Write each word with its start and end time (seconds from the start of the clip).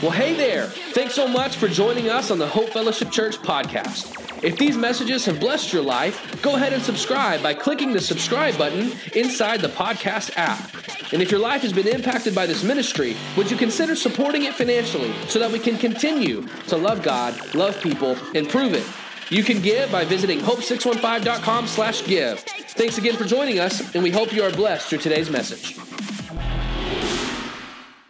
Well, 0.00 0.12
hey 0.12 0.32
there. 0.32 0.66
Thanks 0.66 1.14
so 1.14 1.26
much 1.26 1.56
for 1.56 1.66
joining 1.66 2.08
us 2.08 2.30
on 2.30 2.38
the 2.38 2.46
Hope 2.46 2.68
Fellowship 2.68 3.10
Church 3.10 3.36
podcast. 3.38 4.44
If 4.44 4.56
these 4.56 4.76
messages 4.76 5.24
have 5.24 5.40
blessed 5.40 5.72
your 5.72 5.82
life, 5.82 6.40
go 6.40 6.54
ahead 6.54 6.72
and 6.72 6.80
subscribe 6.80 7.42
by 7.42 7.52
clicking 7.52 7.92
the 7.92 8.00
subscribe 8.00 8.56
button 8.56 8.92
inside 9.16 9.60
the 9.60 9.70
podcast 9.70 10.30
app. 10.36 10.72
And 11.12 11.20
if 11.20 11.32
your 11.32 11.40
life 11.40 11.62
has 11.62 11.72
been 11.72 11.88
impacted 11.88 12.32
by 12.32 12.46
this 12.46 12.62
ministry, 12.62 13.16
would 13.36 13.50
you 13.50 13.56
consider 13.56 13.96
supporting 13.96 14.44
it 14.44 14.54
financially 14.54 15.12
so 15.26 15.40
that 15.40 15.50
we 15.50 15.58
can 15.58 15.76
continue 15.76 16.46
to 16.68 16.76
love 16.76 17.02
God, 17.02 17.34
love 17.56 17.82
people, 17.82 18.16
and 18.36 18.48
prove 18.48 18.74
it? 18.74 18.86
You 19.30 19.42
can 19.42 19.60
give 19.60 19.90
by 19.90 20.04
visiting 20.04 20.38
hope615.com 20.38 21.66
slash 21.66 22.06
give. 22.06 22.38
Thanks 22.38 22.98
again 22.98 23.16
for 23.16 23.24
joining 23.24 23.58
us, 23.58 23.96
and 23.96 24.04
we 24.04 24.12
hope 24.12 24.32
you 24.32 24.44
are 24.44 24.52
blessed 24.52 24.90
through 24.90 24.98
today's 24.98 25.28
message. 25.28 25.76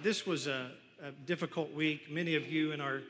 This 0.02 0.27
was 0.27 0.47
a, 0.47 0.70
difficult 1.12 1.73
week. 1.73 2.11
Many 2.11 2.35
of 2.35 2.47
you 2.51 2.73
in 2.73 2.80
our 2.80 3.01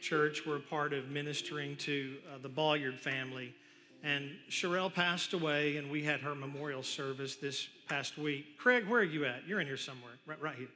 church 0.00 0.46
were 0.46 0.56
a 0.56 0.60
part 0.60 0.92
of 0.92 1.10
ministering 1.10 1.76
to 1.76 2.16
uh, 2.32 2.38
the 2.40 2.48
Balliard 2.48 2.98
family. 2.98 3.54
And 4.02 4.30
Sherelle 4.48 4.92
passed 4.92 5.32
away, 5.32 5.76
and 5.76 5.90
we 5.90 6.04
had 6.04 6.20
her 6.20 6.34
memorial 6.34 6.82
service 6.82 7.36
this 7.36 7.68
past 7.88 8.16
week. 8.16 8.58
Craig, 8.58 8.86
where 8.86 9.00
are 9.00 9.04
you 9.04 9.24
at? 9.24 9.46
You're 9.46 9.60
in 9.60 9.66
here 9.66 9.76
somewhere, 9.76 10.12
right, 10.26 10.40
right 10.40 10.54
here. 10.56 10.68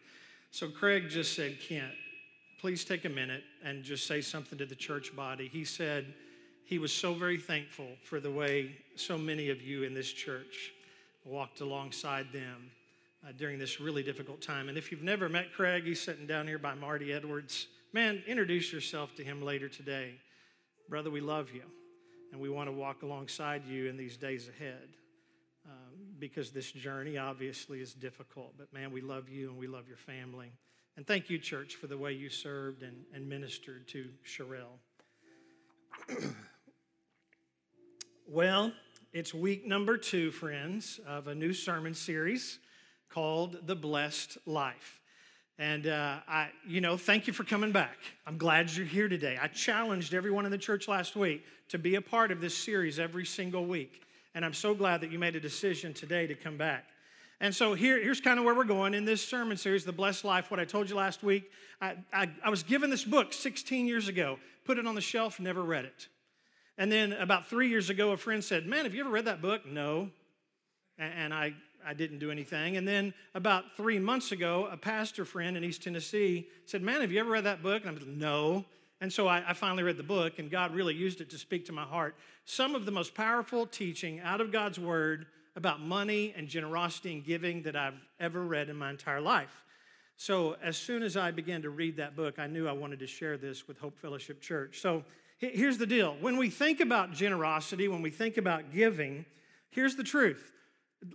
So 0.50 0.68
Craig 0.68 1.08
just 1.08 1.34
said, 1.34 1.58
Kent, 1.60 1.92
please 2.60 2.84
take 2.84 3.05
a 3.05 3.08
minute 3.08 3.44
and 3.64 3.84
just 3.84 4.06
say 4.06 4.20
something 4.20 4.58
to 4.58 4.66
the 4.66 4.74
church 4.74 5.14
body. 5.14 5.48
He 5.48 5.64
said 5.64 6.14
he 6.64 6.78
was 6.78 6.92
so 6.92 7.14
very 7.14 7.38
thankful 7.38 7.88
for 8.02 8.19
the 8.19 8.30
way 8.30 8.77
so 8.96 9.16
many 9.16 9.50
of 9.50 9.62
you 9.62 9.84
in 9.84 9.94
this 9.94 10.12
church 10.12 10.72
walked 11.24 11.60
alongside 11.60 12.33
them 12.33 12.70
uh, 13.26 13.32
during 13.36 13.58
this 13.58 13.80
really 13.80 14.02
difficult 14.02 14.40
time. 14.40 14.68
And 14.68 14.76
if 14.76 14.90
you've 14.90 15.02
never 15.02 15.28
met 15.28 15.52
Craig, 15.52 15.84
he's 15.84 16.00
sitting 16.00 16.26
down 16.26 16.46
here 16.46 16.58
by 16.58 16.74
Marty 16.74 17.12
Edwards. 17.12 17.69
Man, 17.92 18.22
introduce 18.27 18.72
yourself 18.72 19.14
to 19.16 19.24
him 19.24 19.42
later 19.42 19.69
today. 19.69 20.14
Brother, 20.88 21.10
we 21.10 21.20
love 21.20 21.50
you, 21.52 21.62
and 22.32 22.41
we 22.41 22.48
want 22.48 22.69
to 22.69 22.72
walk 22.72 23.02
alongside 23.02 23.64
you 23.66 23.88
in 23.88 23.97
these 23.97 24.16
days 24.16 24.48
ahead 24.48 24.88
um, 25.66 25.92
because 26.19 26.50
this 26.50 26.72
journey 26.72 27.19
obviously 27.19 27.80
is 27.80 27.94
difficult. 27.94 28.55
But 28.58 28.72
man, 28.72 28.92
we 28.92 29.00
love 29.00 29.28
you 29.28 29.50
and 29.50 29.58
we 29.58 29.66
love 29.66 29.88
your 29.88 29.97
family. 29.97 30.52
And 30.97 31.06
thank 31.06 31.30
you, 31.30 31.38
church, 31.38 31.77
for 31.77 31.86
the 31.86 31.97
way 31.97 32.12
you 32.12 32.28
served 32.28 32.82
and, 32.82 33.04
and 33.14 33.28
ministered 33.28 33.88
to 33.88 34.08
Sherelle. 34.27 34.78
well, 38.28 38.72
it's 39.12 39.32
week 39.32 39.66
number 39.66 39.97
two, 39.97 40.30
friends, 40.30 41.00
of 41.06 41.28
a 41.28 41.34
new 41.34 41.52
sermon 41.52 41.94
series 41.94 42.58
called 43.12 43.58
The 43.66 43.77
Blessed 43.77 44.38
Life. 44.46 45.00
And 45.58 45.86
uh, 45.86 46.16
I, 46.27 46.48
you 46.66 46.80
know, 46.80 46.96
thank 46.96 47.27
you 47.27 47.32
for 47.32 47.44
coming 47.44 47.72
back. 47.72 47.98
I'm 48.27 48.38
glad 48.38 48.74
you're 48.74 48.86
here 48.86 49.08
today. 49.08 49.38
I 49.41 49.48
challenged 49.48 50.14
everyone 50.14 50.46
in 50.46 50.50
the 50.50 50.58
church 50.58 50.88
last 50.88 51.14
week 51.14 51.44
to 51.69 51.78
be 51.78 51.94
a 51.96 52.00
part 52.00 52.32
of 52.32 52.41
this 52.41 52.56
series 52.56 52.98
every 52.98 53.27
single 53.27 53.66
week. 53.66 54.02
And 54.34 54.44
I'm 54.44 54.54
so 54.54 54.74
glad 54.74 55.02
that 55.02 55.12
you 55.12 55.19
made 55.19 55.36
a 55.36 55.41
decision 55.41 55.92
today 55.92 56.27
to 56.27 56.34
come 56.34 56.56
back. 56.56 56.86
And 57.41 57.54
so 57.54 57.74
here, 57.74 58.00
here's 58.02 58.20
kind 58.20 58.38
of 58.38 58.44
where 58.44 58.54
we're 58.54 58.64
going 58.64 58.94
in 58.94 59.04
this 59.04 59.20
sermon 59.20 59.56
series, 59.56 59.84
The 59.84 59.92
Blessed 59.92 60.24
Life. 60.24 60.50
What 60.50 60.58
I 60.58 60.64
told 60.64 60.88
you 60.88 60.97
last 60.97 61.22
week, 61.22 61.50
I, 61.80 61.97
I, 62.12 62.30
I 62.44 62.50
was 62.50 62.62
given 62.62 62.88
this 62.88 63.04
book 63.04 63.32
16 63.32 63.86
years 63.86 64.08
ago, 64.08 64.38
put 64.64 64.78
it 64.78 64.86
on 64.86 64.94
the 64.94 65.00
shelf, 65.00 65.38
never 65.38 65.62
read 65.62 65.84
it. 65.84 66.08
And 66.78 66.91
then 66.91 67.12
about 67.12 67.48
three 67.48 67.69
years 67.69 67.91
ago, 67.91 68.12
a 68.12 68.16
friend 68.16 68.42
said, 68.42 68.66
Man, 68.66 68.84
have 68.84 68.94
you 68.94 69.00
ever 69.00 69.10
read 69.10 69.26
that 69.26 69.42
book? 69.42 69.66
No. 69.66 70.08
And 70.98 71.34
I 71.34 71.54
I 71.86 71.94
didn't 71.94 72.19
do 72.19 72.30
anything. 72.30 72.77
And 72.77 72.86
then 72.86 73.14
about 73.34 73.77
three 73.77 73.98
months 73.98 74.33
ago, 74.33 74.69
a 74.70 74.77
pastor 74.77 75.25
friend 75.25 75.56
in 75.56 75.64
East 75.64 75.83
Tennessee 75.83 76.48
said, 76.66 76.83
Man, 76.83 77.00
have 77.00 77.12
you 77.12 77.20
ever 77.20 77.30
read 77.30 77.44
that 77.44 77.62
book? 77.62 77.83
And 77.83 77.91
I 77.91 77.94
was 77.94 78.02
like, 78.02 78.16
No. 78.16 78.64
And 79.00 79.12
so 79.12 79.27
I, 79.27 79.42
I, 79.48 79.52
finally 79.52 79.83
read 79.83 79.97
the 79.97 80.05
book, 80.05 80.38
and 80.38 80.48
God 80.48 80.72
really 80.72 80.94
used 80.94 81.20
it 81.20 81.28
to 81.31 81.38
speak 81.38 81.66
to 81.66 81.72
my 81.72 81.82
heart. 81.82 82.15
Some 82.44 82.76
of 82.76 82.87
the 82.87 82.93
most 82.93 83.16
powerful 83.16 83.66
teaching 83.66 84.20
out 84.20 84.41
of 84.41 84.53
God's 84.53 84.78
Word 84.78 85.26
about 85.56 85.81
money 85.81 86.32
and 86.37 86.47
generosity 86.47 87.12
and 87.12 87.25
giving 87.25 87.62
that 87.65 87.75
I've 87.75 88.00
ever 88.20 88.44
read 88.44 88.69
in 88.69 88.76
my 88.76 88.91
entire 88.91 89.20
life. 89.20 89.64
So 90.16 90.56
as 90.62 90.76
soon 90.76 91.03
as 91.03 91.16
I 91.16 91.32
began 91.32 91.62
to 91.62 91.70
read 91.70 91.97
that 91.97 92.14
book, 92.14 92.38
I 92.38 92.47
knew 92.47 92.69
I 92.69 92.72
wanted 92.72 93.00
to 93.00 93.09
share 93.09 93.37
this 93.37 93.66
with 93.66 93.78
Hope 93.78 93.99
Fellowship 93.99 94.41
Church. 94.41 94.81
So 94.81 95.04
here's 95.38 95.78
the 95.78 95.87
deal 95.87 96.16
when 96.20 96.37
we 96.37 96.49
think 96.49 96.81
about 96.81 97.12
generosity, 97.12 97.88
when 97.88 98.03
we 98.03 98.10
think 98.10 98.37
about 98.37 98.72
giving, 98.72 99.25
here's 99.70 99.97
the 99.97 100.04
truth 100.04 100.53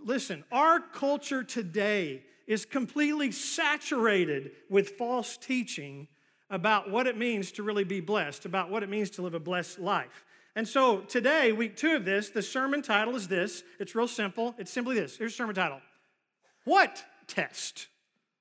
Listen, 0.04 0.44
our 0.52 0.80
culture 0.80 1.42
today 1.42 2.22
is 2.46 2.64
completely 2.64 3.30
saturated 3.30 4.52
with 4.68 4.90
false 4.90 5.36
teaching 5.36 6.08
about 6.50 6.90
what 6.90 7.06
it 7.06 7.16
means 7.16 7.52
to 7.52 7.62
really 7.62 7.84
be 7.84 8.00
blessed, 8.00 8.46
about 8.46 8.70
what 8.70 8.82
it 8.82 8.88
means 8.88 9.10
to 9.10 9.22
live 9.22 9.34
a 9.34 9.40
blessed 9.40 9.78
life. 9.78 10.24
And 10.56 10.66
so 10.66 11.00
today, 11.00 11.52
week 11.52 11.76
two 11.76 11.94
of 11.94 12.04
this, 12.04 12.30
the 12.30 12.42
sermon 12.42 12.82
title 12.82 13.14
is 13.16 13.28
this. 13.28 13.62
It's 13.78 13.94
real 13.94 14.08
simple. 14.08 14.54
It's 14.58 14.70
simply 14.70 14.96
this. 14.96 15.16
Here's 15.16 15.34
sermon 15.34 15.54
title 15.54 15.80
What 16.64 17.04
test? 17.26 17.88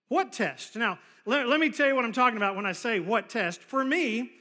What 0.07 0.31
test? 0.31 0.75
Now, 0.77 0.99
let, 1.25 1.47
let 1.47 1.59
me 1.59 1.69
tell 1.69 1.87
you 1.87 1.95
what 1.95 2.05
I'm 2.05 2.13
talking 2.13 2.37
about 2.37 2.55
when 2.55 2.65
I 2.65 2.71
say 2.71 3.01
what 3.01 3.29
test. 3.29 3.61
For 3.61 3.83
me, 3.83 4.31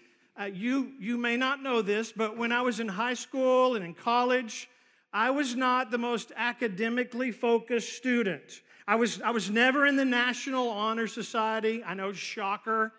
uh, 0.40 0.44
you, 0.44 0.92
you 1.00 1.18
may 1.18 1.36
not 1.36 1.62
know 1.62 1.82
this, 1.82 2.12
but 2.12 2.36
when 2.36 2.52
I 2.52 2.62
was 2.62 2.78
in 2.78 2.88
high 2.88 3.14
school 3.14 3.74
and 3.74 3.84
in 3.84 3.94
college, 3.94 4.68
I 5.16 5.30
was 5.30 5.56
not 5.56 5.90
the 5.90 5.96
most 5.96 6.30
academically 6.36 7.30
focused 7.32 7.94
student. 7.94 8.60
I 8.86 8.96
was, 8.96 9.22
I 9.22 9.30
was 9.30 9.48
never 9.48 9.86
in 9.86 9.96
the 9.96 10.04
National 10.04 10.68
Honor 10.68 11.06
Society. 11.06 11.82
I 11.82 11.94
know, 11.94 12.12
shocker. 12.12 12.92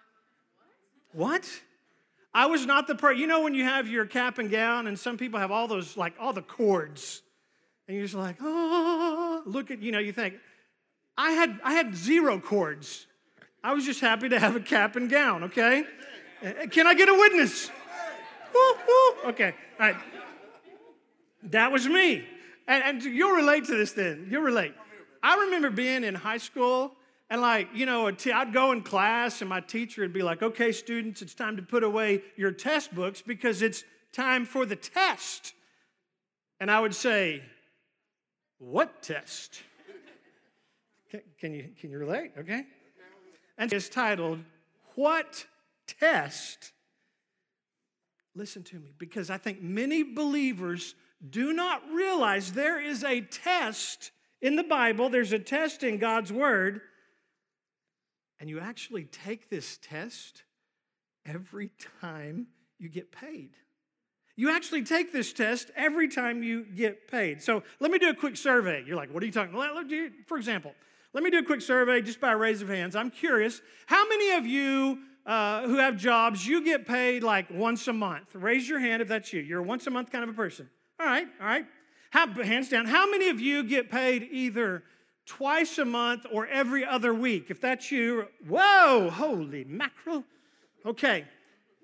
What? 1.11 1.47
I 2.33 2.47
was 2.47 2.65
not 2.65 2.87
the 2.87 2.95
person, 2.95 3.21
you 3.21 3.27
know, 3.27 3.41
when 3.41 3.53
you 3.53 3.65
have 3.65 3.87
your 3.87 4.07
cap 4.07 4.39
and 4.39 4.49
gown, 4.49 4.87
and 4.87 4.97
some 4.97 5.19
people 5.19 5.39
have 5.39 5.51
all 5.51 5.67
those, 5.67 5.95
like, 5.95 6.15
all 6.19 6.33
the 6.33 6.41
cords, 6.41 7.21
and 7.87 7.95
you're 7.95 8.05
just 8.05 8.15
like, 8.15 8.37
oh, 8.41 9.43
look 9.45 9.69
at, 9.69 9.83
you 9.83 9.91
know, 9.91 9.99
you 9.99 10.11
think, 10.11 10.33
I 11.19 11.33
had, 11.33 11.59
I 11.63 11.73
had 11.73 11.95
zero 11.95 12.39
cords. 12.39 13.05
I 13.63 13.73
was 13.73 13.85
just 13.85 14.01
happy 14.01 14.29
to 14.29 14.39
have 14.39 14.55
a 14.55 14.59
cap 14.59 14.95
and 14.95 15.07
gown, 15.07 15.43
okay? 15.43 15.85
Can 16.71 16.87
I 16.87 16.95
get 16.95 17.09
a 17.09 17.13
witness? 17.13 17.69
Woo, 18.55 18.73
woo. 18.87 19.29
Okay, 19.29 19.53
all 19.79 19.85
right. 19.85 19.95
That 21.43 21.71
was 21.71 21.87
me. 21.87 22.25
And, 22.67 22.83
and 22.83 23.03
you'll 23.03 23.35
relate 23.35 23.65
to 23.65 23.77
this 23.77 23.93
then. 23.93 24.27
You'll 24.29 24.43
relate. 24.43 24.73
I 25.23 25.35
remember 25.45 25.69
being 25.69 26.03
in 26.03 26.15
high 26.15 26.37
school 26.37 26.93
and 27.29 27.41
like, 27.41 27.69
you 27.73 27.85
know, 27.85 28.07
I'd 28.07 28.53
go 28.53 28.71
in 28.71 28.81
class 28.81 29.41
and 29.41 29.49
my 29.49 29.59
teacher 29.59 30.01
would 30.01 30.13
be 30.13 30.23
like, 30.23 30.41
okay, 30.41 30.71
students, 30.71 31.21
it's 31.21 31.33
time 31.33 31.57
to 31.57 31.63
put 31.63 31.83
away 31.83 32.21
your 32.35 32.51
test 32.51 32.93
books 32.93 33.21
because 33.21 33.61
it's 33.61 33.83
time 34.13 34.45
for 34.45 34.65
the 34.65 34.75
test. 34.75 35.53
And 36.59 36.71
I 36.71 36.79
would 36.79 36.95
say, 36.95 37.43
what 38.59 39.01
test? 39.01 39.61
Can, 41.11 41.21
can 41.39 41.53
you, 41.53 41.69
can 41.79 41.91
you 41.91 41.99
relate? 41.99 42.31
Okay. 42.37 42.65
And 43.57 43.71
it's 43.73 43.89
titled, 43.89 44.39
What 44.95 45.45
Test? 45.87 46.73
Listen 48.35 48.63
to 48.63 48.75
me, 48.75 48.93
because 48.97 49.29
I 49.29 49.37
think 49.37 49.61
many 49.63 50.03
believers 50.03 50.93
do 51.27 51.53
not 51.53 51.81
realize 51.91 52.53
there 52.53 52.79
is 52.79 53.03
a 53.03 53.21
test 53.21 54.11
in 54.41 54.55
the 54.55 54.63
Bible, 54.63 55.09
there's 55.09 55.33
a 55.33 55.39
test 55.39 55.83
in 55.83 55.97
God's 55.97 56.31
Word, 56.31 56.81
and 58.39 58.49
you 58.49 58.59
actually 58.59 59.05
take 59.05 59.49
this 59.49 59.79
test 59.81 60.43
every 61.25 61.71
time 62.01 62.47
you 62.77 62.87
get 62.89 63.11
paid. 63.11 63.51
You 64.35 64.51
actually 64.51 64.83
take 64.83 65.11
this 65.11 65.33
test 65.33 65.71
every 65.75 66.07
time 66.07 66.43
you 66.43 66.63
get 66.63 67.07
paid. 67.07 67.41
So 67.41 67.63
let 67.79 67.89
me 67.89 67.97
do 67.97 68.09
a 68.09 68.13
quick 68.13 68.37
survey. 68.37 68.83
You're 68.85 68.95
like, 68.95 69.11
what 69.11 69.23
are 69.23 69.25
you 69.25 69.31
talking 69.31 69.55
about? 69.55 69.89
For 70.27 70.37
example, 70.37 70.75
let 71.13 71.23
me 71.23 71.31
do 71.31 71.39
a 71.39 71.43
quick 71.43 71.61
survey 71.61 72.01
just 72.01 72.21
by 72.21 72.33
a 72.33 72.37
raise 72.37 72.61
of 72.61 72.69
hands. 72.69 72.95
I'm 72.95 73.09
curious, 73.09 73.61
how 73.87 74.07
many 74.07 74.33
of 74.33 74.45
you 74.45 74.99
uh, 75.25 75.63
who 75.63 75.77
have 75.77 75.97
jobs, 75.97 76.45
you 76.45 76.63
get 76.63 76.87
paid 76.87 77.23
like 77.23 77.49
once 77.49 77.87
a 77.87 77.93
month? 77.93 78.35
Raise 78.35 78.69
your 78.69 78.79
hand 78.79 79.01
if 79.01 79.07
that's 79.07 79.33
you. 79.33 79.41
You're 79.41 79.61
a 79.61 79.63
once 79.63 79.87
a 79.87 79.89
month 79.89 80.11
kind 80.11 80.23
of 80.23 80.29
a 80.29 80.33
person. 80.33 80.69
All 80.99 81.05
right, 81.05 81.27
all 81.39 81.45
right. 81.45 81.65
How, 82.09 82.27
hands 82.27 82.69
down, 82.69 82.85
how 82.85 83.09
many 83.09 83.29
of 83.29 83.39
you 83.39 83.63
get 83.63 83.91
paid 83.91 84.27
either 84.31 84.83
twice 85.25 85.77
a 85.77 85.85
month 85.85 86.25
or 86.31 86.47
every 86.47 86.85
other 86.85 87.13
week? 87.13 87.47
If 87.49 87.61
that's 87.61 87.91
you, 87.91 88.27
whoa, 88.47 89.09
holy 89.11 89.63
mackerel. 89.65 90.23
Okay. 90.85 91.25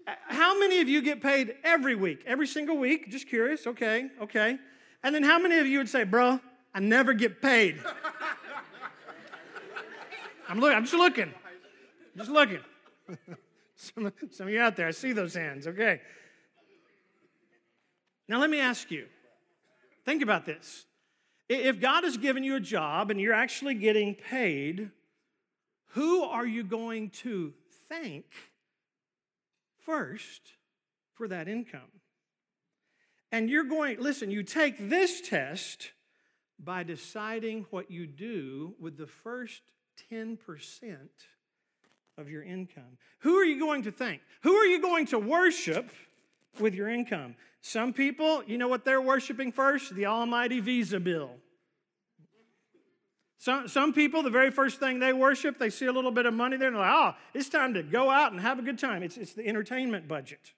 How 0.06 0.58
many 0.58 0.82
of 0.82 0.90
you 0.90 1.02
get 1.02 1.22
paid 1.22 1.56
every 1.64 1.96
week? 1.96 2.24
Every 2.26 2.48
single 2.48 2.78
week? 2.78 3.10
Just 3.10 3.30
curious. 3.30 3.68
Okay, 3.68 4.10
okay. 4.22 4.58
And 5.04 5.14
then 5.14 5.24
how 5.24 5.38
many 5.38 5.60
of 5.60 5.68
you 5.68 5.78
would 5.78 5.90
say, 5.90 6.04
bro, 6.04 6.40
I 6.74 6.80
never 6.80 7.14
get 7.14 7.42
paid? 7.42 7.80
I'm, 10.50 10.60
look, 10.60 10.74
I'm 10.74 10.84
just 10.84 10.96
looking. 10.96 11.32
Just 12.18 12.30
looking. 12.30 12.60
some, 13.76 14.12
some 14.32 14.48
of 14.48 14.54
you 14.54 14.60
out 14.60 14.76
there, 14.76 14.88
I 14.88 14.92
see 14.92 15.14
those 15.14 15.36
hands. 15.36 15.68
Okay. 15.68 16.02
Now, 18.28 18.40
let 18.40 18.50
me 18.50 18.60
ask 18.60 18.92
you 18.92 19.08
think 20.06 20.22
about 20.22 20.46
this. 20.46 20.86
If 21.50 21.80
God 21.80 22.04
has 22.04 22.18
given 22.18 22.44
you 22.44 22.56
a 22.56 22.60
job 22.60 23.12
and 23.12 23.20
you're 23.20 23.34
actually 23.34 23.76
getting 23.76 24.16
paid, 24.16 24.92
who 25.90 26.24
are 26.24 26.46
you 26.46 26.64
going 26.64 27.10
to 27.22 27.54
thank 27.90 28.26
first 29.86 30.42
for 31.14 31.28
that 31.28 31.48
income. 31.48 31.82
And 33.32 33.50
you're 33.50 33.64
going, 33.64 34.00
listen, 34.00 34.32
you 34.32 34.44
take 34.44 34.90
this 34.90 35.22
test 35.22 35.92
by 36.60 36.84
deciding 36.84 37.66
what 37.72 37.90
you 37.90 38.06
do 38.06 38.76
with 38.80 38.98
the 38.98 39.08
first 39.08 39.62
10% 40.12 40.38
of 42.18 42.30
your 42.30 42.44
income. 42.44 42.98
Who 43.20 43.36
are 43.38 43.44
you 43.44 43.60
going 43.60 43.84
to 43.84 43.92
thank? 43.92 44.22
Who 44.44 44.54
are 44.54 44.66
you 44.66 44.82
going 44.82 45.08
to 45.08 45.20
worship 45.20 45.90
with 46.60 46.76
your 46.76 46.90
income? 46.90 47.36
Some 47.66 47.94
people, 47.94 48.44
you 48.46 48.58
know 48.58 48.68
what 48.68 48.84
they're 48.84 49.02
worshiping 49.02 49.54
first? 49.54 49.96
The 49.96 50.06
almighty 50.06 50.60
visa 50.60 51.00
bill. 51.00 51.32
Some, 53.38 53.70
some 53.70 53.94
people, 53.94 54.22
the 54.22 54.30
very 54.30 54.52
first 54.52 54.82
thing 54.82 55.00
they 55.00 55.14
worship, 55.14 55.58
they 55.60 55.70
see 55.70 55.86
a 55.86 55.92
little 55.94 56.12
bit 56.12 56.26
of 56.26 56.34
money 56.34 56.58
there 56.58 56.68
and 56.68 56.76
they're 56.76 56.84
like, 56.84 56.94
oh, 56.94 57.16
it's 57.34 57.48
time 57.48 57.74
to 57.76 57.82
go 57.82 58.10
out 58.10 58.34
and 58.34 58.42
have 58.42 58.60
a 58.60 58.62
good 58.62 58.78
time. 58.78 59.02
It's, 59.02 59.16
it's 59.16 59.34
the 59.34 59.48
entertainment 59.48 60.10
budget. 60.10 60.52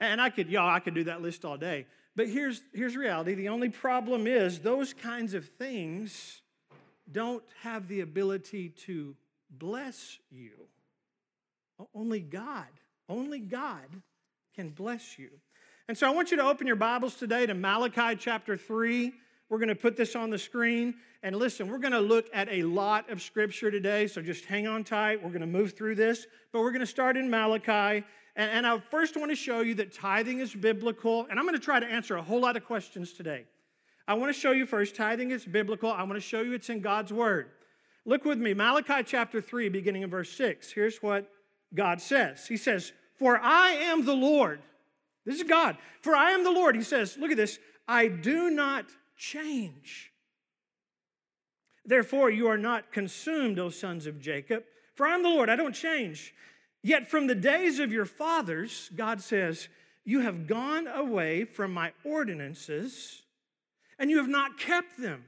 And 0.00 0.20
I 0.20 0.28
could, 0.28 0.50
y'all, 0.50 0.68
I 0.68 0.80
could 0.80 0.94
do 0.94 1.04
that 1.04 1.22
list 1.22 1.46
all 1.46 1.56
day. 1.56 1.86
But 2.14 2.28
here's, 2.28 2.60
here's 2.74 2.94
reality. 2.94 3.34
The 3.34 3.48
only 3.48 3.70
problem 3.70 4.26
is 4.26 4.58
those 4.58 4.92
kinds 4.92 5.32
of 5.32 5.48
things 5.48 6.42
don't 7.10 7.44
have 7.62 7.88
the 7.88 8.00
ability 8.00 8.68
to 8.84 9.16
bless 9.50 10.18
you. 10.30 10.52
Only 11.94 12.20
God, 12.20 12.68
only 13.08 13.40
God 13.40 13.86
can 14.54 14.68
bless 14.68 15.18
you. 15.18 15.30
And 15.90 15.98
so 15.98 16.06
I 16.06 16.10
want 16.10 16.30
you 16.30 16.36
to 16.36 16.44
open 16.44 16.68
your 16.68 16.76
Bibles 16.76 17.16
today 17.16 17.46
to 17.46 17.52
Malachi 17.52 18.14
chapter 18.14 18.56
3. 18.56 19.12
We're 19.48 19.58
going 19.58 19.70
to 19.70 19.74
put 19.74 19.96
this 19.96 20.14
on 20.14 20.30
the 20.30 20.38
screen. 20.38 20.94
And 21.24 21.34
listen, 21.34 21.68
we're 21.68 21.80
going 21.80 21.94
to 21.94 21.98
look 21.98 22.26
at 22.32 22.48
a 22.48 22.62
lot 22.62 23.10
of 23.10 23.20
scripture 23.20 23.72
today, 23.72 24.06
so 24.06 24.22
just 24.22 24.44
hang 24.44 24.68
on 24.68 24.84
tight. 24.84 25.20
We're 25.20 25.30
going 25.30 25.40
to 25.40 25.48
move 25.48 25.76
through 25.76 25.96
this, 25.96 26.28
but 26.52 26.60
we're 26.60 26.70
going 26.70 26.78
to 26.78 26.86
start 26.86 27.16
in 27.16 27.28
Malachi. 27.28 28.06
And, 28.36 28.64
I 28.68 28.78
first 28.78 29.16
want 29.16 29.32
to 29.32 29.34
show 29.34 29.62
you 29.62 29.74
that 29.74 29.92
tithing 29.92 30.38
is 30.38 30.54
biblical. 30.54 31.26
And 31.28 31.40
I'm 31.40 31.44
going 31.44 31.58
to 31.58 31.64
try 31.64 31.80
to 31.80 31.86
answer 31.86 32.14
a 32.14 32.22
whole 32.22 32.40
lot 32.40 32.56
of 32.56 32.64
questions 32.64 33.12
today. 33.12 33.46
I 34.06 34.14
want 34.14 34.32
to 34.32 34.40
show 34.40 34.52
you 34.52 34.66
first, 34.66 34.94
tithing 34.94 35.32
is 35.32 35.44
biblical. 35.44 35.90
I 35.90 36.04
want 36.04 36.14
to 36.14 36.20
show 36.20 36.42
you 36.42 36.52
it's 36.52 36.70
in 36.70 36.82
God's 36.82 37.12
word. 37.12 37.48
Look 38.04 38.24
with 38.24 38.38
me, 38.38 38.54
Malachi 38.54 39.02
chapter 39.04 39.40
3, 39.40 39.68
beginning 39.70 40.02
in 40.02 40.10
verse 40.10 40.30
6. 40.30 40.70
Here's 40.70 40.98
what 40.98 41.28
God 41.74 42.00
says 42.00 42.46
He 42.46 42.56
says, 42.56 42.92
For 43.18 43.40
I 43.40 43.70
am 43.70 44.04
the 44.04 44.14
Lord. 44.14 44.60
This 45.24 45.36
is 45.36 45.42
God. 45.42 45.76
For 46.02 46.16
I 46.16 46.30
am 46.30 46.44
the 46.44 46.50
Lord. 46.50 46.76
He 46.76 46.82
says, 46.82 47.16
Look 47.18 47.30
at 47.30 47.36
this. 47.36 47.58
I 47.86 48.08
do 48.08 48.50
not 48.50 48.86
change. 49.16 50.12
Therefore, 51.84 52.30
you 52.30 52.46
are 52.46 52.58
not 52.58 52.92
consumed, 52.92 53.58
O 53.58 53.68
sons 53.70 54.06
of 54.06 54.20
Jacob, 54.20 54.64
for 54.94 55.06
I 55.06 55.14
am 55.14 55.22
the 55.22 55.28
Lord, 55.28 55.50
I 55.50 55.56
don't 55.56 55.74
change. 55.74 56.34
Yet 56.82 57.10
from 57.10 57.26
the 57.26 57.34
days 57.34 57.78
of 57.78 57.92
your 57.92 58.04
fathers, 58.04 58.90
God 58.94 59.20
says, 59.20 59.68
you 60.04 60.20
have 60.20 60.46
gone 60.46 60.86
away 60.86 61.44
from 61.44 61.72
my 61.72 61.92
ordinances 62.04 63.22
and 63.98 64.10
you 64.10 64.16
have 64.16 64.28
not 64.28 64.58
kept 64.58 65.00
them. 65.00 65.24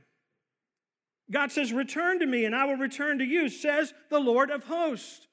God 1.30 1.52
says, 1.52 1.72
Return 1.72 2.18
to 2.20 2.26
me 2.26 2.44
and 2.44 2.54
I 2.54 2.64
will 2.64 2.76
return 2.76 3.18
to 3.18 3.24
you, 3.24 3.48
says 3.48 3.92
the 4.10 4.20
Lord 4.20 4.50
of 4.50 4.64
hosts. 4.64 5.26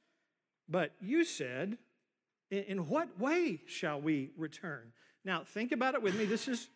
But 0.67 0.91
you 1.01 1.23
said, 1.23 1.77
In 2.51 2.87
what 2.87 3.19
way 3.19 3.61
shall 3.67 4.01
we 4.01 4.31
return? 4.37 4.91
Now, 5.23 5.43
think 5.43 5.71
about 5.71 5.93
it 5.93 6.01
with 6.01 6.15
me. 6.15 6.25
This 6.25 6.47
is 6.47 6.69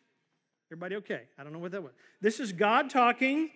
Everybody 0.73 0.95
okay? 0.95 1.21
I 1.37 1.43
don't 1.43 1.53
know 1.53 1.59
what 1.59 1.71
that 1.73 1.83
was. 1.83 1.91
This 2.19 2.39
is 2.39 2.51
God 2.51 2.89
talking. 2.89 3.51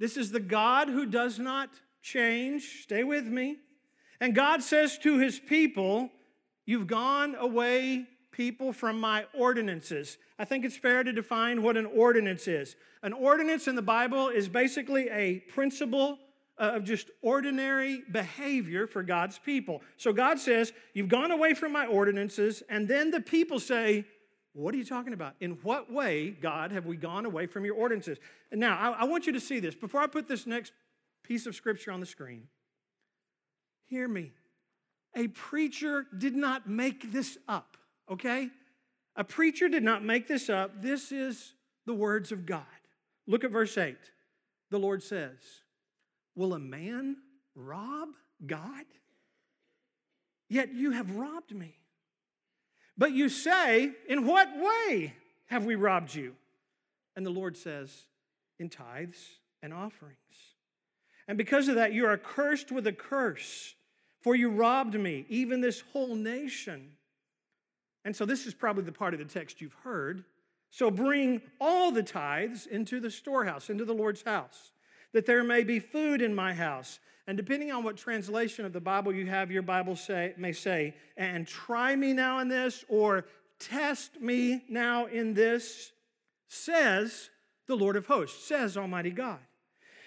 This 0.00 0.16
is 0.16 0.32
the 0.32 0.40
God 0.40 0.88
who 0.88 1.06
does 1.06 1.38
not 1.38 1.70
change. 2.02 2.82
Stay 2.82 3.04
with 3.04 3.24
me. 3.24 3.58
And 4.20 4.34
God 4.34 4.64
says 4.64 4.98
to 4.98 5.18
his 5.18 5.38
people, 5.38 6.10
You've 6.64 6.88
gone 6.88 7.36
away, 7.38 8.06
people, 8.32 8.72
from 8.72 8.98
my 8.98 9.26
ordinances. 9.32 10.18
I 10.40 10.44
think 10.44 10.64
it's 10.64 10.76
fair 10.76 11.04
to 11.04 11.12
define 11.12 11.62
what 11.62 11.76
an 11.76 11.86
ordinance 11.86 12.48
is. 12.48 12.74
An 13.04 13.12
ordinance 13.12 13.68
in 13.68 13.76
the 13.76 13.82
Bible 13.82 14.26
is 14.26 14.48
basically 14.48 15.08
a 15.10 15.38
principle 15.54 16.18
Uh, 16.58 16.72
of 16.76 16.84
just 16.84 17.10
ordinary 17.20 18.02
behavior 18.10 18.86
for 18.86 19.02
God's 19.02 19.38
people. 19.38 19.82
So 19.98 20.10
God 20.14 20.38
says, 20.38 20.72
You've 20.94 21.10
gone 21.10 21.30
away 21.30 21.52
from 21.52 21.70
my 21.70 21.84
ordinances. 21.84 22.62
And 22.70 22.88
then 22.88 23.10
the 23.10 23.20
people 23.20 23.60
say, 23.60 24.06
what 24.56 24.74
are 24.74 24.78
you 24.78 24.86
talking 24.86 25.12
about? 25.12 25.34
In 25.40 25.58
what 25.62 25.92
way, 25.92 26.30
God, 26.30 26.72
have 26.72 26.86
we 26.86 26.96
gone 26.96 27.26
away 27.26 27.46
from 27.46 27.66
your 27.66 27.74
ordinances? 27.74 28.16
And 28.50 28.58
now, 28.58 28.78
I, 28.78 29.02
I, 29.02 29.04
want 29.04 29.26
you 29.26 29.34
to 29.34 29.40
see 29.40 29.60
this. 29.60 29.74
Before 29.74 30.00
I 30.00 30.06
put 30.06 30.28
this 30.28 30.46
next 30.46 30.72
piece 31.22 31.44
of 31.44 31.54
scripture 31.54 31.92
on 31.92 32.00
the 32.00 32.06
screen, 32.06 32.44
hear 33.84 34.08
me. 34.08 34.32
A 35.14 35.28
preacher 35.28 36.06
did 36.16 36.34
not 36.34 36.66
make 36.66 37.12
this 37.12 37.36
up, 37.46 37.76
okay? 38.10 38.48
A 39.14 39.24
preacher 39.24 39.68
did 39.68 39.82
not 39.82 40.02
make 40.02 40.26
this 40.26 40.48
up. 40.48 40.80
This 40.80 41.12
is 41.12 41.52
the 41.84 41.94
words 41.94 42.32
of 42.32 42.46
God. 42.46 42.64
Look 43.26 43.44
at 43.44 43.50
verse 43.50 43.76
8. 43.76 43.98
The 44.70 44.78
Lord 44.78 45.02
says, 45.02 45.36
Will 46.36 46.54
a 46.54 46.58
man 46.58 47.16
rob 47.54 48.10
God? 48.46 48.84
Yet 50.48 50.72
you 50.72 50.92
have 50.92 51.16
robbed 51.16 51.54
me. 51.54 51.78
But 52.96 53.12
you 53.12 53.28
say, 53.28 53.92
In 54.08 54.26
what 54.26 54.48
way 54.56 55.14
have 55.46 55.64
we 55.64 55.74
robbed 55.74 56.14
you? 56.14 56.34
And 57.16 57.26
the 57.26 57.30
Lord 57.30 57.56
says, 57.56 57.90
In 58.58 58.68
tithes 58.68 59.40
and 59.62 59.72
offerings. 59.72 60.16
And 61.28 61.36
because 61.36 61.68
of 61.68 61.74
that, 61.74 61.92
you 61.92 62.06
are 62.06 62.16
cursed 62.16 62.70
with 62.70 62.86
a 62.86 62.92
curse, 62.92 63.74
for 64.20 64.36
you 64.36 64.50
robbed 64.50 64.94
me, 64.94 65.26
even 65.28 65.60
this 65.60 65.82
whole 65.92 66.14
nation. 66.14 66.92
And 68.04 68.14
so, 68.14 68.24
this 68.24 68.46
is 68.46 68.54
probably 68.54 68.84
the 68.84 68.92
part 68.92 69.14
of 69.14 69.18
the 69.18 69.24
text 69.24 69.60
you've 69.60 69.76
heard. 69.82 70.24
So, 70.70 70.90
bring 70.90 71.42
all 71.60 71.90
the 71.90 72.02
tithes 72.02 72.66
into 72.66 73.00
the 73.00 73.10
storehouse, 73.10 73.68
into 73.68 73.84
the 73.84 73.94
Lord's 73.94 74.22
house, 74.22 74.70
that 75.16 75.24
there 75.24 75.42
may 75.42 75.64
be 75.64 75.80
food 75.80 76.20
in 76.20 76.34
my 76.34 76.52
house. 76.52 76.98
And 77.26 77.38
depending 77.38 77.72
on 77.72 77.82
what 77.82 77.96
translation 77.96 78.66
of 78.66 78.74
the 78.74 78.82
Bible 78.82 79.14
you 79.14 79.24
have, 79.24 79.50
your 79.50 79.62
Bible 79.62 79.96
say, 79.96 80.34
may 80.36 80.52
say, 80.52 80.94
and 81.16 81.48
try 81.48 81.96
me 81.96 82.12
now 82.12 82.40
in 82.40 82.48
this, 82.48 82.84
or 82.86 83.24
test 83.58 84.20
me 84.20 84.62
now 84.68 85.06
in 85.06 85.32
this, 85.32 85.92
says 86.48 87.30
the 87.66 87.74
Lord 87.74 87.96
of 87.96 88.04
hosts, 88.04 88.46
says 88.46 88.76
Almighty 88.76 89.10
God. 89.10 89.38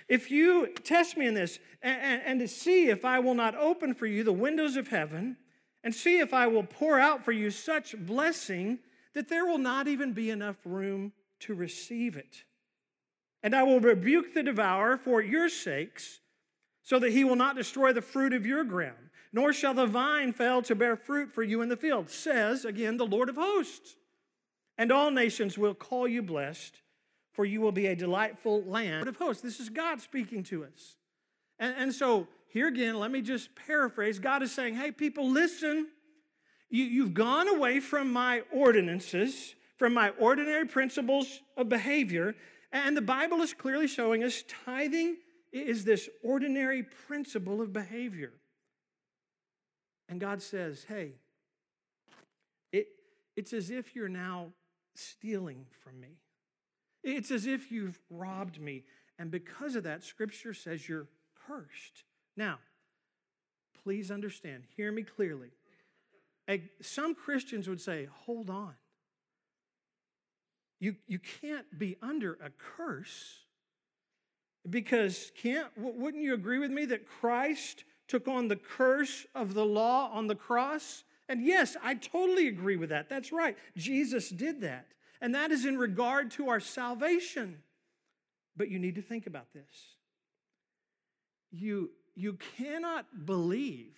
If 0.07 0.29
you 0.29 0.75
test 0.83 1.17
me 1.17 1.25
in 1.25 1.33
this 1.33 1.57
and, 1.81 2.00
and, 2.00 2.22
and 2.24 2.39
to 2.41 2.48
see 2.48 2.89
if 2.89 3.03
I 3.03 3.17
will 3.17 3.34
not 3.34 3.55
open 3.55 3.95
for 3.95 4.05
you 4.05 4.24
the 4.24 4.31
windows 4.31 4.75
of 4.75 4.89
heaven 4.89 5.38
and 5.84 5.95
see 5.95 6.19
if 6.19 6.36
I 6.36 6.45
will 6.45 6.62
pour 6.62 7.00
out 7.00 7.25
for 7.25 7.31
you 7.31 7.50
such 7.50 7.98
blessing 7.98 8.77
that 9.15 9.27
there 9.27 9.48
will 9.48 9.57
not 9.57 9.88
even 9.88 10.13
be 10.13 10.29
enough 10.29 10.57
room 10.65 11.13
to 11.39 11.55
receive 11.55 12.15
it. 12.15 12.43
And 13.41 13.55
I 13.55 13.63
will 13.63 13.79
rebuke 13.79 14.34
the 14.34 14.43
devourer 14.43 14.98
for 14.98 15.22
your 15.22 15.50
sakes 15.50 16.19
so 16.84 17.00
that 17.00 17.12
he 17.12 17.24
will 17.24 17.36
not 17.36 17.55
destroy 17.55 17.93
the 17.93 18.01
fruit 18.01 18.34
of 18.34 18.46
your 18.46 18.63
ground, 18.63 19.12
nor 19.31 19.53
shall 19.53 19.74
the 19.74 19.86
vine 19.86 20.34
fail 20.34 20.62
to 20.63 20.75
bear 20.75 20.96
fruit 20.96 21.31
for 21.31 21.43
you 21.43 21.62
in 21.62 21.69
the 21.69 21.77
field, 21.77 22.10
says 22.10 22.65
again 22.65 22.98
the 22.98 23.05
Lord 23.05 23.29
of 23.29 23.36
hosts. 23.36 23.96
And 24.77 24.91
all 24.91 25.12
nations 25.12 25.58
will 25.58 25.74
call 25.74 26.08
you 26.08 26.22
blessed, 26.22 26.81
for 27.34 27.46
you 27.46 27.62
will 27.62 27.72
be 27.72 27.88
a 27.88 27.96
delightful 27.96 28.63
land 28.63 29.08
of 29.08 29.17
hosts. 29.17 29.43
This 29.43 29.60
is 29.60 29.69
God 29.69 30.01
speaking 30.01 30.43
to 30.46 30.63
us. 30.63 30.96
And, 31.60 31.75
and 31.77 31.93
so, 31.93 32.27
here 32.48 32.67
again, 32.67 32.98
let 32.98 33.12
me 33.12 33.22
just 33.22 33.50
paraphrase. 33.55 34.17
God 34.17 34.41
is 34.41 34.51
saying, 34.51 34.75
hey, 34.75 34.91
people, 34.91 35.29
listen. 35.29 35.88
You, 36.69 36.86
you've 36.86 37.13
gone 37.13 37.48
away 37.48 37.79
from 37.79 38.12
my 38.12 38.41
ordinances, 38.51 39.53
from 39.77 39.93
my 39.93 40.10
ordinary 40.19 40.65
principles 40.65 41.41
of 41.58 41.69
behavior, 41.69 42.36
and 42.71 42.95
the 42.95 43.01
Bible 43.01 43.41
is 43.41 43.53
clearly 43.53 43.88
showing 43.88 44.23
us 44.23 44.43
tithing 44.65 45.17
is 45.51 45.83
this 45.83 46.09
ordinary 46.23 46.83
principle 46.83 47.61
of 47.61 47.73
behavior. 47.73 48.33
And 50.07 50.19
God 50.19 50.41
says, 50.41 50.85
hey, 50.88 51.13
it, 52.71 52.88
it's 53.35 53.53
as 53.53 53.69
if 53.69 53.95
you're 53.95 54.09
now 54.09 54.53
stealing 54.95 55.65
from 55.83 55.99
me. 55.99 56.19
It's 57.03 57.31
as 57.31 57.45
if 57.45 57.71
you've 57.71 57.99
robbed 58.09 58.59
me. 58.59 58.83
And 59.17 59.31
because 59.31 59.75
of 59.75 59.83
that, 59.83 60.03
Scripture 60.03 60.53
says 60.53 60.88
you're 60.88 61.07
cursed. 61.47 62.03
Now, 62.35 62.59
please 63.83 64.11
understand, 64.11 64.63
hear 64.75 64.91
me 64.91 65.03
clearly. 65.03 65.49
Some 66.81 67.13
Christians 67.15 67.67
would 67.69 67.81
say, 67.81 68.07
hold 68.25 68.49
on. 68.49 68.73
You, 70.79 70.95
you 71.07 71.19
can't 71.19 71.77
be 71.77 71.98
under 72.01 72.33
a 72.33 72.50
curse 72.77 73.39
because 74.69 75.31
can't 75.36 75.67
wouldn't 75.77 76.24
you 76.24 76.33
agree 76.33 76.59
with 76.59 76.71
me 76.71 76.86
that 76.86 77.07
Christ 77.07 77.83
took 78.07 78.27
on 78.27 78.48
the 78.48 78.55
curse 78.55 79.25
of 79.36 79.53
the 79.53 79.65
law 79.65 80.09
on 80.12 80.27
the 80.27 80.36
cross? 80.36 81.03
And 81.27 81.45
yes, 81.45 81.75
I 81.83 81.95
totally 81.95 82.48
agree 82.48 82.75
with 82.75 82.89
that. 82.89 83.09
That's 83.09 83.31
right. 83.31 83.57
Jesus 83.77 84.29
did 84.29 84.62
that. 84.62 84.88
And 85.21 85.36
that 85.36 85.51
is 85.51 85.65
in 85.65 85.77
regard 85.77 86.31
to 86.31 86.50
our 86.50 86.59
salvation. 86.59 87.59
But 88.55 88.69
you 88.69 88.79
need 88.79 88.95
to 88.95 89.01
think 89.01 89.27
about 89.27 89.53
this. 89.53 89.95
You, 91.51 91.91
you 92.15 92.38
cannot 92.57 93.25
believe 93.25 93.98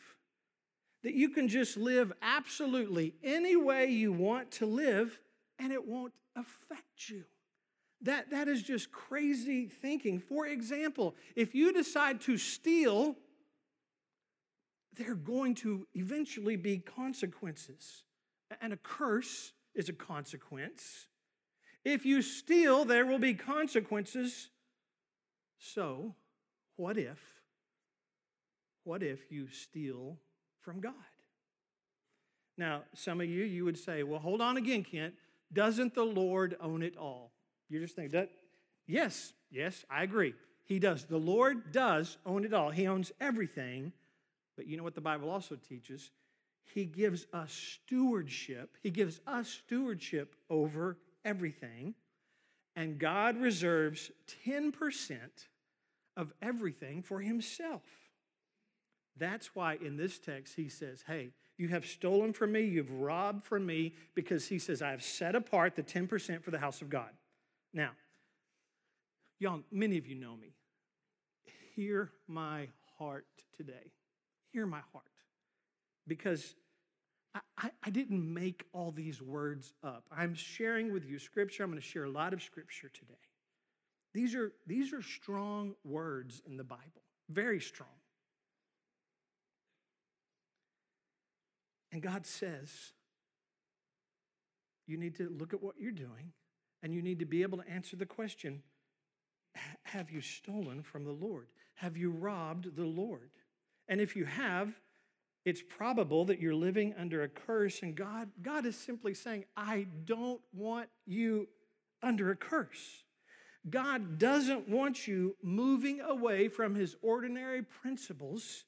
that 1.04 1.14
you 1.14 1.30
can 1.30 1.48
just 1.48 1.78
live 1.78 2.12
absolutely 2.22 3.16
any 3.24 3.56
way 3.56 3.88
you 3.88 4.12
want 4.12 4.52
to 4.52 4.66
live 4.66 5.20
and 5.62 5.72
it 5.72 5.88
won't 5.88 6.14
affect 6.36 7.10
you. 7.10 7.24
That, 8.02 8.32
that 8.32 8.48
is 8.48 8.64
just 8.64 8.92
crazy 8.92 9.68
thinking. 9.68 10.20
For 10.20 10.48
example, 10.48 11.16
if 11.36 11.54
you 11.54 11.72
decide 11.72 12.20
to 12.22 12.38
steal, 12.38 13.16
there 14.98 15.12
are 15.12 15.16
going 15.16 15.54
to 15.56 15.88
eventually 15.94 16.56
be 16.56 16.80
consequences. 16.80 18.04
And 18.60 18.74
a 18.74 18.78
curse 18.78 19.54
is 19.76 19.88
a 19.88 19.94
consequence. 19.94 21.06
If 21.86 22.06
you 22.06 22.24
steal, 22.24 22.84
there 22.84 23.06
will 23.06 23.20
be 23.20 23.36
consequences. 23.36 24.50
So, 25.60 26.16
what 26.76 26.98
if? 26.98 27.20
What 28.84 29.04
if 29.04 29.32
you 29.32 29.48
steal 29.48 30.18
from 30.62 30.80
God? 30.80 30.94
Now, 32.58 32.82
some 32.96 33.22
of 33.22 33.28
you, 33.28 33.44
you 33.44 33.64
would 33.64 33.78
say, 33.78 34.02
well, 34.02 34.20
hold 34.20 34.42
on 34.42 34.58
again, 34.58 34.84
Kent. 34.84 35.14
Doesn't 35.54 35.96
the 35.96 36.04
Lord 36.04 36.56
own 36.62 36.82
it 36.82 36.98
all? 36.98 37.32
You're 37.70 37.82
just 37.82 37.96
thinking, 37.96 38.28
yes, 38.88 39.34
yes, 39.50 39.86
I 39.90 40.04
agree. 40.04 40.34
He 40.64 40.80
does. 40.80 41.06
The 41.06 41.18
Lord 41.18 41.72
does 41.72 42.18
own 42.26 42.46
it 42.46 42.54
all. 42.54 42.70
He 42.70 42.88
owns 42.88 43.12
everything. 43.20 43.92
But 44.56 44.68
you 44.68 44.78
know 44.78 44.84
what 44.84 44.96
the 44.96 45.02
Bible 45.02 45.30
also 45.30 45.56
teaches? 45.56 46.12
He 46.74 46.86
gives 46.86 47.26
us 47.34 47.52
stewardship. 47.52 48.78
He 48.82 48.92
gives 48.92 49.20
us 49.28 49.50
stewardship 49.50 50.36
over 50.50 50.98
everything. 51.26 51.96
And 52.76 53.00
God 53.00 53.38
reserves 53.38 54.12
10% 54.46 55.20
of 56.16 56.34
everything 56.42 57.02
for 57.02 57.20
Himself. 57.20 57.84
That's 59.18 59.54
why 59.56 59.76
in 59.76 59.98
this 59.98 60.20
text 60.20 60.56
he 60.56 60.70
says, 60.70 61.04
Hey, 61.06 61.32
you 61.62 61.68
have 61.68 61.86
stolen 61.86 62.34
from 62.34 62.54
me, 62.54 62.62
you've 62.62 62.92
robbed 62.92 63.46
from 63.46 63.68
me, 63.68 63.94
because 64.16 64.48
he 64.48 64.58
says, 64.58 64.82
I 64.82 64.90
have 64.90 65.04
set 65.04 65.36
apart 65.36 65.76
the 65.76 65.84
10% 65.84 66.44
for 66.44 66.50
the 66.50 66.58
house 66.58 66.82
of 66.82 66.90
God. 66.90 67.12
Now, 67.72 67.92
y'all, 69.40 69.62
many 69.72 70.00
of 70.00 70.08
you 70.08 70.16
know 70.16 70.36
me. 70.36 70.56
Hear 71.76 72.12
my 72.28 72.68
heart 72.98 73.28
today. 73.56 73.92
Hear 74.52 74.66
my 74.66 74.82
heart. 74.92 75.06
Because 76.08 76.56
I, 77.36 77.40
I, 77.60 77.72
I, 77.84 77.90
didn't 77.92 78.34
make 78.34 78.66
all 78.74 78.92
these 78.92 79.22
words 79.22 79.72
up. 79.84 80.06
I'm 80.12 80.34
sharing 80.34 80.92
with 80.92 81.06
you 81.06 81.20
scripture. 81.20 81.64
I'm 81.64 81.70
going 81.70 81.80
to 81.80 81.88
share 81.88 82.06
a 82.06 82.10
lot 82.10 82.34
of 82.34 82.42
scripture 82.42 82.90
today. 82.90 83.14
These 84.16 84.34
are, 84.34 84.52
these 84.66 84.94
are 84.94 85.04
strong 85.04 85.76
words 85.86 86.42
in 86.48 86.58
the 86.58 86.64
Bible, 86.64 87.04
very 87.30 87.62
strong. 87.62 88.01
And 91.92 92.02
God 92.02 92.26
says, 92.26 92.70
you 94.88 94.98
need 94.98 95.16
to 95.16 95.30
look 95.30 95.54
at 95.54 95.62
what 95.62 95.76
you're 95.80 95.92
doing 95.92 96.34
and 96.84 96.94
you 96.94 97.02
need 97.02 97.20
to 97.20 97.26
be 97.26 97.42
able 97.44 97.58
to 97.60 97.70
answer 97.70 97.96
the 97.96 98.06
question 98.06 98.62
Have 99.84 100.12
you 100.12 100.22
stolen 100.22 100.84
from 100.84 101.04
the 101.04 101.12
Lord? 101.12 101.48
Have 101.76 101.98
you 101.98 102.12
robbed 102.12 102.76
the 102.76 102.86
Lord? 102.86 103.30
And 103.88 104.00
if 104.00 104.16
you 104.16 104.26
have, 104.26 104.74
it's 105.44 105.62
probable 105.62 106.26
that 106.26 106.40
you're 106.40 106.56
living 106.56 106.94
under 106.98 107.24
a 107.24 107.28
curse, 107.28 107.82
and 107.82 107.96
God, 107.96 108.30
God 108.42 108.66
is 108.66 108.78
simply 108.78 109.14
saying, 109.14 109.46
I 109.58 109.88
don't 110.06 110.42
want 110.54 110.90
you 111.06 111.48
under 112.04 112.30
a 112.30 112.36
curse. 112.36 113.04
God 113.70 114.18
doesn't 114.18 114.70
want 114.70 115.08
you 115.08 115.36
moving 115.44 116.00
away 116.00 116.48
from 116.48 116.76
his 116.76 116.96
ordinary 117.02 117.64
principles 117.64 118.66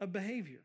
of 0.00 0.12
behavior. 0.12 0.62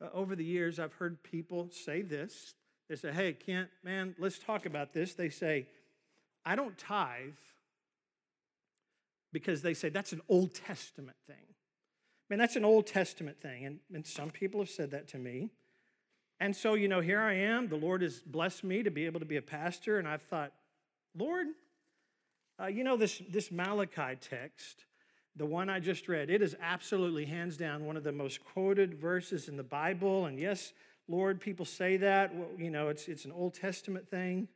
Uh, 0.00 0.08
over 0.12 0.34
the 0.36 0.44
years, 0.44 0.78
I've 0.78 0.94
heard 0.94 1.22
people 1.22 1.68
say 1.70 2.02
this. 2.02 2.54
They 2.88 2.96
say, 2.96 3.12
Hey, 3.12 3.32
Kent, 3.32 3.68
man, 3.82 4.14
let's 4.18 4.38
talk 4.38 4.66
about 4.66 4.92
this. 4.92 5.14
They 5.14 5.30
say, 5.30 5.66
I 6.44 6.56
don't 6.56 6.76
tithe 6.76 7.32
because 9.32 9.62
they 9.62 9.74
say 9.74 9.88
that's 9.88 10.12
an 10.12 10.20
Old 10.28 10.54
Testament 10.54 11.16
thing. 11.26 11.36
Man, 12.30 12.38
that's 12.38 12.56
an 12.56 12.64
Old 12.64 12.86
Testament 12.86 13.40
thing. 13.40 13.66
And, 13.66 13.78
and 13.92 14.06
some 14.06 14.30
people 14.30 14.60
have 14.60 14.70
said 14.70 14.90
that 14.92 15.08
to 15.08 15.18
me. 15.18 15.50
And 16.40 16.54
so, 16.54 16.74
you 16.74 16.88
know, 16.88 17.00
here 17.00 17.20
I 17.20 17.34
am. 17.34 17.68
The 17.68 17.76
Lord 17.76 18.02
has 18.02 18.20
blessed 18.20 18.64
me 18.64 18.82
to 18.82 18.90
be 18.90 19.06
able 19.06 19.20
to 19.20 19.26
be 19.26 19.36
a 19.36 19.42
pastor. 19.42 19.98
And 19.98 20.08
I've 20.08 20.22
thought, 20.22 20.52
Lord, 21.16 21.48
uh, 22.60 22.66
you 22.66 22.84
know, 22.84 22.96
this, 22.96 23.22
this 23.28 23.50
Malachi 23.50 24.16
text, 24.20 24.84
the 25.36 25.46
one 25.46 25.68
I 25.68 25.80
just 25.80 26.08
read, 26.08 26.30
it 26.30 26.42
is 26.42 26.56
absolutely 26.60 27.24
hands 27.24 27.56
down 27.56 27.84
one 27.84 27.96
of 27.96 28.04
the 28.04 28.12
most 28.12 28.44
quoted 28.44 28.94
verses 28.94 29.48
in 29.48 29.56
the 29.56 29.64
Bible. 29.64 30.26
And 30.26 30.38
yes, 30.38 30.72
Lord, 31.08 31.40
people 31.40 31.64
say 31.66 31.96
that. 31.96 32.34
Well, 32.34 32.48
you 32.56 32.70
know, 32.70 32.88
it's, 32.88 33.08
it's 33.08 33.24
an 33.24 33.32
Old 33.32 33.54
Testament 33.54 34.08
thing. 34.08 34.48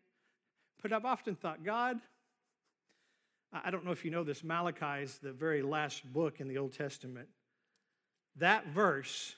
But 0.80 0.92
I've 0.92 1.04
often 1.04 1.34
thought, 1.34 1.64
God, 1.64 1.98
I 3.52 3.70
don't 3.70 3.84
know 3.84 3.90
if 3.90 4.04
you 4.04 4.10
know 4.10 4.24
this, 4.24 4.44
Malachi 4.44 5.02
is 5.02 5.18
the 5.18 5.32
very 5.32 5.62
last 5.62 6.10
book 6.12 6.40
in 6.40 6.48
the 6.48 6.58
Old 6.58 6.74
Testament. 6.74 7.28
That 8.36 8.68
verse 8.68 9.34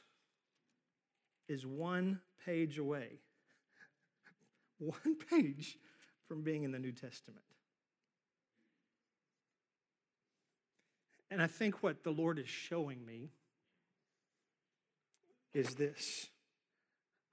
is 1.49 1.64
one 1.64 2.20
page 2.44 2.78
away, 2.78 3.20
one 4.78 5.16
page 5.30 5.78
from 6.28 6.42
being 6.42 6.64
in 6.64 6.73
the 6.73 6.78
New 6.78 6.92
Testament. 6.92 7.44
And 11.30 11.40
I 11.40 11.46
think 11.46 11.82
what 11.82 12.02
the 12.02 12.10
Lord 12.10 12.38
is 12.38 12.49
showing 12.49 13.04
me 13.04 13.30
is 15.54 15.75
this. 15.75 16.26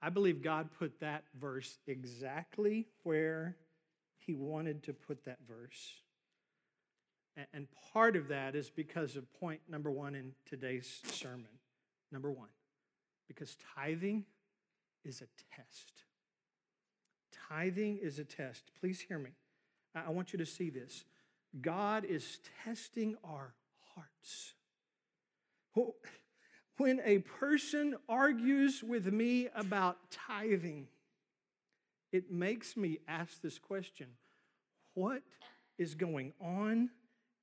I 0.00 0.10
believe 0.10 0.42
God 0.42 0.70
put 0.78 1.00
that 1.00 1.24
verse 1.38 1.78
exactly 1.86 2.86
where 3.02 3.56
He 4.18 4.34
wanted 4.34 4.84
to 4.84 4.92
put 4.92 5.24
that 5.24 5.38
verse. 5.48 5.94
And 7.52 7.68
part 7.92 8.16
of 8.16 8.28
that 8.28 8.54
is 8.54 8.70
because 8.70 9.16
of 9.16 9.32
point 9.34 9.60
number 9.68 9.90
one 9.90 10.14
in 10.14 10.32
today's 10.48 11.00
sermon. 11.04 11.46
Number 12.10 12.32
one, 12.32 12.48
because 13.28 13.56
tithing 13.76 14.24
is 15.04 15.20
a 15.20 15.26
test. 15.54 16.04
Tithing 17.48 17.98
is 17.98 18.18
a 18.18 18.24
test. 18.24 18.70
Please 18.80 19.00
hear 19.00 19.18
me. 19.18 19.30
I 19.94 20.10
want 20.10 20.32
you 20.32 20.38
to 20.38 20.46
see 20.46 20.70
this. 20.70 21.04
God 21.60 22.04
is 22.04 22.38
testing 22.64 23.16
our 23.22 23.54
hearts. 23.98 24.54
When 26.76 27.00
a 27.04 27.18
person 27.18 27.96
argues 28.08 28.82
with 28.82 29.12
me 29.12 29.48
about 29.54 29.98
tithing, 30.10 30.86
it 32.12 32.30
makes 32.30 32.76
me 32.76 32.98
ask 33.08 33.40
this 33.42 33.58
question 33.58 34.06
What 34.94 35.22
is 35.76 35.94
going 35.94 36.32
on 36.40 36.90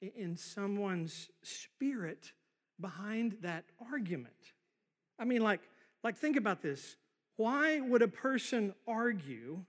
in 0.02 0.38
someone's 0.38 1.30
spirit 1.44 2.32
behind 2.80 3.38
that 3.42 3.66
argument? 3.92 4.34
I 5.20 5.26
mean, 5.26 5.42
like, 5.42 5.62
like 6.04 6.18
think 6.18 6.38
about 6.38 6.62
this. 6.62 6.96
Why 7.38 7.82
would 7.82 8.02
a 8.02 8.08
person 8.08 8.74
argue 8.88 9.66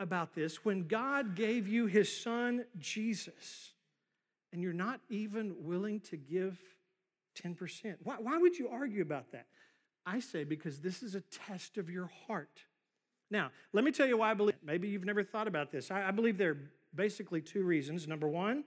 about 0.00 0.34
this 0.34 0.64
when 0.64 0.86
God 0.88 1.34
gave 1.34 1.68
you 1.68 1.86
his 1.86 2.20
son, 2.20 2.64
Jesus, 2.78 3.72
and 4.52 4.62
you're 4.62 4.72
not 4.72 5.00
even 5.08 5.54
willing 5.60 6.00
to 6.00 6.16
give 6.16 6.58
10%. 7.42 7.96
Why, 8.02 8.16
why 8.18 8.38
would 8.38 8.58
you 8.58 8.68
argue 8.68 9.02
about 9.02 9.32
that? 9.32 9.46
I 10.06 10.20
say 10.20 10.44
because 10.44 10.80
this 10.80 11.02
is 11.02 11.14
a 11.14 11.20
test 11.20 11.76
of 11.76 11.90
your 11.90 12.10
heart. 12.26 12.60
Now, 13.30 13.50
let 13.72 13.84
me 13.84 13.92
tell 13.92 14.06
you 14.06 14.16
why 14.16 14.30
I 14.30 14.34
believe. 14.34 14.56
Maybe 14.64 14.88
you've 14.88 15.04
never 15.04 15.22
thought 15.22 15.46
about 15.46 15.70
this. 15.70 15.90
I, 15.90 16.08
I 16.08 16.10
believe 16.10 16.38
there 16.38 16.52
are 16.52 16.70
basically 16.94 17.42
two 17.42 17.62
reasons. 17.62 18.08
Number 18.08 18.26
one, 18.26 18.64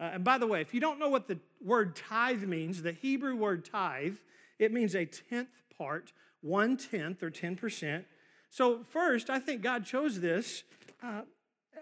uh, 0.00 0.10
and 0.14 0.24
by 0.24 0.38
the 0.38 0.46
way, 0.46 0.62
if 0.62 0.72
you 0.72 0.80
don't 0.80 0.98
know 0.98 1.10
what 1.10 1.28
the 1.28 1.38
word 1.62 1.94
tithe 1.94 2.44
means, 2.44 2.82
the 2.82 2.92
Hebrew 2.92 3.36
word 3.36 3.64
tithe, 3.64 4.16
it 4.58 4.72
means 4.72 4.94
a 4.94 5.04
tenth 5.04 5.48
part, 5.76 6.12
one 6.40 6.78
tenth 6.78 7.22
or 7.22 7.30
10%. 7.30 8.04
So, 8.48 8.82
first, 8.88 9.28
I 9.28 9.38
think 9.38 9.62
God 9.62 9.84
chose 9.84 10.20
this 10.20 10.64
uh, 11.02 11.22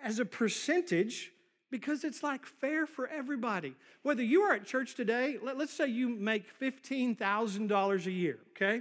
as 0.02 0.18
a 0.18 0.25
percentage 0.25 1.33
because 1.71 2.03
it's 2.05 2.23
like 2.23 2.47
fair 2.47 2.87
for 2.87 3.07
everybody. 3.09 3.75
Whether 4.03 4.23
you 4.23 4.41
are 4.43 4.53
at 4.55 4.65
church 4.65 4.95
today, 4.95 5.37
let, 5.43 5.61
us 5.61 5.71
say 5.71 5.89
you 5.89 6.09
make 6.09 6.59
$15,000 6.59 8.07
a 8.07 8.11
year, 8.11 8.39
okay? 8.51 8.81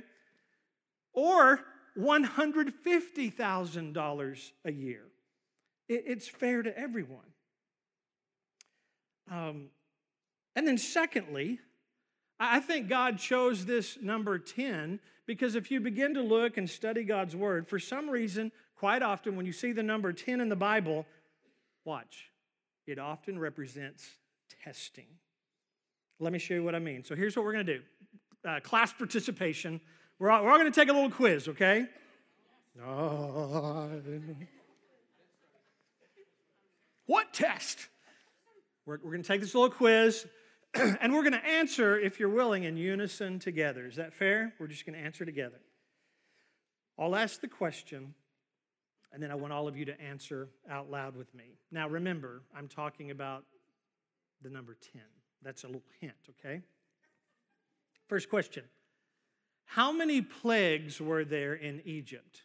Or 1.14 1.60
$150,000 2.00 4.52
a 4.66 4.72
year. 4.72 5.04
It, 5.90 6.04
it's 6.08 6.28
fair 6.28 6.64
to 6.64 6.78
everyone. 6.78 7.20
Um, 9.30 9.66
and 10.56 10.68
then, 10.68 10.78
secondly, 10.78 11.60
I 12.40 12.62
think 12.62 12.88
God 12.88 13.20
chose 13.20 13.66
this 13.66 13.98
number 14.02 14.40
10 14.40 15.02
because 15.26 15.56
if 15.56 15.70
you 15.70 15.82
begin 15.82 16.14
to 16.14 16.22
look 16.22 16.56
and 16.58 16.70
study 16.70 17.04
God's 17.04 17.36
word, 17.36 17.68
for 17.68 17.80
some 17.80 18.10
reason, 18.10 18.54
quite 18.78 19.02
often 19.02 19.36
when 19.36 19.46
you 19.46 19.52
see 19.52 19.74
the 19.74 19.84
number 19.84 20.14
10 20.14 20.40
in 20.40 20.48
the 20.48 20.56
Bible, 20.56 21.06
watch 21.84 22.32
it 22.88 22.98
often 22.98 23.38
represents 23.38 24.08
testing. 24.64 25.06
Let 26.20 26.34
me 26.34 26.40
show 26.40 26.56
you 26.56 26.64
what 26.64 26.74
I 26.74 26.80
mean. 26.80 27.04
So 27.04 27.16
here's 27.16 27.36
what 27.36 27.46
we're 27.46 27.54
going 27.54 27.66
to 27.66 27.78
do. 27.78 27.84
uh, 28.48 28.60
class 28.62 28.94
participation. 28.94 29.80
We're 30.18 30.32
all, 30.32 30.44
we're 30.44 30.52
all 30.52 30.58
going 30.58 30.72
to 30.72 30.80
take 30.80 30.90
a 30.90 30.94
little 30.94 31.12
quiz, 31.12 31.48
okay? 31.50 31.86
What 37.08 37.34
test? 37.34 37.88
We're, 38.86 39.00
we're 39.04 39.12
going 39.12 39.24
to 39.24 39.28
take 39.28 39.42
this 39.42 39.56
little 39.56 39.70
quiz 39.70 40.28
and 40.74 41.14
we're 41.14 41.24
going 41.24 41.34
to 41.34 41.46
answer, 41.46 41.98
if 41.98 42.20
you're 42.20 42.30
willing, 42.30 42.66
in 42.66 42.78
unison 42.78 43.40
together. 43.40 43.88
Is 43.88 43.96
that 43.96 44.14
fair? 44.14 44.54
We're 44.60 44.68
just 44.68 44.86
going 44.86 45.00
to 45.00 45.04
answer 45.04 45.24
together. 45.24 45.60
I'll 47.00 47.16
ask 47.16 47.42
the 47.42 47.48
question, 47.48 48.14
and 49.14 49.22
then 49.22 49.32
I 49.32 49.36
want 49.36 49.54
all 49.54 49.68
of 49.68 49.78
you 49.78 49.86
to 49.86 50.02
answer 50.02 50.50
out 50.70 50.92
loud 50.92 51.16
with 51.16 51.34
me. 51.34 51.58
Now, 51.72 51.88
remember, 51.88 52.42
I'm 52.56 52.68
talking 52.68 53.12
about 53.12 53.44
the 54.42 54.50
number 54.50 54.76
10. 54.94 55.02
That's 55.42 55.64
a 55.64 55.68
little 55.68 55.84
hint, 56.00 56.14
okay? 56.40 56.62
First 58.08 58.30
question 58.30 58.64
How 59.66 59.92
many 59.92 60.22
plagues 60.22 61.00
were 61.00 61.26
there 61.26 61.54
in 61.54 61.82
Egypt? 61.86 62.42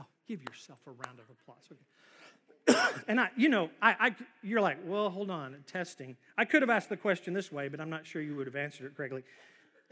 Oh, 0.00 0.06
give 0.26 0.40
yourself 0.42 0.78
a 0.86 0.90
round 0.90 1.18
of 1.18 1.26
applause. 1.30 1.64
Okay. 1.70 1.80
and 3.08 3.20
I, 3.20 3.30
you 3.36 3.48
know, 3.48 3.70
I, 3.80 3.96
I, 3.98 4.16
you're 4.42 4.60
like, 4.60 4.78
well, 4.84 5.10
hold 5.10 5.30
on, 5.30 5.56
testing. 5.66 6.16
I 6.38 6.44
could 6.44 6.62
have 6.62 6.70
asked 6.70 6.88
the 6.88 6.96
question 6.96 7.34
this 7.34 7.50
way, 7.50 7.68
but 7.68 7.80
I'm 7.80 7.90
not 7.90 8.06
sure 8.06 8.22
you 8.22 8.36
would 8.36 8.46
have 8.46 8.56
answered 8.56 8.86
it 8.86 8.96
correctly. 8.96 9.24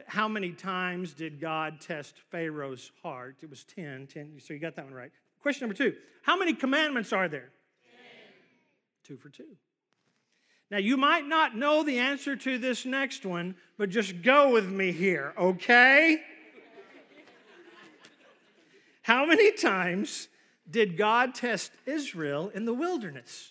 How 0.06 0.28
many 0.28 0.52
times 0.52 1.12
did 1.12 1.40
God 1.40 1.80
test 1.80 2.16
Pharaoh's 2.30 2.90
heart? 3.02 3.36
It 3.42 3.50
was 3.50 3.64
10, 3.64 4.06
10 4.06 4.38
so 4.40 4.54
you 4.54 4.60
got 4.60 4.76
that 4.76 4.84
one 4.84 4.94
right. 4.94 5.12
Question 5.40 5.68
number 5.68 5.76
two 5.76 5.96
How 6.22 6.36
many 6.36 6.54
commandments 6.54 7.12
are 7.12 7.28
there? 7.28 7.50
Ten. 7.84 8.34
Two 9.04 9.16
for 9.16 9.28
two. 9.28 9.56
Now, 10.70 10.78
you 10.78 10.96
might 10.96 11.26
not 11.26 11.56
know 11.56 11.82
the 11.82 11.98
answer 11.98 12.36
to 12.36 12.56
this 12.56 12.86
next 12.86 13.26
one, 13.26 13.56
but 13.76 13.90
just 13.90 14.22
go 14.22 14.52
with 14.52 14.70
me 14.70 14.92
here, 14.92 15.34
okay? 15.36 16.22
How 19.02 19.26
many 19.26 19.50
times 19.50 20.28
did 20.70 20.96
God 20.96 21.34
test 21.34 21.72
Israel 21.86 22.52
in 22.54 22.66
the 22.66 22.74
wilderness? 22.74 23.50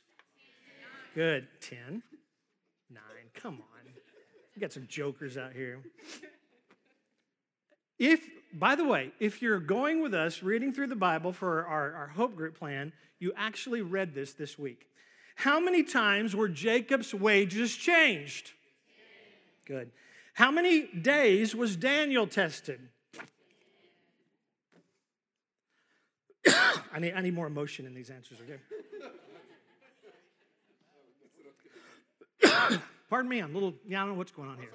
Good. 1.13 1.48
10. 1.60 2.03
9. 2.89 3.01
Come 3.34 3.55
on. 3.55 3.93
We 4.55 4.62
got 4.62 4.72
some 4.72 4.88
jokers 4.88 5.38
out 5.38 5.51
here. 5.51 5.81
If, 7.98 8.22
by 8.53 8.75
the 8.75 8.84
way, 8.84 9.12
if 9.20 9.41
you're 9.41 9.60
going 9.60 10.01
with 10.01 10.13
us 10.13 10.41
reading 10.41 10.74
through 10.74 10.88
the 10.88 10.96
Bible 10.96 11.32
for 11.34 11.65
our, 11.65 11.94
our 11.94 12.08
Hope 12.08 12.36
Group 12.36 12.58
plan, 12.58 12.94
you 13.20 13.34
actually 13.36 13.82
read 13.82 14.13
this 14.13 14.34
this 14.34 14.58
week. 14.58 14.88
How 15.36 15.60
many 15.60 15.84
times 15.84 16.36
were 16.36 16.50
Jacob's 16.50 17.13
wages 17.13 17.75
changed? 17.75 18.51
Good. 19.65 19.91
How 20.34 20.51
many 20.51 20.88
days 20.88 21.56
was 21.56 21.75
Daniel 21.75 22.25
tested? 22.25 22.79
I, 26.48 27.00
need, 27.00 27.13
I 27.13 27.22
need 27.22 27.34
more 27.34 27.48
emotion 27.48 27.86
in 27.86 27.94
these 27.94 28.10
answers, 28.10 28.39
okay? 28.41 28.60
Pardon 33.10 33.29
me, 33.29 33.39
I'm 33.39 33.51
a 33.51 33.53
little, 33.53 33.75
yeah, 33.88 34.00
I 34.00 34.01
don't 34.06 34.13
know 34.13 34.18
what's 34.18 34.32
going 34.32 34.50
on 34.50 34.58
here. 34.58 34.70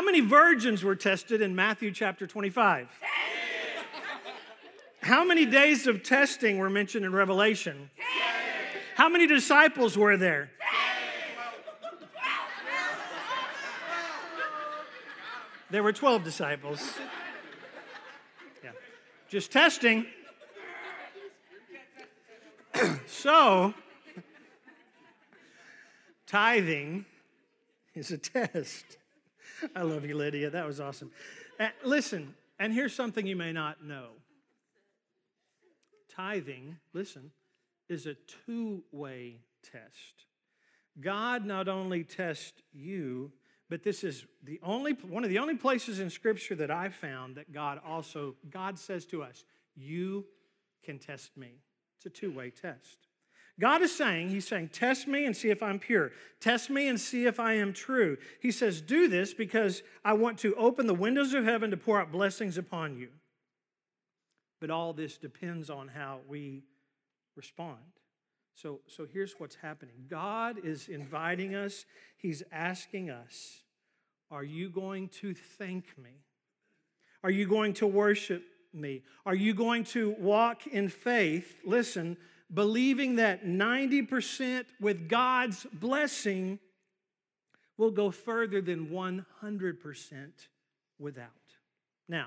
How 0.00 0.06
many 0.06 0.20
virgins 0.20 0.82
were 0.82 0.96
tested 0.96 1.42
in 1.42 1.54
Matthew 1.54 1.92
chapter 1.92 2.26
25? 2.26 2.88
How 5.02 5.24
many 5.24 5.44
days 5.44 5.86
of 5.86 6.02
testing 6.02 6.56
were 6.56 6.70
mentioned 6.70 7.04
in 7.04 7.12
Revelation? 7.12 7.90
How 8.94 9.10
many 9.10 9.26
disciples 9.26 9.98
were 9.98 10.16
there? 10.16 10.48
There 15.68 15.82
were 15.82 15.92
12 15.92 16.24
disciples. 16.24 16.94
Yeah. 18.64 18.70
Just 19.28 19.52
testing. 19.52 20.06
so, 23.06 23.74
tithing 26.26 27.04
is 27.94 28.10
a 28.12 28.16
test. 28.16 28.96
I 29.76 29.82
love 29.82 30.04
you, 30.04 30.16
Lydia. 30.16 30.50
That 30.50 30.66
was 30.66 30.80
awesome. 30.80 31.10
Uh, 31.58 31.68
listen, 31.84 32.34
and 32.58 32.72
here's 32.72 32.94
something 32.94 33.26
you 33.26 33.36
may 33.36 33.52
not 33.52 33.84
know 33.84 34.08
tithing, 36.08 36.76
listen, 36.92 37.30
is 37.88 38.06
a 38.06 38.14
two 38.46 38.82
way 38.92 39.40
test. 39.62 40.26
God 41.00 41.46
not 41.46 41.68
only 41.68 42.04
tests 42.04 42.60
you, 42.72 43.32
but 43.70 43.84
this 43.84 44.02
is 44.02 44.26
the 44.42 44.58
only 44.62 44.92
one 44.92 45.22
of 45.22 45.30
the 45.30 45.38
only 45.38 45.54
places 45.54 46.00
in 46.00 46.10
scripture 46.10 46.56
that 46.56 46.70
i 46.70 46.88
found 46.88 47.36
that 47.36 47.52
god 47.52 47.80
also 47.86 48.34
god 48.50 48.78
says 48.78 49.06
to 49.06 49.22
us 49.22 49.44
you 49.76 50.26
can 50.84 50.98
test 50.98 51.36
me 51.36 51.62
it's 51.96 52.04
a 52.04 52.10
two-way 52.10 52.50
test 52.50 53.06
god 53.58 53.82
is 53.82 53.94
saying 53.94 54.28
he's 54.28 54.46
saying 54.46 54.68
test 54.68 55.08
me 55.08 55.24
and 55.24 55.36
see 55.36 55.50
if 55.50 55.62
i'm 55.62 55.78
pure 55.78 56.12
test 56.40 56.70
me 56.70 56.88
and 56.88 57.00
see 57.00 57.26
if 57.26 57.40
i 57.40 57.52
am 57.54 57.72
true 57.72 58.16
he 58.40 58.50
says 58.50 58.80
do 58.80 59.08
this 59.08 59.32
because 59.32 59.82
i 60.04 60.12
want 60.12 60.38
to 60.38 60.54
open 60.54 60.86
the 60.86 60.94
windows 60.94 61.34
of 61.34 61.44
heaven 61.44 61.70
to 61.70 61.76
pour 61.76 62.00
out 62.00 62.12
blessings 62.12 62.58
upon 62.58 62.96
you 62.96 63.08
but 64.60 64.70
all 64.70 64.92
this 64.92 65.16
depends 65.16 65.70
on 65.70 65.88
how 65.88 66.20
we 66.28 66.62
respond 67.36 67.78
so, 68.60 68.80
so 68.86 69.06
here's 69.10 69.34
what's 69.38 69.54
happening 69.54 69.94
God 70.08 70.58
is 70.62 70.88
inviting 70.88 71.54
us, 71.54 71.86
He's 72.18 72.42
asking 72.52 73.10
us, 73.10 73.62
Are 74.30 74.44
you 74.44 74.68
going 74.68 75.08
to 75.20 75.34
thank 75.34 75.96
me? 75.96 76.10
Are 77.24 77.30
you 77.30 77.46
going 77.46 77.72
to 77.74 77.86
worship 77.86 78.42
me? 78.74 79.02
Are 79.24 79.34
you 79.34 79.54
going 79.54 79.84
to 79.84 80.14
walk 80.18 80.66
in 80.66 80.88
faith? 80.88 81.60
Listen, 81.64 82.18
believing 82.52 83.16
that 83.16 83.44
90% 83.44 84.64
with 84.80 85.08
God's 85.08 85.66
blessing 85.72 86.58
will 87.76 87.90
go 87.90 88.10
further 88.10 88.60
than 88.60 88.88
100% 88.88 90.30
without. 90.98 91.28
Now, 92.08 92.26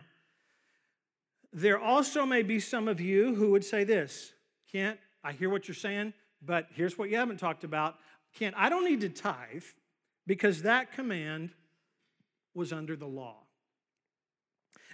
there 1.52 1.78
also 1.78 2.26
may 2.26 2.42
be 2.42 2.60
some 2.60 2.88
of 2.88 3.00
you 3.00 3.36
who 3.36 3.52
would 3.52 3.64
say 3.64 3.84
this 3.84 4.34
Kent, 4.72 5.00
I 5.24 5.34
hear 5.34 5.50
what 5.50 5.68
you're 5.68 5.76
saying, 5.76 6.14
but 6.42 6.68
here's 6.74 6.98
what 6.98 7.10
you 7.10 7.18
haven't 7.18 7.38
talked 7.38 7.64
about. 7.64 7.96
Kent, 8.38 8.56
I 8.58 8.70
don't 8.70 8.86
need 8.86 9.02
to 9.02 9.10
tithe 9.10 9.64
because 10.26 10.64
that 10.64 10.94
command 10.94 11.52
was 12.56 12.74
under 12.74 12.96
the 12.96 13.06
law. 13.06 13.38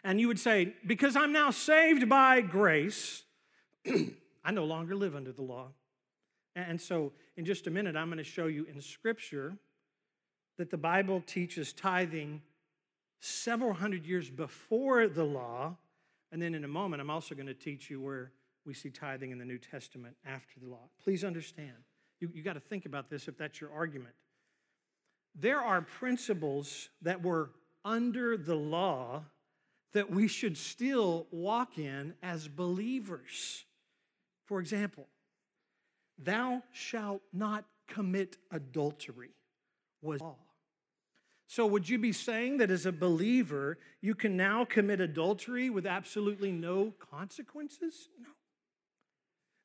And 0.03 0.19
you 0.19 0.27
would 0.27 0.39
say, 0.39 0.73
because 0.85 1.15
I'm 1.15 1.31
now 1.31 1.51
saved 1.51 2.09
by 2.09 2.41
grace, 2.41 3.23
I 4.49 4.51
no 4.51 4.65
longer 4.65 4.95
live 4.95 5.15
under 5.15 5.31
the 5.31 5.43
law. 5.43 5.67
And 6.55 6.81
so, 6.81 7.13
in 7.37 7.45
just 7.45 7.67
a 7.67 7.69
minute, 7.69 7.95
I'm 7.95 8.07
going 8.07 8.17
to 8.17 8.23
show 8.23 8.47
you 8.47 8.65
in 8.65 8.81
Scripture 8.81 9.55
that 10.57 10.71
the 10.71 10.77
Bible 10.77 11.21
teaches 11.23 11.71
tithing 11.71 12.41
several 13.19 13.73
hundred 13.73 14.07
years 14.07 14.27
before 14.27 15.07
the 15.07 15.23
law. 15.23 15.77
And 16.31 16.41
then 16.41 16.55
in 16.55 16.63
a 16.63 16.67
moment, 16.67 16.99
I'm 16.99 17.11
also 17.11 17.35
going 17.35 17.45
to 17.45 17.53
teach 17.53 17.91
you 17.91 18.01
where 18.01 18.31
we 18.65 18.73
see 18.73 18.89
tithing 18.89 19.29
in 19.29 19.37
the 19.37 19.45
New 19.45 19.59
Testament 19.59 20.15
after 20.25 20.59
the 20.59 20.65
law. 20.65 20.89
Please 21.03 21.23
understand, 21.23 21.77
you, 22.19 22.31
you 22.33 22.41
got 22.41 22.53
to 22.53 22.59
think 22.59 22.87
about 22.87 23.07
this 23.07 23.27
if 23.27 23.37
that's 23.37 23.61
your 23.61 23.71
argument. 23.71 24.15
There 25.35 25.61
are 25.61 25.83
principles 25.83 26.89
that 27.03 27.21
were 27.21 27.51
under 27.85 28.35
the 28.35 28.55
law 28.55 29.25
that 29.93 30.09
we 30.09 30.27
should 30.27 30.57
still 30.57 31.27
walk 31.29 31.77
in 31.77 32.15
as 32.23 32.47
believers. 32.47 33.65
For 34.49 34.59
example, 34.59 35.05
thou 36.17 36.63
shalt 36.71 37.21
not 37.31 37.65
commit 37.87 38.37
adultery 38.49 39.29
was 40.01 40.21
law. 40.21 40.37
So, 41.45 41.67
would 41.67 41.87
you 41.87 41.99
be 41.99 42.11
saying 42.11 42.57
that 42.57 42.71
as 42.71 42.87
a 42.87 42.91
believer, 42.91 43.77
you 44.01 44.15
can 44.15 44.35
now 44.35 44.65
commit 44.65 45.01
adultery 45.01 45.69
with 45.69 45.85
absolutely 45.85 46.51
no 46.51 46.95
consequences? 47.11 48.09
No. 48.19 48.29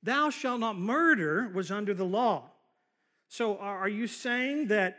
Thou 0.03 0.29
shalt 0.29 0.61
not 0.61 0.79
murder 0.79 1.51
was 1.55 1.70
under 1.70 1.94
the 1.94 2.05
law. 2.05 2.51
So 3.29 3.57
are 3.57 3.88
you 3.88 4.07
saying 4.07 4.68
that 4.68 4.99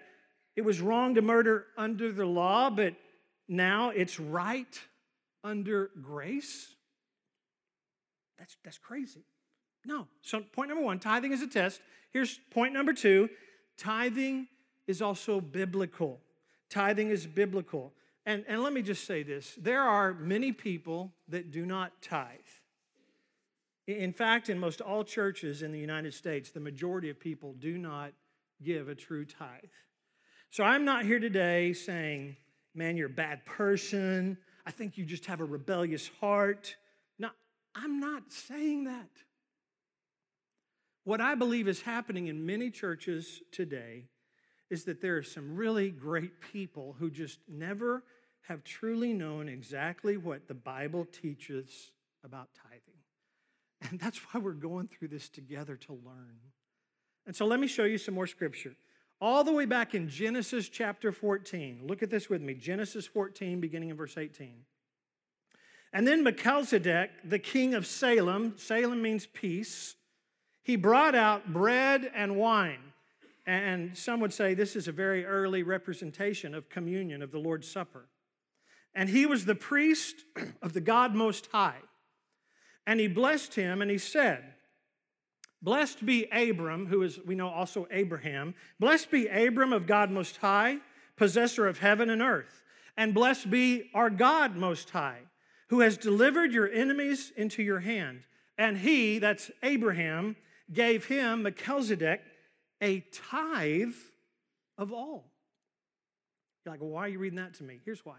it 0.55 0.63
was 0.63 0.81
wrong 0.81 1.13
to 1.13 1.21
murder 1.21 1.67
under 1.77 2.11
the 2.11 2.25
law, 2.25 2.71
but 2.71 2.95
now 3.47 3.91
it's 3.91 4.19
right 4.19 4.81
under 5.43 5.91
grace? 6.01 6.73
That's, 8.39 8.57
that's 8.63 8.79
crazy. 8.79 9.25
No. 9.85 10.07
So, 10.21 10.41
point 10.41 10.69
number 10.69 10.83
one 10.83 10.99
tithing 10.99 11.31
is 11.31 11.41
a 11.41 11.47
test. 11.47 11.81
Here's 12.11 12.39
point 12.51 12.73
number 12.73 12.93
two 12.93 13.29
tithing 13.77 14.47
is 14.87 15.01
also 15.01 15.41
biblical. 15.41 16.19
Tithing 16.69 17.09
is 17.09 17.27
biblical. 17.27 17.93
And, 18.25 18.43
and 18.47 18.63
let 18.63 18.73
me 18.73 18.81
just 18.81 19.05
say 19.05 19.23
this 19.23 19.55
there 19.57 19.81
are 19.81 20.13
many 20.13 20.51
people 20.51 21.13
that 21.29 21.51
do 21.51 21.65
not 21.65 22.01
tithe. 22.01 22.39
In 23.87 24.13
fact, 24.13 24.49
in 24.49 24.57
most 24.57 24.81
all 24.81 25.03
churches 25.03 25.61
in 25.61 25.71
the 25.71 25.79
United 25.79 26.13
States, 26.13 26.49
the 26.49 26.59
majority 26.59 27.09
of 27.11 27.19
people 27.19 27.53
do 27.53 27.77
not 27.77 28.13
give 28.63 28.89
a 28.89 28.95
true 28.95 29.25
tithe. 29.25 29.61
So 30.49 30.63
I'm 30.63 30.85
not 30.85 31.05
here 31.05 31.19
today 31.19 31.73
saying, 31.73 32.35
man, 32.73 32.97
you're 32.97 33.07
a 33.07 33.13
bad 33.13 33.45
person. 33.45 34.37
I 34.65 34.71
think 34.71 34.97
you 34.97 35.05
just 35.05 35.27
have 35.27 35.39
a 35.39 35.45
rebellious 35.45 36.09
heart. 36.19 36.75
No, 37.19 37.29
I'm 37.75 37.99
not 37.99 38.31
saying 38.31 38.85
that. 38.85 39.09
What 41.05 41.21
I 41.21 41.35
believe 41.35 41.67
is 41.67 41.83
happening 41.83 42.27
in 42.27 42.47
many 42.47 42.71
churches 42.71 43.43
today 43.51 44.05
is 44.71 44.85
that 44.85 45.01
there 45.01 45.17
are 45.17 45.23
some 45.23 45.55
really 45.55 45.91
great 45.91 46.41
people 46.41 46.95
who 46.97 47.11
just 47.11 47.39
never 47.47 48.03
have 48.47 48.63
truly 48.63 49.13
known 49.13 49.47
exactly 49.47 50.17
what 50.17 50.47
the 50.47 50.55
Bible 50.55 51.05
teaches 51.05 51.91
about 52.23 52.49
tithing. 52.55 52.79
And 53.87 53.99
that's 53.99 54.17
why 54.17 54.39
we're 54.39 54.53
going 54.53 54.87
through 54.87 55.09
this 55.09 55.29
together 55.29 55.75
to 55.75 55.93
learn. 55.93 56.39
And 57.27 57.35
so 57.35 57.45
let 57.45 57.59
me 57.59 57.67
show 57.67 57.83
you 57.83 57.99
some 57.99 58.15
more 58.15 58.25
scripture. 58.25 58.75
All 59.21 59.43
the 59.43 59.53
way 59.53 59.65
back 59.65 59.93
in 59.93 60.09
Genesis 60.09 60.69
chapter 60.69 61.11
14. 61.11 61.81
Look 61.85 62.01
at 62.01 62.09
this 62.09 62.29
with 62.29 62.41
me 62.41 62.55
Genesis 62.55 63.05
14, 63.05 63.59
beginning 63.59 63.89
in 63.89 63.95
verse 63.95 64.17
18. 64.17 64.55
And 65.93 66.07
then 66.07 66.23
Melchizedek, 66.23 67.11
the 67.23 67.39
king 67.39 67.75
of 67.75 67.85
Salem, 67.85 68.55
Salem 68.57 69.03
means 69.03 69.27
peace, 69.27 69.95
he 70.65 70.75
brought 70.75 71.13
out 71.13 71.53
bread 71.53 72.11
and 72.15 72.35
wine. 72.35 72.79
And 73.45 73.95
some 73.95 74.19
would 74.21 74.33
say 74.33 74.55
this 74.55 74.75
is 74.75 74.87
a 74.87 74.91
very 74.91 75.23
early 75.23 75.61
representation 75.61 76.55
of 76.55 76.69
communion, 76.69 77.21
of 77.21 77.31
the 77.31 77.37
Lord's 77.37 77.69
Supper. 77.69 78.07
And 78.95 79.07
he 79.07 79.27
was 79.27 79.45
the 79.45 79.53
priest 79.53 80.15
of 80.63 80.73
the 80.73 80.81
God 80.81 81.13
Most 81.13 81.49
High. 81.51 81.77
And 82.87 82.99
he 82.99 83.07
blessed 83.07 83.53
him 83.53 83.83
and 83.83 83.91
he 83.91 83.99
said, 83.99 84.43
Blessed 85.61 86.03
be 86.03 86.25
Abram, 86.31 86.87
who 86.87 87.03
is, 87.03 87.19
we 87.23 87.35
know, 87.35 87.49
also 87.49 87.87
Abraham. 87.91 88.55
Blessed 88.79 89.11
be 89.11 89.27
Abram 89.27 89.71
of 89.71 89.85
God 89.85 90.09
Most 90.09 90.37
High, 90.37 90.77
possessor 91.15 91.67
of 91.67 91.77
heaven 91.77 92.09
and 92.09 92.23
earth. 92.23 92.63
And 92.97 93.13
blessed 93.13 93.51
be 93.51 93.91
our 93.93 94.09
God 94.09 94.55
Most 94.55 94.89
High, 94.89 95.21
who 95.69 95.81
has 95.81 95.95
delivered 95.95 96.53
your 96.53 96.71
enemies 96.71 97.31
into 97.37 97.61
your 97.61 97.81
hand. 97.81 98.21
And 98.57 98.79
he, 98.79 99.19
that's 99.19 99.51
Abraham, 99.61 100.35
gave 100.71 101.05
him, 101.05 101.43
Melchizedek, 101.43 102.21
a 102.81 103.01
tithe 103.11 103.93
of 104.77 104.91
all. 104.91 105.31
You're 106.65 106.73
like, 106.73 106.81
well, 106.81 106.91
why 106.91 107.05
are 107.05 107.09
you 107.09 107.19
reading 107.19 107.37
that 107.37 107.53
to 107.55 107.63
me? 107.63 107.79
Here's 107.85 108.05
why 108.05 108.17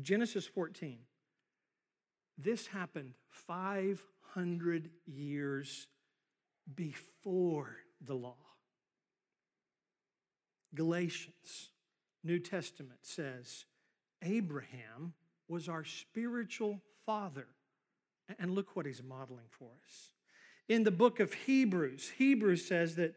Genesis 0.00 0.46
14. 0.46 0.98
This 2.36 2.68
happened 2.68 3.14
500 3.30 4.90
years 5.06 5.86
before 6.74 7.76
the 8.00 8.14
law. 8.14 8.36
Galatians, 10.74 11.70
New 12.22 12.38
Testament 12.38 13.00
says, 13.02 13.64
Abraham 14.22 15.14
was 15.48 15.68
our 15.68 15.84
spiritual 15.84 16.80
father. 17.06 17.46
And 18.38 18.50
look 18.50 18.76
what 18.76 18.86
he's 18.86 19.02
modeling 19.02 19.46
for 19.50 19.70
us. 19.84 20.10
In 20.68 20.84
the 20.84 20.90
book 20.90 21.20
of 21.20 21.32
Hebrews, 21.32 22.12
Hebrews 22.16 22.66
says 22.66 22.96
that 22.96 23.14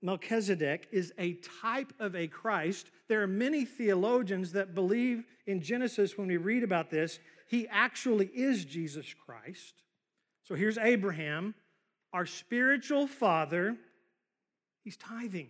Melchizedek 0.00 0.88
is 0.92 1.12
a 1.18 1.34
type 1.60 1.92
of 1.98 2.14
a 2.14 2.28
Christ. 2.28 2.90
There 3.08 3.22
are 3.22 3.26
many 3.26 3.64
theologians 3.64 4.52
that 4.52 4.74
believe 4.74 5.24
in 5.46 5.60
Genesis 5.60 6.16
when 6.16 6.28
we 6.28 6.36
read 6.36 6.62
about 6.62 6.90
this, 6.90 7.18
he 7.48 7.66
actually 7.68 8.26
is 8.26 8.64
Jesus 8.64 9.14
Christ. 9.26 9.74
So 10.44 10.54
here's 10.54 10.78
Abraham 10.78 11.54
our 12.14 12.26
spiritual 12.26 13.06
father, 13.06 13.76
he's 14.82 14.96
tithing. 14.96 15.48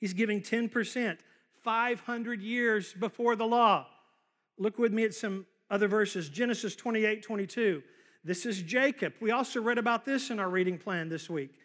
He's 0.00 0.12
giving 0.12 0.40
10%, 0.40 1.18
500 1.62 2.42
years 2.42 2.92
before 2.92 3.36
the 3.36 3.46
law. 3.46 3.86
Look 4.58 4.78
with 4.78 4.92
me 4.92 5.04
at 5.04 5.14
some 5.14 5.46
other 5.70 5.86
verses 5.86 6.28
Genesis 6.28 6.74
28 6.74 7.22
22. 7.22 7.82
This 8.28 8.44
is 8.44 8.60
Jacob. 8.60 9.14
We 9.20 9.30
also 9.30 9.62
read 9.62 9.78
about 9.78 10.04
this 10.04 10.28
in 10.28 10.38
our 10.38 10.50
reading 10.50 10.76
plan 10.76 11.08
this 11.08 11.30
week. 11.30 11.58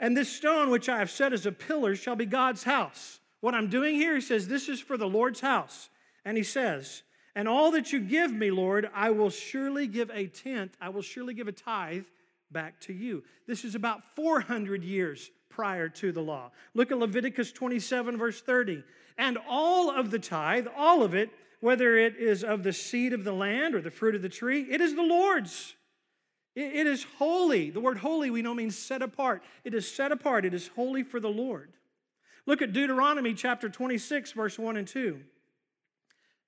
And 0.00 0.16
this 0.16 0.34
stone 0.34 0.70
which 0.70 0.88
I 0.88 0.98
have 0.98 1.10
set 1.10 1.34
as 1.34 1.44
a 1.44 1.52
pillar 1.52 1.94
shall 1.94 2.16
be 2.16 2.24
God's 2.24 2.62
house. 2.62 3.20
What 3.40 3.54
I'm 3.54 3.68
doing 3.68 3.96
here, 3.96 4.14
he 4.14 4.22
says, 4.22 4.48
this 4.48 4.70
is 4.70 4.80
for 4.80 4.96
the 4.96 5.06
Lord's 5.06 5.40
house. 5.40 5.90
And 6.24 6.38
he 6.38 6.42
says, 6.42 7.02
And 7.34 7.46
all 7.46 7.70
that 7.72 7.92
you 7.92 8.00
give 8.00 8.32
me, 8.32 8.50
Lord, 8.50 8.88
I 8.94 9.10
will 9.10 9.28
surely 9.28 9.86
give 9.86 10.10
a 10.10 10.26
tenth, 10.26 10.74
I 10.80 10.88
will 10.88 11.02
surely 11.02 11.34
give 11.34 11.48
a 11.48 11.52
tithe 11.52 12.06
back 12.50 12.80
to 12.80 12.94
you. 12.94 13.22
This 13.46 13.62
is 13.62 13.74
about 13.74 14.02
400 14.16 14.82
years 14.82 15.30
prior 15.50 15.90
to 15.90 16.12
the 16.12 16.22
law. 16.22 16.50
Look 16.72 16.90
at 16.90 16.98
Leviticus 16.98 17.52
27, 17.52 18.16
verse 18.16 18.40
30. 18.40 18.82
And 19.18 19.36
all 19.46 19.90
of 19.90 20.10
the 20.10 20.18
tithe, 20.18 20.66
all 20.78 21.02
of 21.02 21.14
it, 21.14 21.28
whether 21.60 21.98
it 21.98 22.16
is 22.16 22.42
of 22.42 22.62
the 22.62 22.72
seed 22.72 23.12
of 23.12 23.22
the 23.22 23.34
land 23.34 23.74
or 23.74 23.82
the 23.82 23.90
fruit 23.90 24.14
of 24.14 24.22
the 24.22 24.30
tree, 24.30 24.66
it 24.70 24.80
is 24.80 24.94
the 24.94 25.02
Lord's. 25.02 25.75
It 26.56 26.86
is 26.86 27.04
holy. 27.18 27.68
The 27.68 27.80
word 27.80 27.98
holy 27.98 28.30
we 28.30 28.40
know 28.40 28.54
means 28.54 28.78
set 28.78 29.02
apart. 29.02 29.42
It 29.62 29.74
is 29.74 29.88
set 29.88 30.10
apart, 30.10 30.46
it 30.46 30.54
is 30.54 30.68
holy 30.68 31.02
for 31.02 31.20
the 31.20 31.28
Lord. 31.28 31.70
Look 32.46 32.62
at 32.62 32.72
Deuteronomy 32.72 33.34
chapter 33.34 33.68
26, 33.68 34.32
verse 34.32 34.58
1 34.58 34.78
and 34.78 34.88
2. 34.88 35.20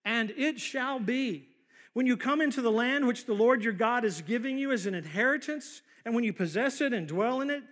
And 0.07 0.33
it 0.37 0.59
shall 0.59 0.99
be 0.99 1.49
when 1.93 2.07
you 2.07 2.17
come 2.17 2.41
into 2.41 2.63
the 2.63 2.71
land 2.71 3.07
which 3.07 3.27
the 3.27 3.35
Lord 3.35 3.63
your 3.63 3.73
God 3.75 4.05
is 4.05 4.23
giving 4.23 4.57
you 4.57 4.73
as 4.73 4.87
an 4.87 4.95
inheritance, 4.95 5.83
and 6.05 6.15
when 6.15 6.25
you 6.25 6.33
possess 6.33 6.81
it 6.81 6.95
and 6.95 7.07
dwell 7.07 7.43
in 7.43 7.51
it, 7.51 7.65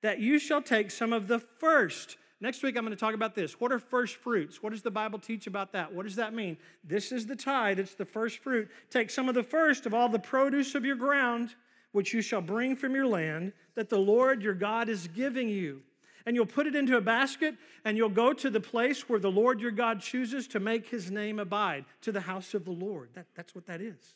that 0.00 0.18
you 0.18 0.38
shall 0.38 0.62
take 0.62 0.90
some 0.90 1.12
of 1.12 1.28
the 1.28 1.40
first. 1.40 2.16
Next 2.40 2.62
week, 2.62 2.76
I'm 2.76 2.84
going 2.84 2.96
to 2.96 3.00
talk 3.00 3.14
about 3.14 3.34
this. 3.34 3.60
What 3.60 3.70
are 3.70 3.78
first 3.78 4.16
fruits? 4.16 4.62
What 4.62 4.70
does 4.70 4.82
the 4.82 4.90
Bible 4.90 5.18
teach 5.18 5.46
about 5.46 5.72
that? 5.72 5.92
What 5.92 6.04
does 6.04 6.16
that 6.16 6.32
mean? 6.32 6.56
This 6.82 7.12
is 7.12 7.26
the 7.26 7.36
tithe, 7.36 7.78
it's 7.78 7.94
the 7.94 8.04
first 8.04 8.38
fruit. 8.38 8.70
Take 8.88 9.10
some 9.10 9.28
of 9.28 9.34
the 9.34 9.42
first 9.42 9.84
of 9.84 9.92
all 9.92 10.08
the 10.08 10.18
produce 10.18 10.74
of 10.74 10.84
your 10.84 10.96
ground, 10.96 11.54
which 11.92 12.12
you 12.12 12.22
shall 12.22 12.40
bring 12.40 12.74
from 12.74 12.94
your 12.94 13.06
land, 13.06 13.52
that 13.74 13.88
the 13.88 13.98
Lord 13.98 14.42
your 14.42 14.54
God 14.54 14.88
is 14.88 15.08
giving 15.08 15.48
you. 15.48 15.82
And 16.24 16.36
you'll 16.36 16.46
put 16.46 16.66
it 16.66 16.76
into 16.76 16.96
a 16.96 17.00
basket, 17.00 17.54
and 17.84 17.96
you'll 17.96 18.08
go 18.08 18.32
to 18.32 18.50
the 18.50 18.60
place 18.60 19.08
where 19.08 19.18
the 19.18 19.30
Lord 19.30 19.60
your 19.60 19.72
God 19.72 20.00
chooses 20.00 20.46
to 20.48 20.60
make 20.60 20.88
his 20.88 21.10
name 21.10 21.38
abide, 21.38 21.84
to 22.02 22.12
the 22.12 22.20
house 22.20 22.54
of 22.54 22.64
the 22.64 22.70
Lord. 22.70 23.10
That, 23.14 23.26
that's 23.34 23.54
what 23.54 23.66
that 23.66 23.80
is. 23.80 24.14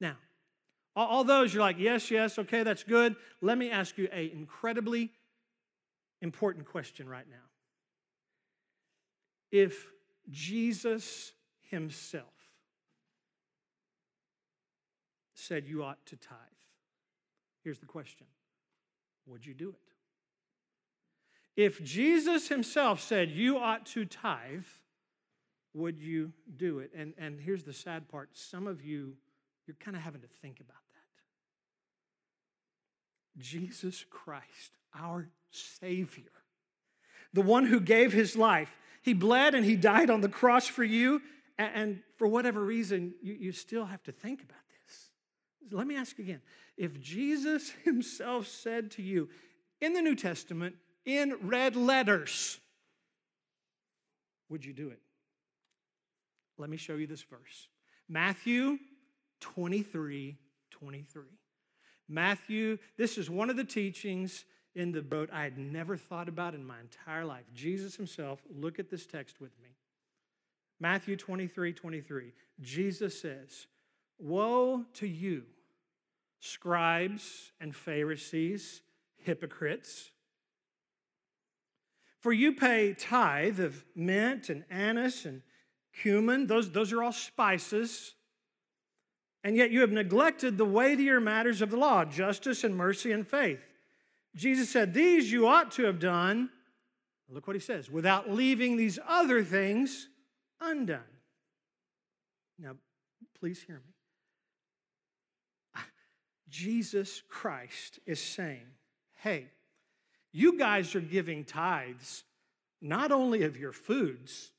Now, 0.00 0.16
all 0.96 1.24
those, 1.24 1.54
you're 1.54 1.62
like, 1.62 1.78
yes, 1.78 2.10
yes, 2.10 2.38
okay, 2.38 2.62
that's 2.62 2.82
good. 2.82 3.16
Let 3.40 3.56
me 3.58 3.70
ask 3.70 3.96
you 3.96 4.08
a 4.12 4.30
incredibly 4.32 5.10
important 6.20 6.66
question 6.66 7.08
right 7.08 7.26
now. 7.30 7.36
If 9.50 9.86
Jesus 10.30 11.32
himself 11.70 12.24
said 15.34 15.66
you 15.66 15.82
ought 15.82 16.04
to 16.06 16.16
tithe, 16.16 16.36
here's 17.62 17.78
the 17.78 17.86
question 17.86 18.26
Would 19.26 19.46
you 19.46 19.54
do 19.54 19.70
it? 19.70 19.76
If 21.54 21.82
Jesus 21.82 22.48
himself 22.48 23.00
said 23.00 23.30
you 23.30 23.58
ought 23.58 23.84
to 23.86 24.04
tithe, 24.04 24.64
would 25.74 25.98
you 25.98 26.32
do 26.56 26.78
it? 26.78 26.90
And, 26.96 27.14
and 27.18 27.40
here's 27.40 27.64
the 27.64 27.72
sad 27.72 28.08
part 28.08 28.30
some 28.32 28.66
of 28.66 28.82
you, 28.84 29.16
you're 29.66 29.76
kind 29.80 29.96
of 29.96 30.02
having 30.02 30.20
to 30.22 30.26
think 30.26 30.60
about 30.60 30.76
that. 33.36 33.42
Jesus 33.42 34.04
Christ, 34.10 34.78
our 34.98 35.28
Savior, 35.50 36.32
the 37.32 37.42
one 37.42 37.66
who 37.66 37.80
gave 37.80 38.12
his 38.12 38.36
life. 38.36 38.76
He 39.02 39.14
bled 39.14 39.54
and 39.54 39.64
he 39.64 39.76
died 39.76 40.10
on 40.10 40.20
the 40.20 40.28
cross 40.28 40.66
for 40.66 40.84
you, 40.84 41.22
and 41.58 42.00
for 42.16 42.26
whatever 42.26 42.62
reason, 42.64 43.14
you, 43.22 43.34
you 43.34 43.52
still 43.52 43.86
have 43.86 44.02
to 44.04 44.12
think 44.12 44.42
about 44.42 44.60
this. 44.70 44.71
Let 45.70 45.86
me 45.86 45.96
ask 45.96 46.18
again 46.18 46.40
if 46.76 47.00
Jesus 47.00 47.70
himself 47.84 48.46
said 48.46 48.90
to 48.92 49.02
you 49.02 49.28
in 49.80 49.92
the 49.92 50.02
New 50.02 50.14
Testament, 50.14 50.76
in 51.04 51.34
red 51.42 51.74
letters, 51.74 52.58
would 54.48 54.64
you 54.64 54.72
do 54.72 54.90
it? 54.90 55.00
Let 56.58 56.70
me 56.70 56.76
show 56.76 56.94
you 56.94 57.06
this 57.06 57.22
verse 57.22 57.68
Matthew 58.08 58.78
23 59.40 60.36
23. 60.70 61.22
Matthew, 62.08 62.78
this 62.98 63.16
is 63.16 63.30
one 63.30 63.50
of 63.50 63.56
the 63.56 63.64
teachings 63.64 64.44
in 64.74 64.92
the 64.92 65.02
boat 65.02 65.30
I 65.32 65.44
had 65.44 65.58
never 65.58 65.96
thought 65.96 66.28
about 66.28 66.54
in 66.54 66.64
my 66.64 66.80
entire 66.80 67.24
life. 67.24 67.44
Jesus 67.54 67.96
himself, 67.96 68.40
look 68.50 68.78
at 68.78 68.90
this 68.90 69.06
text 69.06 69.40
with 69.40 69.52
me. 69.62 69.70
Matthew 70.80 71.16
23 71.16 71.72
23. 71.72 72.32
Jesus 72.60 73.20
says, 73.20 73.66
Woe 74.22 74.84
to 74.94 75.06
you, 75.06 75.42
scribes 76.40 77.52
and 77.60 77.74
Pharisees, 77.74 78.82
hypocrites! 79.16 80.10
For 82.20 82.32
you 82.32 82.52
pay 82.52 82.94
tithe 82.94 83.58
of 83.58 83.84
mint 83.96 84.48
and 84.48 84.64
anise 84.70 85.24
and 85.24 85.42
cumin, 85.92 86.46
those, 86.46 86.70
those 86.70 86.92
are 86.92 87.02
all 87.02 87.12
spices 87.12 88.14
and 89.44 89.56
yet 89.56 89.72
you 89.72 89.80
have 89.80 89.90
neglected 89.90 90.56
the 90.56 90.64
weightier 90.64 91.20
matters 91.20 91.62
of 91.62 91.70
the 91.70 91.76
law 91.76 92.04
justice 92.04 92.62
and 92.62 92.76
mercy 92.76 93.10
and 93.10 93.26
faith. 93.26 93.58
Jesus 94.36 94.70
said, 94.70 94.94
These 94.94 95.32
you 95.32 95.48
ought 95.48 95.72
to 95.72 95.84
have 95.84 95.98
done 95.98 96.48
Look 97.32 97.46
what 97.46 97.56
he 97.56 97.60
says 97.60 97.90
without 97.90 98.30
leaving 98.30 98.76
these 98.76 98.98
other 99.08 99.42
things 99.42 100.08
undone. 100.60 101.00
Now, 102.58 102.76
please 103.38 103.62
hear 103.62 103.76
me. 103.76 103.91
Jesus 106.52 107.22
Christ 107.30 107.98
is 108.04 108.20
saying, 108.20 108.66
hey, 109.22 109.46
you 110.32 110.58
guys 110.58 110.94
are 110.94 111.00
giving 111.00 111.44
tithes 111.44 112.24
not 112.82 113.10
only 113.10 113.44
of 113.44 113.56
your 113.56 113.72
foods, 113.72 114.50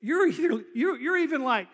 you're, 0.00 0.26
either, 0.26 0.64
you're, 0.74 0.98
you're 0.98 1.18
even 1.18 1.44
like 1.44 1.68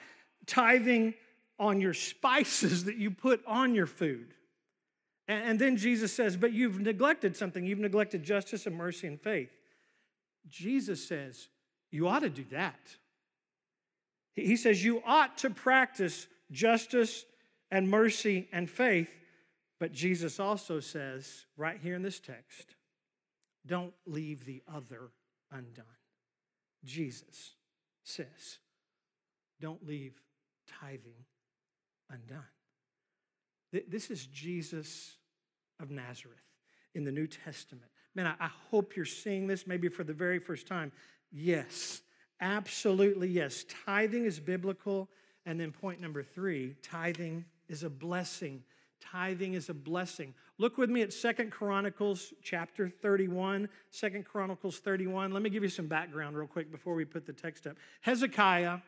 tithing 0.47 1.15
on 1.57 1.81
your 1.81 1.95
spices 1.95 2.85
that 2.85 2.97
you 2.97 3.13
put 3.13 3.41
on 3.47 3.77
your 3.77 3.87
food. 3.87 4.35
And, 5.29 5.51
and 5.51 5.59
then 5.59 5.77
Jesus 5.77 6.13
says, 6.13 6.37
But 6.37 6.53
you've 6.53 6.81
neglected 6.81 7.37
something. 7.37 7.65
You've 7.65 7.79
neglected 7.79 8.25
justice 8.25 8.67
and 8.67 8.75
mercy 8.75 9.07
and 9.07 9.21
faith. 9.21 9.51
Jesus 10.49 11.07
says, 11.07 11.49
You 11.93 12.09
ought 12.09 12.21
to 12.21 12.31
do 12.31 12.45
that. 12.51 12.81
He 14.35 14.57
says, 14.57 14.85
You 14.85 15.01
ought 15.07 15.39
to 15.39 15.51
practice 15.51 16.27
justice 16.51 17.25
and 17.71 17.89
mercy 17.89 18.49
and 18.53 18.69
faith. 18.69 19.15
But 19.81 19.93
Jesus 19.93 20.41
also 20.41 20.81
says, 20.81 21.47
right 21.57 21.79
here 21.81 21.95
in 21.95 22.03
this 22.03 22.21
text, 22.21 22.75
don't 23.67 23.95
leave 24.07 24.45
the 24.45 24.63
other 24.73 25.11
undone. 25.53 25.85
Jesus 26.85 27.55
says, 28.03 28.59
don't 29.61 29.87
leave 29.87 30.21
tithing 30.81 31.25
undone. 32.11 32.45
This 33.89 34.11
is 34.11 34.27
Jesus 34.27 35.17
of 35.81 35.91
Nazareth 35.91 36.39
in 36.95 37.05
the 37.05 37.13
New 37.13 37.27
Testament. 37.27 37.91
Man, 38.15 38.27
I 38.27 38.49
hope 38.71 38.97
you're 38.97 39.05
seeing 39.05 39.47
this 39.47 39.67
maybe 39.67 39.89
for 39.89 40.05
the 40.05 40.13
very 40.13 40.39
first 40.39 40.67
time. 40.67 40.91
Yes, 41.31 42.01
absolutely 42.41 43.29
yes. 43.29 43.65
Tithing 43.85 44.25
is 44.25 44.41
biblical. 44.41 45.09
And 45.47 45.61
then 45.61 45.71
point 45.73 46.01
number 46.01 46.23
three 46.23 46.77
tithing 46.83 47.45
is 47.69 47.83
a 47.83 47.91
blessing. 47.91 48.63
Tithing 49.01 49.55
is 49.55 49.69
a 49.69 49.75
blessing. 49.75 50.35
Look 50.59 50.77
with 50.77 50.91
me 50.91 51.03
at 51.03 51.13
Second 51.13 51.51
Chronicles 51.51 52.33
chapter 52.43 52.89
31. 52.89 53.69
Second 53.91 54.25
Chronicles 54.25 54.79
31. 54.79 55.33
Let 55.33 55.43
me 55.43 55.51
give 55.51 55.63
you 55.63 55.69
some 55.69 55.87
background 55.87 56.37
real 56.37 56.49
quick 56.49 56.71
before 56.71 56.95
we 56.95 57.05
put 57.05 57.27
the 57.27 57.33
text 57.33 57.67
up. 57.67 57.77
Hezekiah, 58.01 58.79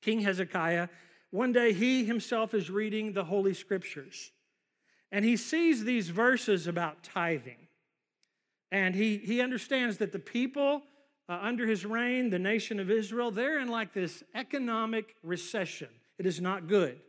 King 0.00 0.20
Hezekiah, 0.20 0.88
one 1.30 1.52
day 1.52 1.72
he 1.72 2.04
himself 2.04 2.54
is 2.54 2.70
reading 2.70 3.12
the 3.12 3.24
Holy 3.24 3.54
Scriptures 3.54 4.32
and 5.12 5.24
he 5.24 5.36
sees 5.36 5.84
these 5.84 6.08
verses 6.08 6.66
about 6.66 7.02
tithing. 7.02 7.68
And 8.72 8.94
he, 8.94 9.18
he 9.18 9.40
understands 9.40 9.98
that 9.98 10.12
the 10.12 10.18
people 10.18 10.82
uh, 11.28 11.38
under 11.42 11.66
his 11.66 11.84
reign, 11.84 12.30
the 12.30 12.38
nation 12.38 12.80
of 12.80 12.90
Israel, 12.90 13.30
they're 13.30 13.60
in 13.60 13.68
like 13.68 13.92
this 13.92 14.22
economic 14.34 15.16
recession. 15.22 15.88
It 16.18 16.26
is 16.26 16.40
not 16.40 16.68
good. 16.68 17.00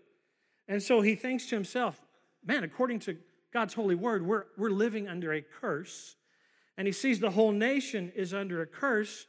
And 0.71 0.81
so 0.81 1.01
he 1.01 1.15
thinks 1.15 1.47
to 1.47 1.55
himself, 1.55 1.99
man, 2.45 2.63
according 2.63 2.99
to 2.99 3.17
God's 3.51 3.73
holy 3.73 3.93
word, 3.93 4.25
we're, 4.25 4.45
we're 4.57 4.69
living 4.69 5.09
under 5.09 5.33
a 5.33 5.41
curse. 5.41 6.15
And 6.77 6.87
he 6.87 6.93
sees 6.93 7.19
the 7.19 7.29
whole 7.29 7.51
nation 7.51 8.09
is 8.15 8.33
under 8.33 8.61
a 8.61 8.65
curse 8.65 9.27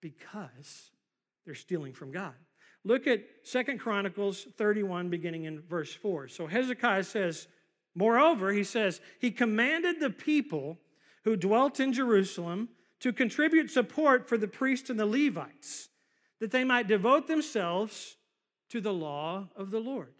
because 0.00 0.92
they're 1.44 1.54
stealing 1.54 1.92
from 1.92 2.10
God. 2.10 2.32
Look 2.84 3.06
at 3.06 3.22
Second 3.42 3.80
Chronicles 3.80 4.46
31, 4.56 5.10
beginning 5.10 5.44
in 5.44 5.60
verse 5.60 5.92
4. 5.92 6.28
So 6.28 6.46
Hezekiah 6.46 7.04
says, 7.04 7.46
Moreover, 7.94 8.50
he 8.50 8.64
says, 8.64 9.02
He 9.18 9.30
commanded 9.30 10.00
the 10.00 10.08
people 10.08 10.78
who 11.24 11.36
dwelt 11.36 11.80
in 11.80 11.92
Jerusalem 11.92 12.70
to 13.00 13.12
contribute 13.12 13.70
support 13.70 14.26
for 14.26 14.38
the 14.38 14.48
priests 14.48 14.88
and 14.88 14.98
the 14.98 15.04
Levites, 15.04 15.90
that 16.38 16.50
they 16.50 16.64
might 16.64 16.88
devote 16.88 17.26
themselves 17.26 18.16
to 18.70 18.80
the 18.80 18.94
law 18.94 19.50
of 19.54 19.70
the 19.70 19.80
Lord. 19.80 20.14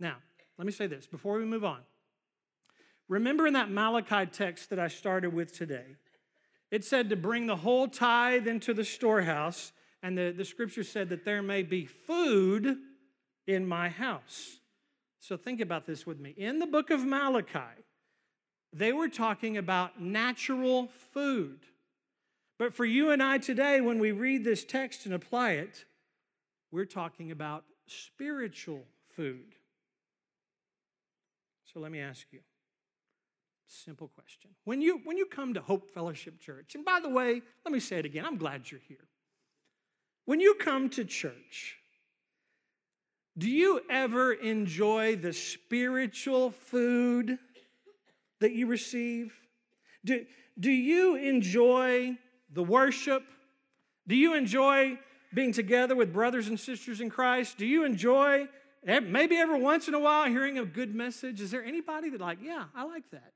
Now, 0.00 0.16
let 0.56 0.66
me 0.66 0.72
say 0.72 0.86
this 0.86 1.06
before 1.06 1.38
we 1.38 1.44
move 1.44 1.64
on. 1.64 1.80
Remember 3.08 3.46
in 3.46 3.54
that 3.54 3.70
Malachi 3.70 4.26
text 4.26 4.70
that 4.70 4.78
I 4.78 4.88
started 4.88 5.32
with 5.32 5.56
today, 5.56 5.96
it 6.70 6.84
said 6.84 7.08
to 7.08 7.16
bring 7.16 7.46
the 7.46 7.56
whole 7.56 7.88
tithe 7.88 8.46
into 8.46 8.74
the 8.74 8.84
storehouse, 8.84 9.72
and 10.02 10.16
the, 10.16 10.34
the 10.36 10.44
scripture 10.44 10.84
said 10.84 11.08
that 11.08 11.24
there 11.24 11.42
may 11.42 11.62
be 11.62 11.86
food 11.86 12.76
in 13.46 13.66
my 13.66 13.88
house. 13.88 14.58
So 15.20 15.36
think 15.36 15.60
about 15.60 15.86
this 15.86 16.06
with 16.06 16.20
me. 16.20 16.34
In 16.36 16.58
the 16.58 16.66
book 16.66 16.90
of 16.90 17.04
Malachi, 17.04 17.82
they 18.72 18.92
were 18.92 19.08
talking 19.08 19.56
about 19.56 20.00
natural 20.00 20.88
food. 21.12 21.60
But 22.58 22.74
for 22.74 22.84
you 22.84 23.10
and 23.10 23.22
I 23.22 23.38
today, 23.38 23.80
when 23.80 23.98
we 23.98 24.12
read 24.12 24.44
this 24.44 24.64
text 24.64 25.06
and 25.06 25.14
apply 25.14 25.52
it, 25.52 25.84
we're 26.70 26.84
talking 26.84 27.30
about 27.30 27.64
spiritual 27.86 28.84
food. 29.16 29.54
So 31.72 31.80
let 31.80 31.92
me 31.92 32.00
ask 32.00 32.26
you 32.32 32.40
simple 33.68 34.08
question. 34.08 34.50
When 34.64 34.80
you, 34.80 35.00
when 35.04 35.16
you 35.18 35.26
come 35.26 35.54
to 35.54 35.60
Hope 35.60 35.90
Fellowship 35.92 36.40
Church, 36.40 36.74
and 36.74 36.84
by 36.84 37.00
the 37.02 37.08
way, 37.08 37.42
let 37.64 37.72
me 37.72 37.80
say 37.80 37.98
it 37.98 38.06
again, 38.06 38.24
I'm 38.24 38.38
glad 38.38 38.70
you're 38.70 38.80
here. 38.88 38.96
When 40.24 40.40
you 40.40 40.54
come 40.54 40.88
to 40.90 41.04
church, 41.04 41.76
do 43.36 43.48
you 43.48 43.82
ever 43.90 44.32
enjoy 44.32 45.16
the 45.16 45.32
spiritual 45.32 46.50
food 46.50 47.38
that 48.40 48.52
you 48.52 48.66
receive? 48.66 49.34
Do, 50.04 50.24
do 50.58 50.70
you 50.70 51.16
enjoy 51.16 52.16
the 52.52 52.62
worship? 52.62 53.22
Do 54.06 54.16
you 54.16 54.34
enjoy 54.34 54.98
being 55.32 55.52
together 55.52 55.94
with 55.94 56.12
brothers 56.12 56.48
and 56.48 56.58
sisters 56.58 57.00
in 57.00 57.10
Christ? 57.10 57.58
Do 57.58 57.66
you 57.66 57.84
enjoy 57.84 58.48
Maybe 58.84 59.36
every 59.36 59.60
once 59.60 59.88
in 59.88 59.94
a 59.94 59.98
while 59.98 60.26
hearing 60.26 60.58
a 60.58 60.64
good 60.64 60.94
message. 60.94 61.40
Is 61.40 61.50
there 61.50 61.64
anybody 61.64 62.10
that, 62.10 62.20
like, 62.20 62.38
yeah, 62.42 62.64
I 62.74 62.84
like 62.84 63.10
that? 63.10 63.32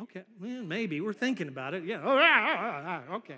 Okay, 0.00 0.22
well, 0.40 0.62
maybe. 0.62 1.00
We're 1.00 1.12
thinking 1.12 1.48
about 1.48 1.74
it. 1.74 1.84
Yeah. 1.84 2.00
Oh, 2.02 2.18
ah, 2.18 3.02
okay. 3.16 3.36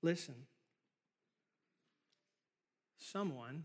Listen, 0.00 0.34
someone, 2.98 3.64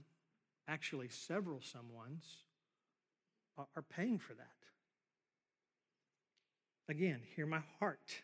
actually 0.67 1.09
several 1.09 1.59
someones, 1.59 2.23
are 3.57 3.81
paying 3.81 4.19
for 4.19 4.33
that. 4.33 4.47
Again, 6.87 7.21
hear 7.35 7.45
my 7.45 7.61
heart. 7.79 8.23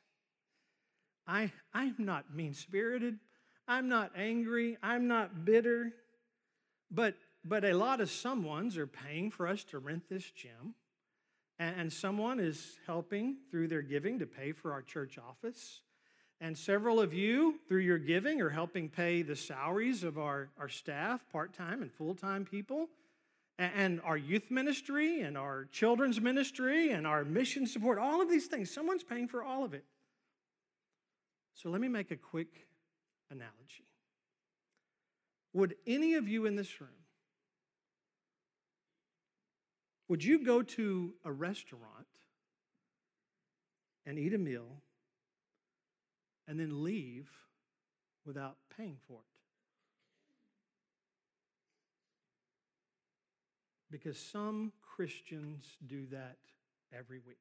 I, 1.28 1.52
I'm 1.74 1.96
not 2.00 2.34
mean 2.34 2.54
spirited. 2.54 3.20
I'm 3.68 3.90
not 3.90 4.12
angry. 4.16 4.78
I'm 4.84 5.08
not 5.08 5.46
bitter. 5.46 5.94
But, 6.92 7.16
but 7.44 7.66
a 7.66 7.74
lot 7.74 8.02
of 8.02 8.10
someone's 8.10 8.78
are 8.78 8.88
paying 8.88 9.32
for 9.32 9.48
us 9.48 9.64
to 9.66 9.80
rent 9.80 10.04
this 10.10 10.30
gym. 10.32 10.76
And 11.58 11.92
someone 11.92 12.40
is 12.40 12.78
helping 12.86 13.38
through 13.50 13.70
their 13.70 13.82
giving 13.82 14.20
to 14.20 14.26
pay 14.26 14.52
for 14.52 14.74
our 14.74 14.82
church 14.82 15.18
office. 15.18 15.82
And 16.42 16.58
several 16.58 17.00
of 17.00 17.14
you, 17.14 17.56
through 17.70 17.80
your 17.80 17.98
giving, 17.98 18.42
are 18.42 18.50
helping 18.50 18.90
pay 18.90 19.22
the 19.22 19.38
salaries 19.38 20.04
of 20.04 20.18
our, 20.18 20.50
our 20.60 20.68
staff, 20.68 21.26
part 21.32 21.54
time 21.54 21.82
and 21.82 21.90
full 21.90 22.14
time 22.14 22.44
people, 22.44 22.90
and 23.58 24.02
our 24.04 24.18
youth 24.18 24.52
ministry, 24.52 25.22
and 25.22 25.38
our 25.38 25.66
children's 25.72 26.20
ministry, 26.20 26.92
and 26.92 27.08
our 27.08 27.24
mission 27.24 27.66
support. 27.66 28.00
All 28.00 28.22
of 28.22 28.30
these 28.30 28.48
things, 28.48 28.70
someone's 28.70 29.04
paying 29.04 29.30
for 29.30 29.42
all 29.42 29.64
of 29.64 29.74
it. 29.74 29.86
So 31.54 31.70
let 31.70 31.80
me 31.80 31.88
make 31.88 32.12
a 32.12 32.18
quick 32.18 32.68
analogy. 33.30 33.88
Would 35.54 35.76
any 35.88 36.16
of 36.16 36.28
you 36.28 36.46
in 36.46 36.56
this 36.56 36.82
room, 36.82 36.90
would 40.08 40.24
you 40.24 40.44
go 40.46 40.62
to 40.62 41.14
a 41.24 41.32
restaurant 41.32 42.08
and 44.06 44.20
eat 44.20 44.34
a 44.34 44.38
meal 44.38 44.68
and 46.48 46.60
then 46.60 46.84
leave 46.84 47.30
without 48.26 48.58
paying 48.76 48.98
for 49.08 49.20
it? 49.20 49.42
Because 53.90 54.20
some 54.20 54.74
Christians 54.82 55.78
do 55.88 56.06
that 56.12 56.38
every 56.94 57.20
week. 57.26 57.38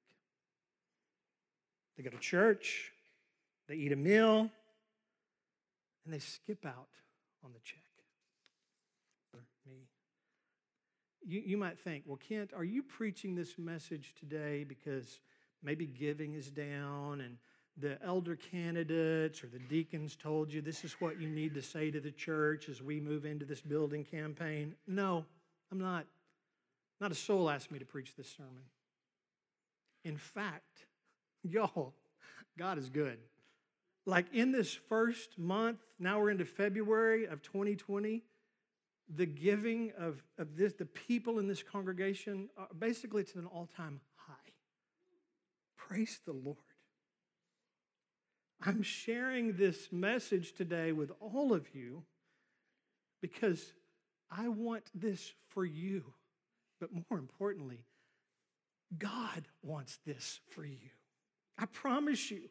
They 1.97 2.03
go 2.03 2.11
to 2.11 2.19
church, 2.19 2.93
they 3.69 3.75
eat 3.75 3.93
a 3.93 3.97
meal, 3.97 4.51
and 6.05 6.13
they 6.13 6.19
skip 6.19 6.65
out 6.67 6.89
on 7.45 7.53
the 7.53 7.61
check 7.61 7.79
for 9.31 9.69
me. 9.69 9.89
You, 11.27 11.43
you 11.45 11.57
might 11.57 11.79
think, 11.79 12.05
well, 12.07 12.19
Kent, 12.29 12.53
are 12.55 12.65
you 12.65 12.83
preaching 12.83 13.35
this 13.35 13.59
message 13.59 14.15
today 14.19 14.65
because 14.65 15.21
maybe 15.63 15.87
giving 15.87 16.35
is 16.35 16.51
down 16.51 17.21
and 17.21 17.39
the 17.77 17.99
elder 18.05 18.37
candidates 18.37 19.43
or 19.43 19.49
the 19.49 19.59
deacons 19.59 20.17
told 20.17 20.53
you 20.53 20.61
this 20.61 20.85
is 20.85 20.93
what 21.01 21.21
you 21.21 21.29
need 21.29 21.55
to 21.55 21.63
say 21.63 21.91
to 21.91 22.01
the 22.01 22.11
church 22.11 22.69
as 22.69 22.83
we 22.83 23.01
move 23.01 23.25
into 23.25 23.45
this 23.45 23.61
building 23.61 24.05
campaign? 24.05 24.75
No, 24.87 25.25
I'm 25.73 25.79
not. 25.79 26.07
Not 27.01 27.11
a 27.11 27.17
soul 27.17 27.51
asked 27.51 27.73
me 27.73 27.79
to 27.81 27.85
preach 27.85 28.15
this 28.17 28.33
sermon. 28.37 28.63
In 30.05 30.17
fact, 30.17 30.87
y'all, 31.43 31.95
God 32.57 32.79
is 32.79 32.91
good. 32.91 33.19
Like 34.07 34.27
in 34.35 34.53
this 34.53 34.75
first 34.75 35.39
month, 35.39 35.79
now 35.99 36.21
we're 36.21 36.31
into 36.31 36.45
February 36.45 37.25
of 37.27 37.43
2020, 37.43 38.23
the 39.15 39.27
giving 39.27 39.93
of, 39.99 40.23
of 40.39 40.57
this, 40.57 40.75
the 40.75 40.85
people 40.85 41.39
in 41.39 41.49
this 41.49 41.63
congregation, 41.63 42.49
uh, 42.59 42.67
basically 42.79 43.23
it's 43.23 43.35
an 43.35 43.47
all 43.47 43.69
time 43.77 44.01
high. 44.17 44.53
Praise 45.77 46.21
the 46.25 46.33
Lord. 46.33 46.59
I'm 48.61 48.83
sharing 48.83 49.57
this 49.57 49.89
message 49.93 50.55
today 50.55 50.93
with 50.93 51.11
all 51.21 51.53
of 51.53 51.75
you 51.75 52.05
because 53.21 53.73
I 54.31 54.49
want 54.49 54.85
this 54.95 55.33
for 55.49 55.65
you. 55.65 56.05
But 56.81 56.91
more 56.93 57.19
importantly, 57.19 57.85
God 58.99 59.47
wants 59.63 59.99
this 60.07 60.41
for 60.51 60.65
you. 60.65 60.91
I 61.59 61.67
promise 61.67 62.31
you, 62.31 62.49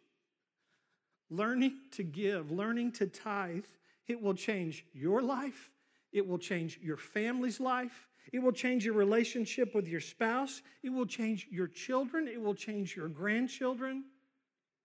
learning 1.36 1.74
to 1.92 2.04
give, 2.04 2.52
learning 2.52 2.92
to 2.94 3.08
tithe, 3.08 3.66
it 4.08 4.22
will 4.22 4.34
change 4.34 4.86
your 4.94 5.22
life, 5.22 5.72
it 6.12 6.28
will 6.28 6.38
change 6.38 6.80
your 6.82 6.98
family's 6.98 7.60
life, 7.60 8.08
it 8.32 8.40
will 8.40 8.52
change 8.52 8.86
your 8.86 8.94
relationship 8.94 9.74
with 9.76 9.88
your 9.88 10.00
spouse, 10.00 10.62
it 10.82 10.90
will 10.90 11.06
change 11.06 11.48
your 11.52 11.68
children, 11.68 12.28
it 12.28 12.42
will 12.42 12.56
change 12.56 12.96
your 12.96 13.08
grandchildren, 13.08 14.04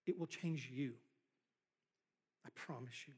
it 0.07 0.19
will 0.19 0.27
change 0.27 0.71
you. 0.73 0.93
I 2.45 2.49
promise 2.55 3.07
you. 3.07 3.15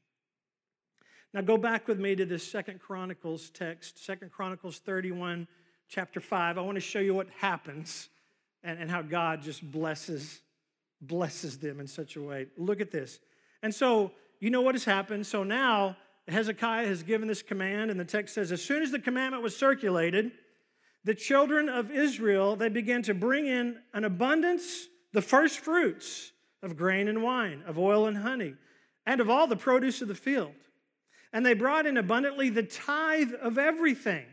Now 1.33 1.43
go 1.43 1.57
back 1.57 1.87
with 1.87 2.01
me 2.01 2.17
to 2.17 2.27
this 2.27 2.49
Second 2.49 2.81
Chronicles 2.81 3.51
text, 3.51 4.05
Second 4.05 4.33
Chronicles 4.33 4.79
31, 4.79 5.47
chapter 5.89 6.21
5. 6.21 6.59
I 6.59 6.61
want 6.61 6.75
to 6.75 6.81
show 6.81 6.99
you 6.99 7.15
what 7.15 7.29
happens 7.39 8.09
and, 8.65 8.79
and 8.79 8.91
how 8.91 9.03
God 9.03 9.43
just 9.43 9.69
blesses, 9.69 10.41
blesses 11.01 11.59
them 11.59 11.81
in 11.81 11.87
such 11.87 12.17
a 12.17 12.23
way. 12.23 12.47
Look 12.57 12.81
at 12.81 12.91
this. 12.91 13.19
And 13.63 13.75
so 13.75 14.13
you 14.41 14.51
know 14.51 14.63
what 14.63 14.75
has 14.75 14.85
happened. 14.85 15.27
So 15.27 15.45
now 15.45 15.97
Hezekiah 16.29 16.87
has 16.87 17.03
given 17.03 17.29
this 17.29 17.43
command, 17.43 17.91
and 17.91 17.99
the 17.99 18.05
text 18.05 18.35
says, 18.35 18.53
as 18.53 18.63
soon 18.63 18.83
as 18.83 18.91
the 18.91 18.99
commandment 18.99 19.43
was 19.43 19.57
circulated, 19.57 20.33
the 21.05 21.15
children 21.15 21.69
of 21.69 21.91
Israel, 21.91 22.57
they 22.57 22.69
began 22.69 23.03
to 23.03 23.15
bring 23.15 23.47
in 23.47 23.79
an 23.95 24.05
abundance, 24.05 24.87
the 25.13 25.23
first 25.23 25.61
fruits 25.61 26.33
of 26.63 26.77
grain 26.77 27.09
and 27.09 27.23
wine, 27.23 27.63
of 27.67 27.79
oil 27.79 28.07
and 28.07 28.19
honey, 28.19 28.55
and 29.07 29.21
of 29.21 29.31
all 29.31 29.47
the 29.47 29.57
produce 29.57 30.03
of 30.03 30.09
the 30.09 30.15
field. 30.15 30.53
And 31.33 31.45
they 31.45 31.55
brought 31.55 31.87
in 31.87 31.97
abundantly 31.97 32.51
the 32.51 32.63
tithe 32.63 33.33
of 33.41 33.57
everything. 33.57 34.27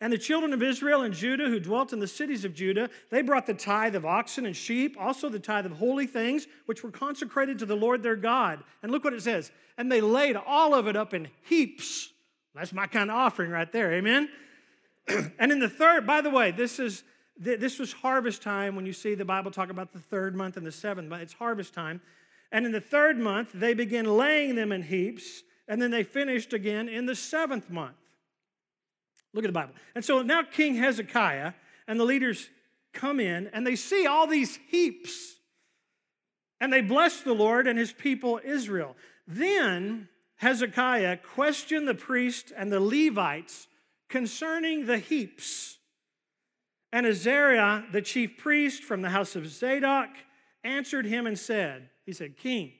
And 0.00 0.12
the 0.12 0.18
children 0.18 0.52
of 0.52 0.62
Israel 0.62 1.02
and 1.02 1.14
Judah 1.14 1.48
who 1.48 1.58
dwelt 1.58 1.92
in 1.92 2.00
the 2.00 2.06
cities 2.06 2.44
of 2.44 2.54
Judah, 2.54 2.90
they 3.10 3.22
brought 3.22 3.46
the 3.46 3.54
tithe 3.54 3.94
of 3.94 4.04
oxen 4.04 4.44
and 4.44 4.54
sheep, 4.54 4.96
also 5.00 5.28
the 5.28 5.38
tithe 5.38 5.66
of 5.66 5.72
holy 5.72 6.06
things, 6.06 6.46
which 6.66 6.82
were 6.82 6.90
consecrated 6.90 7.58
to 7.58 7.66
the 7.66 7.76
Lord 7.76 8.02
their 8.02 8.16
God. 8.16 8.62
And 8.82 8.92
look 8.92 9.04
what 9.04 9.14
it 9.14 9.22
says. 9.22 9.50
And 9.78 9.90
they 9.90 10.00
laid 10.00 10.36
all 10.36 10.74
of 10.74 10.86
it 10.86 10.96
up 10.96 11.14
in 11.14 11.28
heaps. 11.44 12.10
That's 12.54 12.72
my 12.72 12.86
kind 12.86 13.10
of 13.10 13.16
offering 13.16 13.50
right 13.50 13.70
there. 13.70 13.92
Amen. 13.92 14.28
and 15.38 15.52
in 15.52 15.60
the 15.60 15.68
third, 15.68 16.06
by 16.06 16.20
the 16.20 16.30
way, 16.30 16.50
this 16.50 16.78
is 16.78 17.02
this 17.38 17.78
was 17.78 17.92
harvest 17.92 18.40
time 18.40 18.76
when 18.76 18.86
you 18.86 18.94
see 18.94 19.14
the 19.14 19.24
Bible 19.24 19.50
talk 19.50 19.68
about 19.68 19.92
the 19.92 19.98
third 19.98 20.34
month 20.34 20.56
and 20.56 20.64
the 20.64 20.72
seventh 20.72 21.10
month. 21.10 21.22
It's 21.22 21.34
harvest 21.34 21.74
time. 21.74 22.00
And 22.50 22.64
in 22.64 22.72
the 22.72 22.80
third 22.80 23.18
month, 23.18 23.50
they 23.52 23.74
begin 23.74 24.06
laying 24.06 24.54
them 24.54 24.72
in 24.72 24.82
heaps 24.82 25.42
and 25.68 25.80
then 25.82 25.90
they 25.90 26.02
finished 26.02 26.52
again 26.52 26.88
in 26.88 27.06
the 27.06 27.14
seventh 27.14 27.70
month. 27.70 27.96
Look 29.36 29.44
at 29.44 29.48
the 29.48 29.52
Bible. 29.52 29.74
And 29.94 30.02
so 30.02 30.22
now 30.22 30.42
King 30.42 30.76
Hezekiah 30.76 31.52
and 31.86 32.00
the 32.00 32.04
leaders 32.04 32.48
come 32.94 33.20
in 33.20 33.48
and 33.52 33.66
they 33.66 33.76
see 33.76 34.06
all 34.06 34.26
these 34.26 34.58
heaps 34.68 35.34
and 36.58 36.72
they 36.72 36.80
bless 36.80 37.20
the 37.20 37.34
Lord 37.34 37.66
and 37.66 37.78
his 37.78 37.92
people 37.92 38.40
Israel. 38.42 38.96
Then 39.28 40.08
Hezekiah 40.36 41.18
questioned 41.18 41.86
the 41.86 41.94
priest 41.94 42.50
and 42.56 42.72
the 42.72 42.80
Levites 42.80 43.68
concerning 44.08 44.86
the 44.86 44.98
heaps. 44.98 45.76
And 46.90 47.04
Azariah, 47.04 47.82
the 47.92 48.00
chief 48.00 48.38
priest 48.38 48.84
from 48.84 49.02
the 49.02 49.10
house 49.10 49.36
of 49.36 49.46
Zadok, 49.46 50.08
answered 50.64 51.04
him 51.04 51.26
and 51.26 51.38
said, 51.38 51.90
He 52.06 52.14
said, 52.14 52.38
King, 52.38 52.72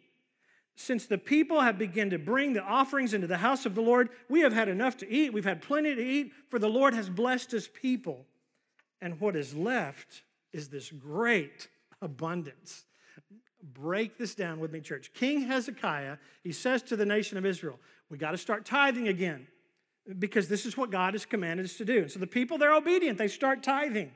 since 0.77 1.07
the 1.07 1.19
people 1.19 1.63
have 1.63 1.79
begun 1.79 2.11
to 2.11 2.19
bring 2.19 2.53
the 2.53 2.63
offerings 2.63 3.15
into 3.15 3.27
the 3.27 3.39
house 3.39 3.65
of 3.65 3.75
the 3.75 3.81
Lord, 3.81 4.11
we 4.29 4.41
have 4.41 4.53
had 4.53 4.69
enough 4.69 4.99
to 4.99 5.11
eat. 5.11 5.33
We've 5.33 5.45
had 5.45 5.63
plenty 5.63 5.95
to 5.95 6.03
eat, 6.03 6.33
for 6.51 6.59
the 6.59 6.69
Lord 6.69 6.93
has 6.95 7.09
blessed 7.09 7.51
his 7.51 7.67
people. 7.67 8.27
And 9.01 9.19
what 9.19 9.37
is 9.37 9.55
left 9.55 10.23
is 10.53 10.69
this 10.69 10.91
great 10.91 11.69
abundance. 12.03 12.85
Break 13.63 14.19
this 14.19 14.35
down 14.35 14.61
with 14.61 14.71
me, 14.71 14.81
church. 14.81 15.13
King 15.15 15.41
Hezekiah, 15.41 16.19
he 16.43 16.53
says 16.53 16.83
to 16.85 16.97
the 16.97 17.07
nation 17.07 17.39
of 17.39 17.47
Israel, 17.47 17.81
We 18.11 18.19
got 18.19 18.33
to 18.33 18.39
start 18.39 18.67
tithing 18.67 19.09
again 19.09 19.47
because 20.19 20.47
this 20.47 20.67
is 20.67 20.77
what 20.77 20.91
God 20.91 21.15
has 21.15 21.25
commanded 21.25 21.65
us 21.65 21.77
to 21.79 21.87
do. 21.87 22.03
And 22.03 22.11
so 22.11 22.19
the 22.19 22.27
people, 22.27 22.59
they're 22.59 22.75
obedient, 22.75 23.17
they 23.17 23.29
start 23.29 23.63
tithing. 23.63 24.13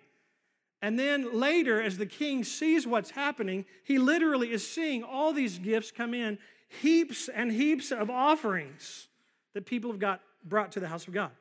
And 0.82 0.98
then 0.98 1.38
later, 1.38 1.80
as 1.80 1.98
the 1.98 2.06
king 2.06 2.42
sees 2.42 2.86
what's 2.86 3.10
happening, 3.10 3.66
he 3.84 3.98
literally 3.98 4.52
is 4.52 4.66
seeing 4.66 5.02
all 5.02 5.32
these 5.32 5.58
gifts 5.58 5.90
come 5.90 6.14
in, 6.14 6.38
heaps 6.68 7.28
and 7.28 7.52
heaps 7.52 7.92
of 7.92 8.08
offerings 8.08 9.08
that 9.52 9.66
people 9.66 9.90
have 9.90 10.00
got 10.00 10.22
brought 10.44 10.72
to 10.72 10.80
the 10.80 10.88
house 10.88 11.06
of 11.06 11.12
God. 11.12 11.32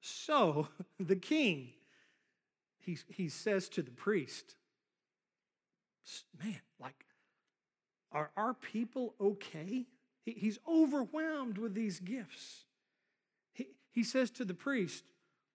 So 0.00 0.68
the 1.00 1.16
king, 1.16 1.70
he, 2.78 2.98
he 3.08 3.28
says 3.28 3.68
to 3.70 3.82
the 3.82 3.90
priest, 3.90 4.54
Man, 6.42 6.60
like, 6.80 7.04
are 8.10 8.30
our 8.36 8.54
people 8.54 9.14
okay? 9.20 9.86
He, 10.24 10.32
he's 10.32 10.58
overwhelmed 10.68 11.58
with 11.58 11.74
these 11.74 12.00
gifts. 12.00 12.64
He, 13.52 13.68
he 13.92 14.02
says 14.02 14.30
to 14.32 14.44
the 14.44 14.54
priest, 14.54 15.04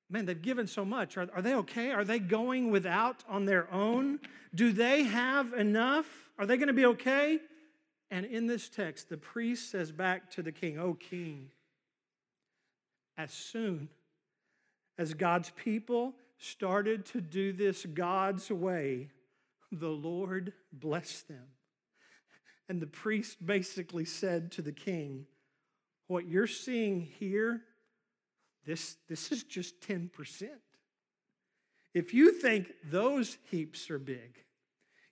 Man, 0.10 0.26
they've 0.26 0.42
given 0.42 0.68
so 0.68 0.86
much. 0.86 1.18
Are, 1.18 1.28
are 1.34 1.42
they 1.42 1.56
okay? 1.56 1.92
Are 1.92 2.04
they 2.04 2.20
going 2.20 2.70
without 2.70 3.24
on 3.28 3.46
their 3.46 3.72
own? 3.74 4.20
Do 4.54 4.72
they 4.72 5.04
have 5.04 5.54
enough? 5.54 6.06
Are 6.38 6.46
they 6.46 6.58
going 6.58 6.68
to 6.68 6.74
be 6.74 6.86
okay? 6.86 7.40
And 8.12 8.26
in 8.26 8.46
this 8.46 8.70
text, 8.70 9.10
the 9.10 9.18
priest 9.18 9.72
says 9.72 9.92
back 9.92 10.30
to 10.32 10.44
the 10.44 10.52
king, 10.52 10.78
Oh, 10.78 10.94
king, 10.94 11.50
as 13.18 13.32
soon 13.32 13.90
as 14.98 15.14
God's 15.14 15.50
people 15.52 16.14
started 16.38 17.06
to 17.08 17.22
do 17.22 17.52
this 17.52 17.86
God's 17.86 18.52
way, 18.52 19.10
the 19.72 19.90
Lord 19.90 20.54
blessed 20.72 21.28
them. 21.28 21.48
And 22.70 22.82
the 22.82 22.88
priest 22.88 23.46
basically 23.46 24.06
said 24.06 24.52
to 24.54 24.62
the 24.62 24.72
king, 24.72 25.26
What 26.08 26.28
you're 26.28 26.48
seeing 26.48 27.02
here 27.02 27.62
this, 28.66 28.98
this 29.08 29.32
is 29.32 29.44
just 29.44 29.80
10%. 29.82 30.10
If 31.94 32.14
you 32.14 32.34
think 32.34 32.72
those 32.84 33.38
heaps 33.50 33.90
are 33.90 34.00
big, 34.00 34.40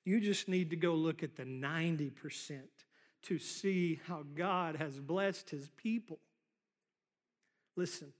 you 0.03 0.19
just 0.19 0.49
need 0.49 0.71
to 0.71 0.75
go 0.75 0.93
look 0.95 1.23
at 1.23 1.35
the 1.35 1.45
90% 1.45 2.59
to 3.23 3.39
see 3.39 4.01
how 4.05 4.23
God 4.35 4.75
has 4.75 4.99
blessed 4.99 5.49
his 5.49 5.69
people. 5.77 6.19
Listen, 7.77 8.11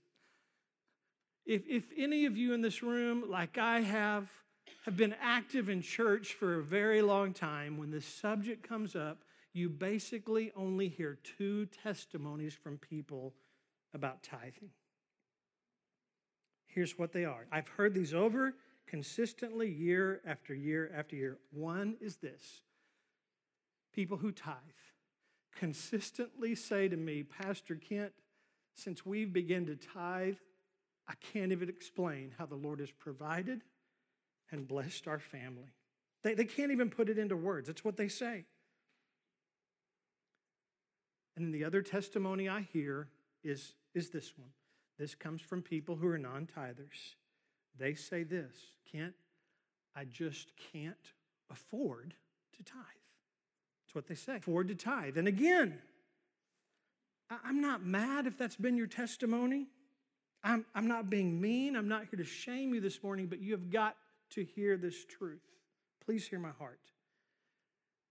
if, 1.44 1.66
if 1.68 1.84
any 1.96 2.24
of 2.24 2.36
you 2.36 2.54
in 2.54 2.62
this 2.62 2.82
room, 2.82 3.24
like 3.28 3.58
I 3.58 3.80
have, 3.80 4.28
have 4.86 4.96
been 4.96 5.14
active 5.20 5.68
in 5.68 5.82
church 5.82 6.32
for 6.32 6.54
a 6.54 6.62
very 6.62 7.02
long 7.02 7.34
time, 7.34 7.76
when 7.76 7.90
this 7.90 8.06
subject 8.06 8.66
comes 8.66 8.96
up, 8.96 9.24
you 9.52 9.68
basically 9.68 10.52
only 10.56 10.88
hear 10.88 11.18
two 11.38 11.66
testimonies 11.66 12.54
from 12.54 12.78
people 12.78 13.34
about 13.92 14.22
tithing. 14.22 14.70
Here's 16.74 16.98
what 16.98 17.12
they 17.12 17.24
are. 17.24 17.46
I've 17.52 17.68
heard 17.68 17.94
these 17.94 18.12
over 18.12 18.54
consistently 18.88 19.70
year 19.70 20.20
after 20.26 20.54
year 20.54 20.90
after 20.94 21.14
year. 21.14 21.38
One 21.52 21.96
is 22.00 22.16
this 22.16 22.62
people 23.92 24.16
who 24.16 24.32
tithe 24.32 24.56
consistently 25.54 26.56
say 26.56 26.88
to 26.88 26.96
me, 26.96 27.22
Pastor 27.22 27.76
Kent, 27.76 28.12
since 28.74 29.06
we've 29.06 29.32
begun 29.32 29.66
to 29.66 29.76
tithe, 29.76 30.34
I 31.06 31.14
can't 31.32 31.52
even 31.52 31.68
explain 31.68 32.32
how 32.36 32.46
the 32.46 32.56
Lord 32.56 32.80
has 32.80 32.90
provided 32.90 33.62
and 34.50 34.66
blessed 34.66 35.06
our 35.06 35.20
family. 35.20 35.74
They, 36.24 36.34
they 36.34 36.44
can't 36.44 36.72
even 36.72 36.90
put 36.90 37.08
it 37.08 37.18
into 37.18 37.36
words. 37.36 37.68
It's 37.68 37.84
what 37.84 37.96
they 37.96 38.08
say. 38.08 38.46
And 41.36 41.54
the 41.54 41.64
other 41.64 41.82
testimony 41.82 42.48
I 42.48 42.62
hear 42.62 43.08
is, 43.44 43.74
is 43.94 44.10
this 44.10 44.32
one 44.36 44.50
this 44.98 45.14
comes 45.14 45.40
from 45.40 45.62
people 45.62 45.96
who 45.96 46.06
are 46.08 46.18
non 46.18 46.46
tithers. 46.46 47.14
They 47.78 47.94
say 47.94 48.22
this 48.22 48.54
Kent, 48.90 49.14
I 49.96 50.04
just 50.04 50.52
can't 50.72 50.96
afford 51.50 52.14
to 52.56 52.62
tithe. 52.62 52.82
That's 53.86 53.94
what 53.94 54.06
they 54.06 54.14
say. 54.14 54.36
Afford 54.36 54.68
to 54.68 54.74
tithe. 54.74 55.16
And 55.16 55.28
again, 55.28 55.78
I'm 57.44 57.60
not 57.60 57.84
mad 57.84 58.26
if 58.26 58.38
that's 58.38 58.56
been 58.56 58.76
your 58.76 58.86
testimony. 58.86 59.66
I'm, 60.42 60.66
I'm 60.74 60.86
not 60.86 61.08
being 61.08 61.40
mean. 61.40 61.74
I'm 61.74 61.88
not 61.88 62.06
here 62.10 62.18
to 62.18 62.24
shame 62.24 62.74
you 62.74 62.80
this 62.80 63.02
morning, 63.02 63.26
but 63.26 63.40
you 63.40 63.52
have 63.52 63.70
got 63.70 63.96
to 64.30 64.44
hear 64.44 64.76
this 64.76 65.04
truth. 65.04 65.42
please 66.04 66.26
hear 66.26 66.38
my 66.38 66.50
heart. 66.50 66.80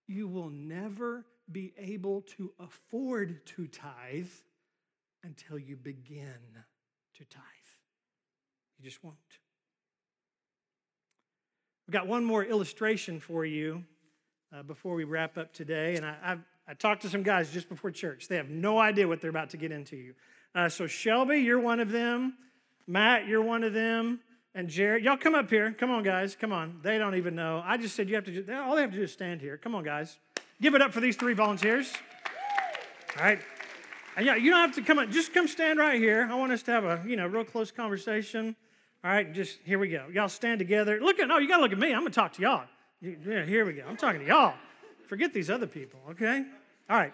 You 0.06 0.26
will 0.26 0.50
never 0.50 1.24
be 1.50 1.72
able 1.78 2.22
to 2.36 2.52
afford 2.58 3.46
to 3.46 3.66
tithe 3.66 4.28
until 5.22 5.58
you 5.58 5.76
begin 5.76 6.38
to 7.14 7.24
tithe. 7.24 7.42
You 8.78 8.84
just 8.84 9.02
won't. 9.02 9.16
We've 11.86 11.92
got 11.92 12.06
one 12.06 12.24
more 12.24 12.42
illustration 12.44 13.20
for 13.20 13.44
you 13.44 13.84
uh, 14.54 14.62
before 14.62 14.94
we 14.94 15.04
wrap 15.04 15.36
up 15.36 15.52
today. 15.52 15.96
And 15.96 16.06
I, 16.06 16.16
I've, 16.22 16.40
I 16.66 16.74
talked 16.74 17.02
to 17.02 17.08
some 17.08 17.22
guys 17.22 17.50
just 17.50 17.68
before 17.68 17.90
church. 17.90 18.28
They 18.28 18.36
have 18.36 18.48
no 18.48 18.78
idea 18.78 19.06
what 19.06 19.20
they're 19.20 19.30
about 19.30 19.50
to 19.50 19.56
get 19.56 19.70
into 19.70 19.96
you. 19.96 20.14
Uh, 20.54 20.68
so, 20.68 20.86
Shelby, 20.86 21.38
you're 21.38 21.60
one 21.60 21.80
of 21.80 21.90
them. 21.90 22.34
Matt, 22.86 23.26
you're 23.26 23.42
one 23.42 23.64
of 23.64 23.72
them. 23.72 24.20
And 24.54 24.68
Jared, 24.68 25.04
y'all 25.04 25.16
come 25.16 25.34
up 25.34 25.50
here. 25.50 25.72
Come 25.72 25.90
on, 25.90 26.02
guys. 26.02 26.36
Come 26.36 26.52
on. 26.52 26.78
They 26.82 26.96
don't 26.96 27.16
even 27.16 27.34
know. 27.34 27.62
I 27.64 27.76
just 27.76 27.96
said 27.96 28.08
you 28.08 28.14
have 28.14 28.24
to, 28.24 28.42
do, 28.42 28.54
all 28.54 28.76
they 28.76 28.82
have 28.82 28.92
to 28.92 28.96
do 28.96 29.02
is 29.02 29.12
stand 29.12 29.40
here. 29.40 29.56
Come 29.56 29.74
on, 29.74 29.82
guys. 29.82 30.16
Give 30.60 30.74
it 30.74 30.80
up 30.80 30.92
for 30.92 31.00
these 31.00 31.16
three 31.16 31.34
volunteers. 31.34 31.92
All 33.18 33.24
right. 33.24 33.40
Yeah, 34.20 34.36
you 34.36 34.50
don't 34.50 34.60
have 34.60 34.74
to 34.76 34.82
come 34.82 34.98
up. 34.98 35.10
Just 35.10 35.34
come 35.34 35.48
stand 35.48 35.78
right 35.78 36.00
here. 36.00 36.28
I 36.30 36.34
want 36.34 36.52
us 36.52 36.62
to 36.64 36.70
have 36.70 36.84
a, 36.84 37.02
you 37.06 37.16
know, 37.16 37.26
real 37.26 37.44
close 37.44 37.70
conversation. 37.70 38.54
All 39.02 39.10
right, 39.10 39.32
just 39.32 39.58
here 39.64 39.78
we 39.78 39.88
go. 39.88 40.06
Y'all 40.12 40.28
stand 40.28 40.58
together. 40.58 41.00
Look 41.00 41.18
at, 41.18 41.28
no, 41.28 41.38
you 41.38 41.48
got 41.48 41.56
to 41.56 41.62
look 41.62 41.72
at 41.72 41.78
me. 41.78 41.92
I'm 41.92 42.00
going 42.00 42.12
to 42.12 42.14
talk 42.14 42.32
to 42.34 42.42
y'all. 42.42 42.64
Yeah, 43.00 43.44
here 43.44 43.66
we 43.66 43.74
go. 43.74 43.84
I'm 43.88 43.96
talking 43.96 44.20
to 44.20 44.26
y'all. 44.26 44.54
Forget 45.08 45.34
these 45.34 45.50
other 45.50 45.66
people, 45.66 46.00
okay? 46.10 46.44
All 46.88 46.96
right. 46.96 47.12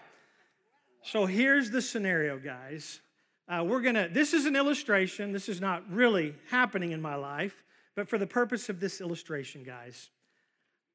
So 1.03 1.25
here's 1.25 1.69
the 1.71 1.81
scenario, 1.81 2.39
guys. 2.39 3.01
Uh, 3.49 3.63
we're 3.65 3.81
going 3.81 3.95
to, 3.95 4.07
this 4.09 4.33
is 4.33 4.45
an 4.45 4.55
illustration. 4.55 5.33
This 5.33 5.49
is 5.49 5.59
not 5.59 5.83
really 5.91 6.35
happening 6.49 6.91
in 6.91 7.01
my 7.01 7.15
life, 7.15 7.63
but 7.95 8.07
for 8.07 8.17
the 8.17 8.27
purpose 8.27 8.69
of 8.69 8.79
this 8.79 9.01
illustration, 9.01 9.63
guys, 9.63 10.09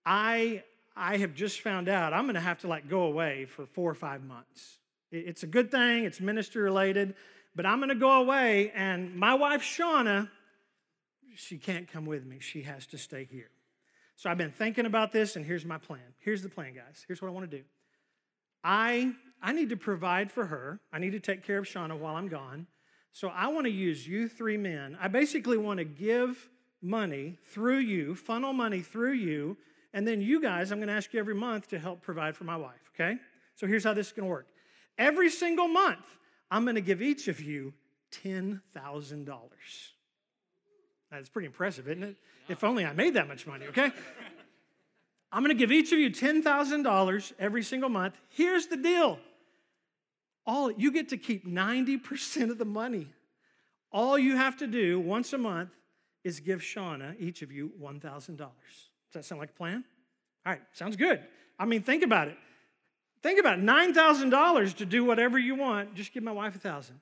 I, 0.06 0.62
I 0.96 1.18
have 1.18 1.34
just 1.34 1.60
found 1.60 1.88
out 1.88 2.14
I'm 2.14 2.24
going 2.24 2.36
to 2.36 2.40
have 2.40 2.60
to 2.60 2.68
like 2.68 2.88
go 2.88 3.02
away 3.02 3.44
for 3.44 3.66
four 3.66 3.90
or 3.90 3.94
five 3.94 4.24
months. 4.24 4.78
It's 5.10 5.42
a 5.42 5.46
good 5.46 5.70
thing, 5.70 6.04
it's 6.04 6.20
ministry 6.20 6.62
related, 6.62 7.14
but 7.54 7.64
I'm 7.64 7.78
going 7.78 7.90
to 7.90 7.94
go 7.94 8.20
away, 8.20 8.72
and 8.74 9.14
my 9.14 9.34
wife, 9.34 9.62
Shauna, 9.62 10.28
she 11.36 11.58
can't 11.58 11.90
come 11.90 12.06
with 12.06 12.24
me. 12.24 12.38
She 12.40 12.62
has 12.62 12.86
to 12.88 12.98
stay 12.98 13.24
here. 13.30 13.50
So 14.16 14.30
I've 14.30 14.38
been 14.38 14.50
thinking 14.50 14.86
about 14.86 15.12
this, 15.12 15.36
and 15.36 15.44
here's 15.44 15.64
my 15.64 15.78
plan. 15.78 16.14
Here's 16.18 16.42
the 16.42 16.48
plan, 16.48 16.74
guys. 16.74 17.04
Here's 17.06 17.20
what 17.20 17.28
I 17.28 17.32
want 17.32 17.50
to 17.50 17.56
do. 17.58 17.64
I 18.64 19.12
I 19.42 19.52
need 19.52 19.68
to 19.68 19.76
provide 19.76 20.32
for 20.32 20.46
her. 20.46 20.80
I 20.92 20.98
need 20.98 21.12
to 21.12 21.20
take 21.20 21.44
care 21.44 21.58
of 21.58 21.66
Shauna 21.66 21.98
while 21.98 22.16
I'm 22.16 22.28
gone. 22.28 22.66
So 23.12 23.28
I 23.28 23.48
want 23.48 23.66
to 23.66 23.70
use 23.70 24.06
you 24.06 24.28
three 24.28 24.56
men. 24.56 24.96
I 25.00 25.08
basically 25.08 25.58
want 25.58 25.78
to 25.78 25.84
give 25.84 26.48
money 26.82 27.38
through 27.50 27.78
you, 27.78 28.14
funnel 28.14 28.52
money 28.52 28.80
through 28.80 29.12
you, 29.12 29.56
and 29.92 30.06
then 30.06 30.20
you 30.20 30.40
guys, 30.40 30.72
I'm 30.72 30.78
going 30.78 30.88
to 30.88 30.94
ask 30.94 31.12
you 31.12 31.20
every 31.20 31.34
month 31.34 31.68
to 31.68 31.78
help 31.78 32.02
provide 32.02 32.36
for 32.36 32.44
my 32.44 32.56
wife, 32.56 32.90
okay? 32.94 33.18
So 33.54 33.66
here's 33.66 33.84
how 33.84 33.94
this 33.94 34.08
is 34.08 34.12
going 34.12 34.26
to 34.26 34.30
work. 34.30 34.46
Every 34.98 35.30
single 35.30 35.68
month, 35.68 36.04
I'm 36.50 36.64
going 36.64 36.76
to 36.76 36.80
give 36.80 37.02
each 37.02 37.28
of 37.28 37.40
you 37.40 37.74
$10,000. 38.24 39.40
That's 41.10 41.28
pretty 41.28 41.46
impressive, 41.46 41.88
isn't 41.88 42.02
it? 42.02 42.16
If 42.48 42.64
only 42.64 42.84
I 42.84 42.92
made 42.92 43.14
that 43.14 43.28
much 43.28 43.46
money, 43.46 43.66
okay? 43.66 43.90
I'm 45.32 45.42
going 45.42 45.56
to 45.56 45.58
give 45.58 45.72
each 45.72 45.92
of 45.92 45.98
you 45.98 46.10
$10,000 46.10 47.32
every 47.38 47.62
single 47.62 47.88
month. 47.88 48.14
Here's 48.28 48.66
the 48.66 48.76
deal. 48.76 49.18
All 50.46 50.70
you 50.70 50.92
get 50.92 51.08
to 51.10 51.16
keep 51.16 51.46
90% 51.46 52.50
of 52.50 52.58
the 52.58 52.64
money. 52.64 53.08
All 53.90 54.18
you 54.18 54.36
have 54.36 54.56
to 54.58 54.66
do 54.66 55.00
once 55.00 55.32
a 55.32 55.38
month 55.38 55.70
is 56.22 56.40
give 56.40 56.60
Shauna, 56.60 57.14
each 57.18 57.42
of 57.42 57.50
you, 57.52 57.72
$1,000. 57.80 58.36
Does 58.36 58.48
that 59.12 59.24
sound 59.24 59.40
like 59.40 59.50
a 59.50 59.54
plan? 59.54 59.84
All 60.44 60.52
right, 60.52 60.62
sounds 60.72 60.96
good. 60.96 61.22
I 61.58 61.64
mean, 61.64 61.82
think 61.82 62.02
about 62.02 62.28
it. 62.28 62.36
Think 63.22 63.40
about 63.40 63.58
it. 63.58 63.64
$9,000 63.64 64.76
to 64.76 64.86
do 64.86 65.04
whatever 65.04 65.38
you 65.38 65.54
want. 65.54 65.94
Just 65.94 66.12
give 66.12 66.22
my 66.22 66.32
wife 66.32 66.54
a 66.54 66.58
1000 66.58 67.00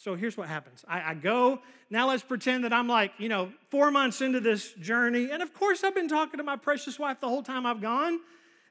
so 0.00 0.14
here's 0.14 0.34
what 0.34 0.48
happens 0.48 0.82
I, 0.88 1.10
I, 1.10 1.14
go, 1.14 1.60
now 1.90 2.08
let's 2.08 2.22
pretend 2.22 2.64
that 2.64 2.72
I'm 2.72 2.88
like, 2.88 3.12
you 3.18 3.28
know, 3.28 3.52
four 3.68 3.90
months 3.90 4.22
into 4.22 4.40
this 4.40 4.72
journey. 4.72 5.30
And 5.30 5.42
of 5.42 5.52
course, 5.52 5.84
I've 5.84 5.94
been 5.94 6.08
talking 6.08 6.38
to 6.38 6.42
my 6.42 6.56
precious 6.56 6.98
wife 6.98 7.20
the 7.20 7.28
whole 7.28 7.42
time 7.42 7.66
I've 7.66 7.82
gone 7.82 8.18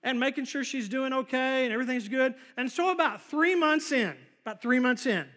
and 0.02 0.20
making 0.20 0.46
sure 0.46 0.64
she's 0.64 0.90
doing 0.90 1.14
okay 1.14 1.66
and 1.66 1.74
everything's 1.74 2.08
good. 2.08 2.34
And 2.58 2.72
so, 2.72 2.90
about 2.90 3.22
three 3.22 3.54
months 3.54 3.92
in, 3.92 4.16
about 4.44 4.60
three 4.64 4.80
months 4.80 5.06
in, 5.06 5.28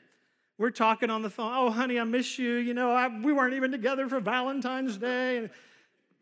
we're 0.56 0.70
talking 0.70 1.10
on 1.10 1.20
the 1.20 1.28
phone. 1.28 1.52
Oh, 1.54 1.70
honey, 1.70 2.00
I 2.00 2.04
miss 2.04 2.38
you. 2.38 2.54
You 2.54 2.72
know, 2.72 2.90
I, 2.90 3.08
we 3.08 3.34
weren't 3.34 3.54
even 3.54 3.70
together 3.70 4.08
for 4.08 4.18
Valentine's 4.18 4.96
Day. 4.96 5.36
And, 5.36 5.50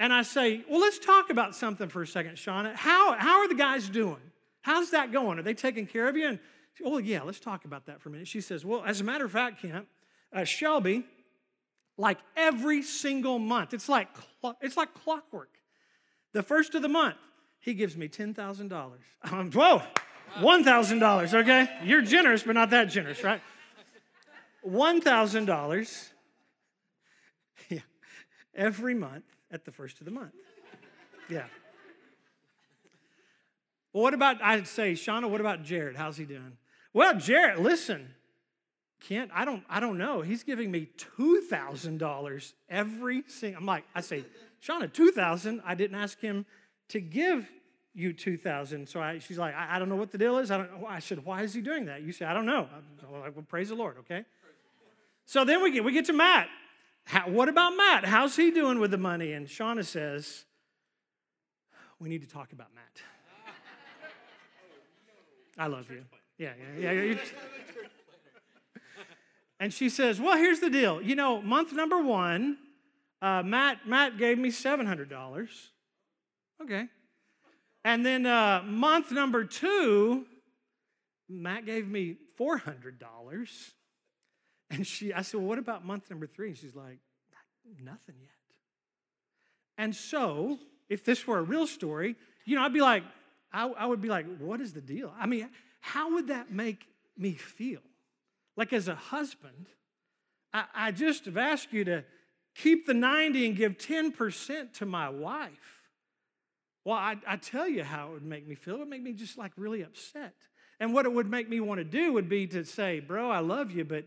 and 0.01 0.12
I 0.12 0.22
say, 0.22 0.64
well, 0.68 0.80
let's 0.80 0.98
talk 0.98 1.30
about 1.30 1.55
something 1.55 1.88
for 1.88 2.03
a 2.03 2.07
second, 2.09 2.32
Shauna. 2.32 2.74
How, 2.74 3.12
how 3.12 3.38
are 3.38 3.48
the 3.48 3.55
guys 3.55 3.88
doing? 3.88 4.29
How's 4.62 4.90
that 4.90 5.12
going? 5.12 5.38
Are 5.38 5.42
they 5.42 5.54
taking 5.54 5.86
care 5.86 6.08
of 6.08 6.16
you? 6.16 6.28
And 6.28 6.38
Oh, 6.84 6.98
yeah, 6.98 7.22
let's 7.22 7.40
talk 7.40 7.64
about 7.64 7.86
that 7.86 8.00
for 8.00 8.08
a 8.08 8.12
minute. 8.12 8.28
She 8.28 8.40
says, 8.40 8.64
Well, 8.64 8.82
as 8.84 9.00
a 9.00 9.04
matter 9.04 9.24
of 9.24 9.32
fact, 9.32 9.62
Kent, 9.62 9.86
uh, 10.32 10.44
Shelby, 10.44 11.04
like 11.96 12.18
every 12.36 12.82
single 12.82 13.38
month, 13.38 13.74
it's 13.74 13.88
like, 13.88 14.08
it's 14.61 14.76
like 14.76 14.94
clockwork. 14.94 15.50
The 16.32 16.42
first 16.42 16.74
of 16.74 16.82
the 16.82 16.88
month, 16.88 17.16
he 17.58 17.74
gives 17.74 17.96
me 17.96 18.08
$10,000. 18.08 18.92
Um, 19.30 19.50
whoa, 19.52 19.82
$1,000, 20.38 21.34
okay? 21.34 21.68
You're 21.84 22.02
generous, 22.02 22.42
but 22.42 22.52
not 22.52 22.70
that 22.70 22.84
generous, 22.84 23.22
right? 23.22 23.42
$1,000 24.66 26.08
yeah, 27.68 27.78
every 28.54 28.94
month 28.94 29.24
at 29.50 29.64
the 29.64 29.72
first 29.72 29.98
of 29.98 30.04
the 30.06 30.11
month. 30.11 30.32
Yeah. 31.28 31.44
Well, 33.93 34.03
what 34.05 34.14
about, 34.14 34.43
I'd 34.43 34.66
say, 34.66 34.93
Shauna, 34.93 35.28
what 35.28 35.41
about 35.41 35.64
Jared? 35.64 35.97
How's 35.97 36.16
he 36.16 36.24
doing? 36.24 36.57
Well, 36.93 37.16
Jared, 37.18 37.59
listen, 37.59 38.09
Kent, 39.01 39.30
I 39.34 39.45
don't, 39.45 39.64
I 39.68 39.80
don't 39.80 39.99
know. 39.99 40.20
He's 40.20 40.43
giving 40.43 40.70
me 40.70 40.88
$2,000 41.18 42.53
every 42.68 43.22
single, 43.26 43.61
I'm 43.61 43.66
like, 43.66 43.84
I 43.95 44.01
say, 44.01 44.24
Shauna, 44.62 44.93
2000 44.93 45.62
I 45.64 45.74
didn't 45.74 45.97
ask 45.97 46.20
him 46.20 46.47
to 46.88 47.01
give 47.01 47.49
you 47.95 48.12
2000 48.12 48.88
So 48.88 49.01
I, 49.01 49.18
she's 49.18 49.38
like, 49.38 49.55
I, 49.55 49.76
I, 49.76 49.78
don't 49.78 49.88
know 49.88 49.97
what 49.97 50.12
the 50.12 50.18
deal 50.18 50.38
is. 50.38 50.51
I, 50.51 50.59
don't, 50.59 50.70
I 50.88 51.01
said, 51.01 51.24
why 51.24 51.43
is 51.43 51.55
he 51.55 51.61
doing 51.61 51.86
that? 51.86 52.03
You 52.03 52.12
say, 52.12 52.24
I 52.24 52.34
don't 52.34 52.47
know. 52.47 52.68
I'm 53.03 53.20
like, 53.20 53.34
well, 53.34 53.45
praise 53.49 53.70
the 53.70 53.74
Lord, 53.74 53.97
okay? 54.01 54.24
So 55.26 55.45
then 55.45 55.62
we 55.62 55.72
get, 55.72 55.84
we 55.84 55.93
get 55.93 56.05
to 56.07 56.12
Matt. 56.12 56.49
How, 57.05 57.28
what 57.28 57.49
about 57.49 57.76
Matt? 57.76 58.05
How's 58.05 58.36
he 58.36 58.51
doing 58.51 58.78
with 58.78 58.91
the 58.91 58.99
money? 58.99 59.32
And 59.32 59.47
Shauna 59.47 59.84
says, 59.84 60.45
we 61.99 62.09
need 62.09 62.22
to 62.22 62.28
talk 62.28 62.53
about 62.53 62.68
Matt. 62.74 63.03
I 65.61 65.66
love 65.66 65.90
you. 65.90 66.02
Yeah, 66.38 66.52
yeah, 66.78 66.92
yeah. 66.92 67.16
and 69.61 69.74
she 69.74 69.90
says, 69.90 70.18
Well, 70.18 70.38
here's 70.38 70.61
the 70.61 70.70
deal. 70.70 71.02
You 71.02 71.14
know, 71.14 71.42
month 71.42 71.74
number 71.74 72.02
one, 72.02 72.56
uh, 73.20 73.42
Matt, 73.42 73.86
Matt 73.86 74.16
gave 74.16 74.38
me 74.38 74.48
$700. 74.48 75.48
Okay. 76.62 76.88
And 77.84 78.06
then 78.06 78.24
uh, 78.24 78.62
month 78.64 79.12
number 79.12 79.44
two, 79.44 80.24
Matt 81.28 81.66
gave 81.66 81.86
me 81.86 82.16
$400. 82.38 82.94
And 84.70 84.86
she, 84.86 85.12
I 85.12 85.20
said, 85.20 85.40
Well, 85.40 85.48
what 85.48 85.58
about 85.58 85.84
month 85.84 86.08
number 86.08 86.26
three? 86.26 86.48
And 86.48 86.56
she's 86.56 86.74
like, 86.74 87.00
Nothing 87.84 88.14
yet. 88.18 88.30
And 89.76 89.94
so, 89.94 90.58
if 90.88 91.04
this 91.04 91.26
were 91.26 91.38
a 91.38 91.42
real 91.42 91.66
story, 91.66 92.16
you 92.46 92.56
know, 92.56 92.62
I'd 92.62 92.72
be 92.72 92.80
like, 92.80 93.02
I, 93.53 93.66
I 93.68 93.86
would 93.86 94.01
be 94.01 94.09
like, 94.09 94.26
What 94.38 94.61
is 94.61 94.72
the 94.72 94.80
deal? 94.80 95.12
I 95.18 95.26
mean, 95.26 95.48
how 95.80 96.14
would 96.14 96.28
that 96.28 96.53
make 96.53 96.86
me 97.16 97.32
feel? 97.32 97.80
Like 98.57 98.72
as 98.72 98.88
a 98.88 98.94
husband, 98.94 99.66
I, 100.53 100.64
I 100.74 100.90
just 100.92 101.24
have 101.24 101.36
asked 101.36 101.72
you 101.72 101.84
to 101.84 102.05
keep 102.55 102.86
the 102.86 102.94
90 102.94 103.46
and 103.46 103.57
give 103.57 103.78
10% 103.78 104.72
to 104.74 104.86
my 104.86 105.09
wife. 105.09 105.51
Well, 106.84 106.96
I, 106.96 107.16
I, 107.26 107.36
tell 107.36 107.68
you 107.68 107.84
how 107.84 108.09
it 108.09 108.12
would 108.14 108.24
make 108.24 108.46
me 108.46 108.55
feel. 108.55 108.76
It 108.76 108.78
would 108.80 108.88
make 108.88 109.03
me 109.03 109.12
just 109.12 109.36
like 109.36 109.53
really 109.57 109.82
upset. 109.82 110.34
And 110.80 110.94
what 110.94 111.05
it 111.05 111.12
would 111.12 111.30
make 111.30 111.48
me 111.48 111.61
want 111.61 111.78
to 111.78 111.84
do 111.84 112.12
would 112.14 112.28
be 112.28 112.46
to 112.48 112.64
say, 112.64 113.01
bro, 113.01 113.30
I 113.30 113.40
love 113.40 113.70
you, 113.70 113.84
but 113.84 114.07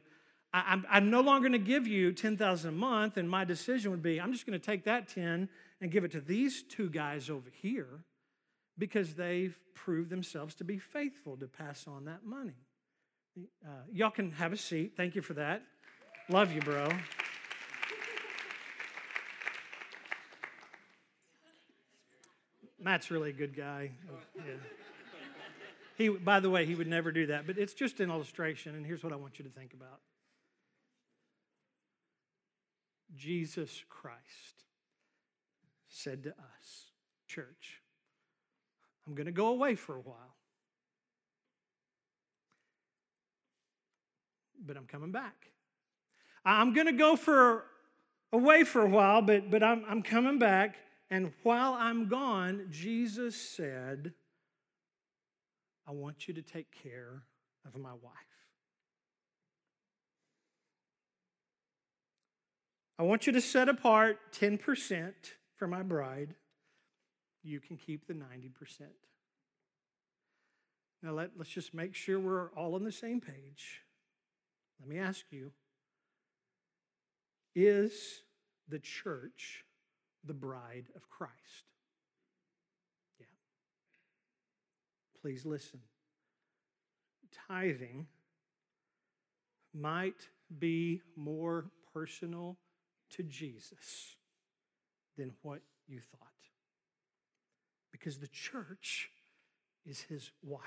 I, 0.53 0.63
I'm, 0.67 0.85
I'm 0.89 1.09
no 1.11 1.21
longer 1.21 1.47
going 1.49 1.59
to 1.59 1.65
give 1.65 1.87
you 1.87 2.11
10000 2.11 2.69
a 2.69 2.71
month. 2.71 3.17
And 3.17 3.29
my 3.29 3.45
decision 3.45 3.91
would 3.91 4.01
be, 4.01 4.19
I'm 4.19 4.33
just 4.33 4.45
going 4.45 4.59
to 4.59 4.65
take 4.65 4.85
that 4.85 5.07
10 5.07 5.49
and 5.81 5.91
give 5.91 6.03
it 6.03 6.11
to 6.11 6.21
these 6.21 6.63
two 6.63 6.89
guys 6.89 7.29
over 7.29 7.49
here 7.61 8.03
because 8.77 9.13
they've 9.13 9.57
proved 9.73 10.09
themselves 10.09 10.55
to 10.55 10.63
be 10.63 10.77
faithful 10.77 11.37
to 11.37 11.47
pass 11.47 11.85
on 11.87 12.05
that 12.05 12.25
money. 12.25 12.65
Uh, 13.65 13.69
y'all 13.91 14.11
can 14.11 14.31
have 14.31 14.53
a 14.53 14.57
seat. 14.57 14.93
Thank 14.95 15.15
you 15.15 15.21
for 15.21 15.33
that. 15.33 15.63
Love 16.29 16.51
you, 16.51 16.61
bro. 16.61 16.89
Matt's 22.79 23.09
really 23.09 23.29
a 23.29 23.33
good 23.33 23.55
guy. 23.55 23.91
Yeah. 24.35 24.43
He, 25.95 26.09
by 26.09 26.39
the 26.39 26.49
way, 26.49 26.65
he 26.65 26.75
would 26.75 26.87
never 26.87 27.11
do 27.11 27.27
that, 27.27 27.45
but 27.47 27.57
it's 27.57 27.73
just 27.73 27.99
an 27.99 28.09
illustration, 28.09 28.75
and 28.75 28.85
here's 28.85 29.03
what 29.03 29.13
I 29.13 29.15
want 29.15 29.39
you 29.39 29.45
to 29.45 29.51
think 29.51 29.73
about 29.73 29.99
Jesus 33.15 33.83
Christ 33.89 34.63
said 35.87 36.23
to 36.23 36.29
us, 36.31 36.91
church. 37.27 37.82
I'm 39.07 39.15
going 39.15 39.25
to 39.25 39.31
go 39.31 39.47
away 39.47 39.75
for 39.75 39.95
a 39.95 39.99
while. 39.99 40.35
But 44.65 44.77
I'm 44.77 44.85
coming 44.85 45.11
back. 45.11 45.49
I'm 46.45 46.73
going 46.73 46.87
to 46.87 46.93
go 46.93 47.15
for 47.15 47.65
away 48.31 48.63
for 48.63 48.81
a 48.81 48.89
while, 48.89 49.21
but, 49.21 49.51
but 49.51 49.63
I'm, 49.63 49.83
I'm 49.87 50.01
coming 50.01 50.39
back. 50.39 50.75
And 51.09 51.31
while 51.43 51.73
I'm 51.73 52.07
gone, 52.07 52.67
Jesus 52.69 53.35
said, 53.35 54.13
I 55.87 55.91
want 55.91 56.27
you 56.27 56.33
to 56.33 56.41
take 56.41 56.71
care 56.71 57.23
of 57.65 57.79
my 57.79 57.91
wife. 57.91 58.13
I 62.97 63.03
want 63.03 63.27
you 63.27 63.33
to 63.33 63.41
set 63.41 63.69
apart 63.69 64.17
10% 64.33 65.13
for 65.55 65.67
my 65.67 65.83
bride. 65.83 66.35
You 67.43 67.59
can 67.59 67.77
keep 67.77 68.07
the 68.07 68.13
90%. 68.13 68.23
Now, 71.01 71.11
let, 71.11 71.31
let's 71.37 71.49
just 71.49 71.73
make 71.73 71.93
sure 71.93 72.19
we're 72.19 72.49
all 72.51 72.75
on 72.75 72.83
the 72.85 72.91
same 72.91 73.19
page. 73.19 73.81
Let 74.79 74.89
me 74.89 74.97
ask 74.97 75.25
you 75.31 75.51
Is 77.53 78.23
the 78.69 78.79
church 78.79 79.65
the 80.23 80.33
bride 80.33 80.85
of 80.95 81.09
Christ? 81.09 81.65
Yeah. 83.19 83.25
Please 85.21 85.45
listen. 85.45 85.79
Tithing 87.47 88.07
might 89.73 90.29
be 90.59 91.01
more 91.15 91.65
personal 91.93 92.57
to 93.09 93.23
Jesus 93.23 94.15
than 95.17 95.33
what 95.41 95.61
you 95.87 95.99
thought. 95.99 96.32
Because 98.03 98.17
the 98.17 98.27
church 98.27 99.09
is 99.85 100.01
his 100.01 100.29
wife. 100.43 100.61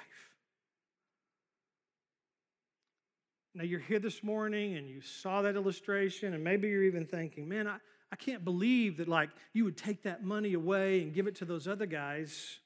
Now, 3.54 3.64
you're 3.64 3.78
here 3.78 3.98
this 3.98 4.22
morning 4.22 4.74
and 4.76 4.88
you 4.88 5.02
saw 5.02 5.42
that 5.42 5.54
illustration, 5.54 6.32
and 6.32 6.42
maybe 6.42 6.68
you're 6.68 6.84
even 6.84 7.04
thinking, 7.04 7.46
man, 7.46 7.68
I, 7.68 7.76
I 8.10 8.16
can't 8.16 8.42
believe 8.42 8.96
that, 8.96 9.08
like, 9.08 9.28
you 9.52 9.64
would 9.64 9.76
take 9.76 10.04
that 10.04 10.24
money 10.24 10.54
away 10.54 11.02
and 11.02 11.12
give 11.12 11.26
it 11.26 11.36
to 11.36 11.44
those 11.44 11.68
other 11.68 11.84
guys. 11.84 12.58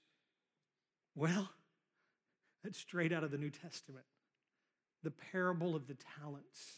Well, 1.17 1.51
that's 2.63 2.79
straight 2.79 3.13
out 3.13 3.25
of 3.25 3.33
the 3.33 3.39
New 3.39 3.51
Testament 3.51 4.05
the 5.03 5.11
parable 5.11 5.75
of 5.75 5.89
the 5.89 5.97
talents. 6.21 6.77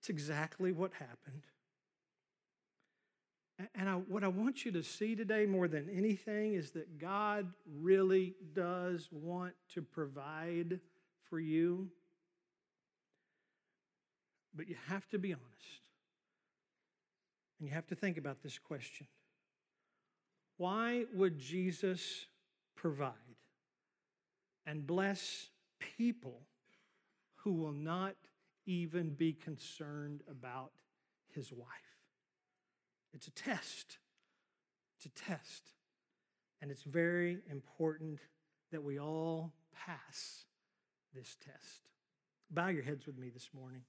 It's 0.00 0.08
exactly 0.08 0.72
what 0.72 0.90
happened. 0.94 1.42
And 3.74 3.88
I, 3.88 3.94
what 3.94 4.24
I 4.24 4.28
want 4.28 4.64
you 4.64 4.72
to 4.72 4.82
see 4.82 5.14
today 5.14 5.46
more 5.46 5.68
than 5.68 5.88
anything 5.94 6.54
is 6.54 6.70
that 6.72 6.98
God 6.98 7.52
really 7.80 8.34
does 8.54 9.08
want 9.10 9.54
to 9.74 9.82
provide 9.82 10.80
for 11.28 11.38
you. 11.38 11.88
But 14.54 14.68
you 14.68 14.76
have 14.88 15.08
to 15.10 15.18
be 15.18 15.32
honest. 15.32 15.46
And 17.58 17.68
you 17.68 17.74
have 17.74 17.86
to 17.88 17.94
think 17.94 18.16
about 18.18 18.42
this 18.42 18.58
question 18.58 19.06
Why 20.56 21.04
would 21.14 21.38
Jesus 21.38 22.26
provide 22.74 23.12
and 24.66 24.86
bless 24.86 25.48
people 25.78 26.40
who 27.36 27.52
will 27.52 27.72
not 27.72 28.14
even 28.66 29.10
be 29.10 29.32
concerned 29.32 30.22
about 30.30 30.70
his 31.34 31.52
wife. 31.52 31.91
It's 33.12 33.26
a 33.26 33.30
test. 33.30 33.98
It's 34.96 35.06
a 35.06 35.10
test. 35.10 35.72
And 36.60 36.70
it's 36.70 36.82
very 36.82 37.38
important 37.50 38.20
that 38.70 38.82
we 38.82 38.98
all 38.98 39.52
pass 39.86 40.44
this 41.14 41.36
test. 41.44 41.88
Bow 42.50 42.68
your 42.68 42.82
heads 42.82 43.06
with 43.06 43.18
me 43.18 43.30
this 43.30 43.50
morning. 43.54 43.82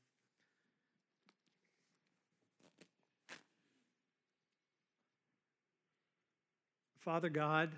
Father 7.00 7.30
God, 7.30 7.70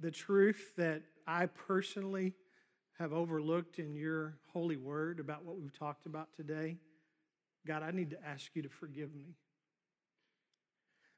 the 0.00 0.10
truth 0.10 0.72
that 0.78 1.02
I 1.26 1.46
personally 1.46 2.32
have 3.00 3.14
overlooked 3.14 3.78
in 3.78 3.96
your 3.96 4.34
holy 4.52 4.76
word 4.76 5.20
about 5.20 5.42
what 5.42 5.58
we've 5.58 5.76
talked 5.76 6.04
about 6.04 6.28
today, 6.36 6.76
God, 7.66 7.82
I 7.82 7.92
need 7.92 8.10
to 8.10 8.18
ask 8.24 8.50
you 8.54 8.60
to 8.60 8.68
forgive 8.68 9.14
me. 9.14 9.34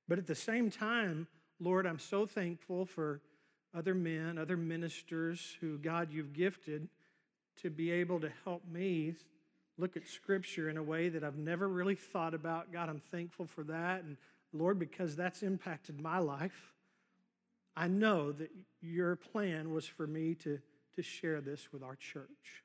But 0.06 0.18
at 0.18 0.28
the 0.28 0.36
same 0.36 0.70
time, 0.70 1.26
Lord, 1.58 1.84
I'm 1.84 1.98
so 1.98 2.24
thankful 2.24 2.86
for 2.86 3.20
other 3.76 3.94
men, 3.94 4.38
other 4.38 4.56
ministers 4.56 5.56
who, 5.60 5.76
God, 5.76 6.12
you've 6.12 6.32
gifted 6.32 6.88
to 7.62 7.70
be 7.70 7.90
able 7.90 8.20
to 8.20 8.30
help 8.44 8.62
me 8.70 9.16
look 9.76 9.96
at 9.96 10.06
Scripture 10.06 10.68
in 10.68 10.76
a 10.76 10.82
way 10.82 11.08
that 11.08 11.24
I've 11.24 11.36
never 11.36 11.66
really 11.66 11.96
thought 11.96 12.34
about. 12.34 12.72
God, 12.72 12.90
I'm 12.90 13.02
thankful 13.10 13.46
for 13.46 13.64
that. 13.64 14.04
And 14.04 14.16
Lord, 14.52 14.78
because 14.78 15.16
that's 15.16 15.42
impacted 15.42 16.00
my 16.00 16.18
life. 16.18 16.72
I 17.74 17.88
know 17.88 18.30
that 18.30 18.50
your 18.80 19.16
plan 19.16 19.72
was 19.72 19.86
for 19.86 20.06
me 20.06 20.36
to, 20.36 20.60
to 20.96 21.02
share 21.02 21.40
this 21.40 21.72
with 21.72 21.82
our 21.82 21.96
church. 21.96 22.62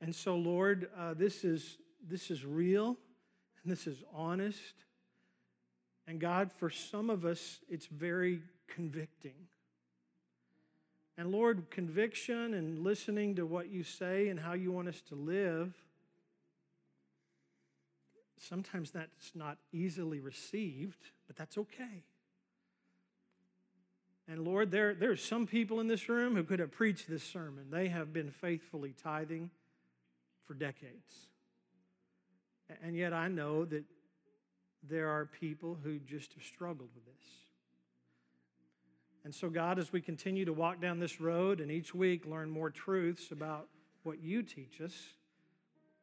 And 0.00 0.14
so, 0.14 0.36
Lord, 0.36 0.88
uh, 0.96 1.14
this, 1.14 1.44
is, 1.44 1.78
this 2.06 2.30
is 2.30 2.44
real 2.44 2.96
and 3.62 3.72
this 3.72 3.86
is 3.86 4.02
honest. 4.14 4.74
And 6.06 6.20
God, 6.20 6.52
for 6.52 6.70
some 6.70 7.10
of 7.10 7.24
us, 7.24 7.60
it's 7.68 7.86
very 7.86 8.42
convicting. 8.68 9.48
And 11.18 11.32
Lord, 11.32 11.70
conviction 11.70 12.54
and 12.54 12.80
listening 12.80 13.36
to 13.36 13.46
what 13.46 13.70
you 13.70 13.82
say 13.82 14.28
and 14.28 14.38
how 14.38 14.52
you 14.52 14.70
want 14.70 14.88
us 14.88 15.00
to 15.08 15.14
live, 15.14 15.74
sometimes 18.38 18.90
that's 18.90 19.32
not 19.34 19.56
easily 19.72 20.20
received, 20.20 20.98
but 21.26 21.36
that's 21.36 21.56
okay. 21.56 22.04
And 24.28 24.44
Lord, 24.44 24.70
there, 24.70 24.94
there 24.94 25.10
are 25.12 25.16
some 25.16 25.46
people 25.46 25.78
in 25.80 25.86
this 25.86 26.08
room 26.08 26.34
who 26.34 26.42
could 26.42 26.58
have 26.58 26.72
preached 26.72 27.08
this 27.08 27.22
sermon. 27.22 27.66
They 27.70 27.88
have 27.88 28.12
been 28.12 28.30
faithfully 28.30 28.92
tithing 29.02 29.50
for 30.46 30.54
decades. 30.54 31.28
And 32.82 32.96
yet 32.96 33.12
I 33.12 33.28
know 33.28 33.64
that 33.66 33.84
there 34.88 35.08
are 35.08 35.26
people 35.26 35.78
who 35.82 35.98
just 35.98 36.32
have 36.34 36.42
struggled 36.42 36.88
with 36.94 37.04
this. 37.04 37.24
And 39.24 39.34
so, 39.34 39.48
God, 39.48 39.78
as 39.78 39.92
we 39.92 40.00
continue 40.00 40.44
to 40.44 40.52
walk 40.52 40.80
down 40.80 41.00
this 41.00 41.20
road 41.20 41.60
and 41.60 41.70
each 41.70 41.94
week 41.94 42.26
learn 42.26 42.48
more 42.48 42.70
truths 42.70 43.32
about 43.32 43.66
what 44.04 44.20
you 44.20 44.42
teach 44.42 44.80
us, 44.80 44.94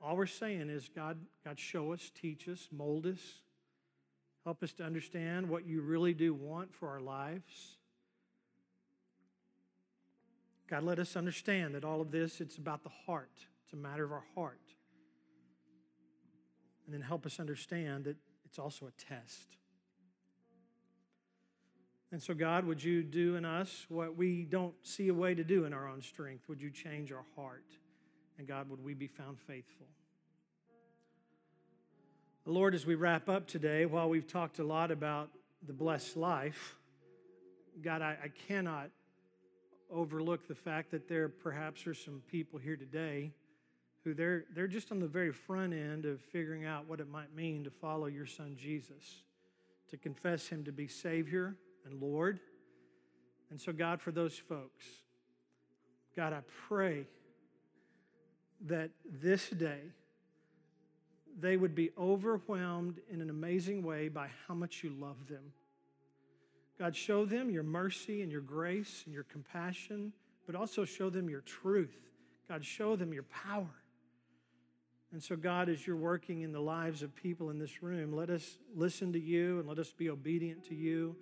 all 0.02 0.18
we're 0.18 0.26
saying 0.26 0.70
is, 0.70 0.90
God, 0.94 1.18
God, 1.46 1.58
show 1.58 1.94
us, 1.94 2.12
teach 2.20 2.50
us, 2.50 2.68
mold 2.70 3.06
us, 3.06 3.20
help 4.44 4.62
us 4.62 4.74
to 4.74 4.84
understand 4.84 5.48
what 5.48 5.66
you 5.66 5.82
really 5.82 6.14
do 6.14 6.34
want 6.34 6.74
for 6.76 6.90
our 6.90 7.00
lives. 7.00 7.78
God, 10.70 10.84
let 10.84 11.00
us 11.00 11.16
understand 11.16 11.76
that 11.76 11.84
all 11.84 12.02
of 12.02 12.12
this, 12.12 12.42
it's 12.42 12.58
about 12.58 12.84
the 12.84 12.90
heart. 13.06 13.32
It's 13.64 13.74
a 13.74 13.78
matter 13.78 14.04
of 14.04 14.12
our 14.12 14.24
heart. 14.36 14.60
And 16.86 16.94
then 16.94 17.02
help 17.02 17.26
us 17.26 17.40
understand 17.40 18.06
that 18.06 18.18
it's 18.46 18.60
also 18.60 18.88
a 18.88 18.92
test. 18.92 19.58
And 22.12 22.22
so, 22.22 22.34
God, 22.34 22.66
would 22.66 22.84
you 22.84 23.02
do 23.02 23.36
in 23.36 23.46
us 23.46 23.88
what 23.90 24.16
we 24.16 24.44
don't 24.44 24.76
see 24.84 25.08
a 25.08 25.14
way 25.14 25.34
to 25.34 25.44
do 25.44 25.66
in 25.66 25.74
our 25.74 25.88
own 25.88 26.02
strength? 26.02 26.48
Would 26.48 26.62
you 26.62 26.70
change 26.70 27.12
our 27.12 27.26
heart? 27.36 27.66
And 28.38 28.48
God, 28.48 28.70
would 28.70 28.84
we 28.84 28.94
be 28.94 29.08
found 29.08 29.40
faithful? 29.40 29.88
Lord, 32.46 32.76
as 32.76 32.86
we 32.86 32.96
wrap 32.96 33.30
up 33.30 33.48
today, 33.48 33.86
while 33.86 34.10
we've 34.10 34.28
talked 34.28 34.60
a 34.60 34.64
lot 34.64 34.92
about 34.92 35.30
the 35.66 35.74
blessed 35.74 36.18
life, 36.18 36.76
God, 37.82 38.02
I, 38.02 38.18
I 38.24 38.28
cannot 38.48 38.90
overlook 39.94 40.48
the 40.48 40.56
fact 40.56 40.92
that 40.92 41.08
there 41.08 41.30
perhaps 41.30 41.86
are 41.88 41.94
some 41.94 42.22
people 42.30 42.60
here 42.60 42.76
today 42.76 43.32
who 44.04 44.14
they're, 44.14 44.46
they're 44.54 44.68
just 44.68 44.92
on 44.92 45.00
the 45.00 45.08
very 45.08 45.32
front 45.32 45.74
end 45.74 46.06
of 46.06 46.20
figuring 46.20 46.66
out 46.66 46.88
what 46.90 47.00
it 47.00 47.10
might 47.10 47.34
mean 47.34 47.64
to 47.64 47.70
follow 47.70 48.08
your 48.08 48.26
son 48.26 48.56
Jesus, 48.60 49.24
to 49.90 49.98
confess 49.98 50.48
him 50.48 50.64
to 50.66 50.72
be 50.72 50.88
Savior 50.88 51.56
and 51.86 52.02
Lord. 52.02 52.40
And 53.50 53.62
so, 53.62 53.72
God, 53.72 54.02
for 54.02 54.12
those 54.12 54.38
folks, 54.38 54.84
God, 56.16 56.34
I 56.34 56.42
pray 56.68 57.06
that 58.66 58.90
this 59.06 59.50
day 59.50 59.80
they 61.40 61.58
would 61.58 61.76
be 61.76 61.92
overwhelmed 61.98 63.00
in 63.10 63.22
an 63.22 63.30
amazing 63.30 63.84
way 63.84 64.10
by 64.10 64.30
how 64.48 64.54
much 64.54 64.84
you 64.84 64.92
love 65.00 65.28
them 65.30 65.54
God, 66.80 66.96
show 66.96 67.26
them 67.26 67.50
your 67.50 67.64
mercy 67.64 68.22
and 68.22 68.32
your 68.32 68.42
grace 68.42 69.04
and 69.06 69.14
your 69.14 69.24
compassion, 69.24 70.12
but 70.46 70.56
also 70.56 70.86
show 70.86 71.10
them 71.10 71.30
your 71.30 71.42
truth. 71.42 71.96
God, 72.50 72.66
show 72.66 72.96
them 72.96 73.14
your 73.14 73.24
power. 73.24 73.70
And 75.12 75.22
so, 75.22 75.36
God, 75.36 75.70
as 75.70 75.86
you're 75.86 75.96
working 75.96 76.42
in 76.42 76.52
the 76.52 76.60
lives 76.60 77.04
of 77.04 77.16
people 77.16 77.52
in 77.52 77.60
this 77.60 77.84
room, 77.84 78.14
let 78.14 78.32
us 78.32 78.58
listen 78.76 79.14
to 79.14 79.20
you 79.20 79.60
and 79.60 79.68
let 79.68 79.78
us 79.78 79.92
be 79.92 80.10
obedient 80.10 80.64
to 80.70 80.76
you. 80.76 81.16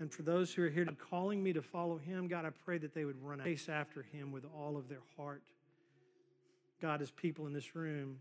And 0.00 0.10
for 0.10 0.22
those 0.22 0.52
who 0.52 0.64
are 0.64 0.70
here 0.70 0.86
calling 1.10 1.42
me 1.42 1.52
to 1.52 1.62
follow 1.62 1.98
him, 1.98 2.26
God, 2.26 2.46
I 2.46 2.50
pray 2.64 2.78
that 2.78 2.94
they 2.94 3.04
would 3.04 3.22
run 3.22 3.44
chase 3.44 3.68
after 3.68 4.02
him 4.02 4.32
with 4.32 4.44
all 4.56 4.76
of 4.78 4.88
their 4.88 5.02
heart. 5.16 5.42
God, 6.80 7.02
as 7.02 7.10
people 7.10 7.46
in 7.46 7.52
this 7.52 7.76
room 7.76 8.18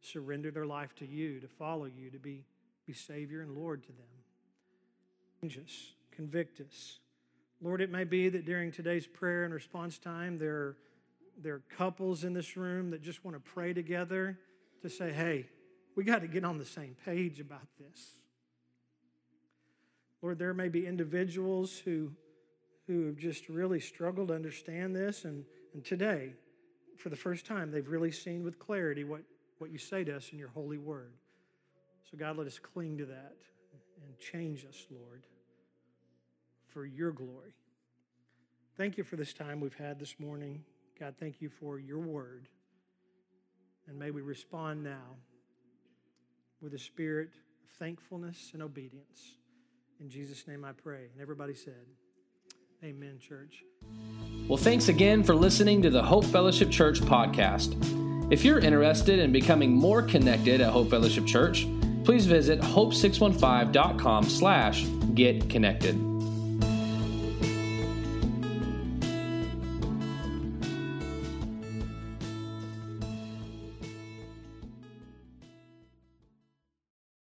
surrender 0.00 0.50
their 0.50 0.66
life 0.66 0.94
to 0.96 1.06
you, 1.06 1.40
to 1.40 1.48
follow 1.48 1.86
you, 1.86 2.10
to 2.10 2.18
be, 2.18 2.44
be 2.86 2.92
Savior 2.92 3.40
and 3.40 3.56
Lord 3.56 3.82
to 3.82 3.88
them. 3.88 4.06
Change 5.40 5.58
us, 5.58 5.92
convict 6.18 6.60
us. 6.60 6.98
Lord, 7.62 7.80
it 7.80 7.92
may 7.92 8.02
be 8.02 8.28
that 8.28 8.44
during 8.44 8.72
today's 8.72 9.06
prayer 9.06 9.44
and 9.44 9.54
response 9.54 9.98
time, 9.98 10.36
there 10.36 10.56
are, 10.56 10.76
there 11.40 11.54
are 11.54 11.62
couples 11.76 12.24
in 12.24 12.32
this 12.32 12.56
room 12.56 12.90
that 12.90 13.02
just 13.02 13.24
want 13.24 13.36
to 13.36 13.52
pray 13.52 13.72
together 13.72 14.36
to 14.82 14.90
say, 14.90 15.12
hey, 15.12 15.46
we 15.94 16.02
got 16.02 16.22
to 16.22 16.26
get 16.26 16.44
on 16.44 16.58
the 16.58 16.64
same 16.64 16.96
page 17.04 17.38
about 17.38 17.68
this. 17.78 18.18
Lord, 20.20 20.40
there 20.40 20.52
may 20.54 20.68
be 20.68 20.88
individuals 20.88 21.78
who, 21.84 22.10
who 22.88 23.06
have 23.06 23.16
just 23.16 23.48
really 23.48 23.78
struggled 23.78 24.28
to 24.28 24.34
understand 24.34 24.96
this, 24.96 25.24
and, 25.24 25.44
and 25.72 25.84
today, 25.84 26.32
for 26.96 27.10
the 27.10 27.16
first 27.16 27.46
time, 27.46 27.70
they've 27.70 27.88
really 27.88 28.10
seen 28.10 28.42
with 28.42 28.58
clarity 28.58 29.04
what, 29.04 29.20
what 29.58 29.70
you 29.70 29.78
say 29.78 30.02
to 30.02 30.16
us 30.16 30.30
in 30.32 30.38
your 30.38 30.48
holy 30.48 30.78
word. 30.78 31.12
So, 32.10 32.16
God, 32.16 32.36
let 32.36 32.48
us 32.48 32.58
cling 32.58 32.98
to 32.98 33.06
that 33.06 33.36
and 34.02 34.18
change 34.18 34.64
us, 34.64 34.84
Lord, 34.90 35.22
for 36.72 36.84
your 36.84 37.12
glory. 37.12 37.54
Thank 38.76 38.96
you 38.96 39.04
for 39.04 39.16
this 39.16 39.32
time 39.32 39.60
we've 39.60 39.74
had 39.74 39.98
this 39.98 40.20
morning. 40.20 40.62
God, 40.98 41.14
thank 41.18 41.40
you 41.40 41.48
for 41.48 41.78
your 41.78 41.98
word. 41.98 42.48
And 43.88 43.98
may 43.98 44.10
we 44.10 44.20
respond 44.20 44.84
now 44.84 45.16
with 46.60 46.74
a 46.74 46.78
spirit 46.78 47.30
of 47.64 47.70
thankfulness 47.78 48.50
and 48.52 48.62
obedience. 48.62 49.36
In 50.00 50.08
Jesus' 50.08 50.46
name 50.46 50.64
I 50.64 50.72
pray. 50.72 51.08
And 51.12 51.20
everybody 51.20 51.54
said, 51.54 51.86
Amen, 52.84 53.18
church. 53.18 53.64
Well, 54.46 54.56
thanks 54.56 54.88
again 54.88 55.24
for 55.24 55.34
listening 55.34 55.82
to 55.82 55.90
the 55.90 56.02
Hope 56.02 56.24
Fellowship 56.24 56.70
Church 56.70 57.00
podcast. 57.00 58.32
If 58.32 58.44
you're 58.44 58.60
interested 58.60 59.18
in 59.18 59.32
becoming 59.32 59.72
more 59.74 60.02
connected 60.02 60.60
at 60.60 60.70
Hope 60.70 60.90
Fellowship 60.90 61.26
Church, 61.26 61.66
please 62.04 62.26
visit 62.26 62.60
hope615.com 62.60 64.24
slash 64.24 64.84
get 65.14 65.50
connected. 65.50 66.07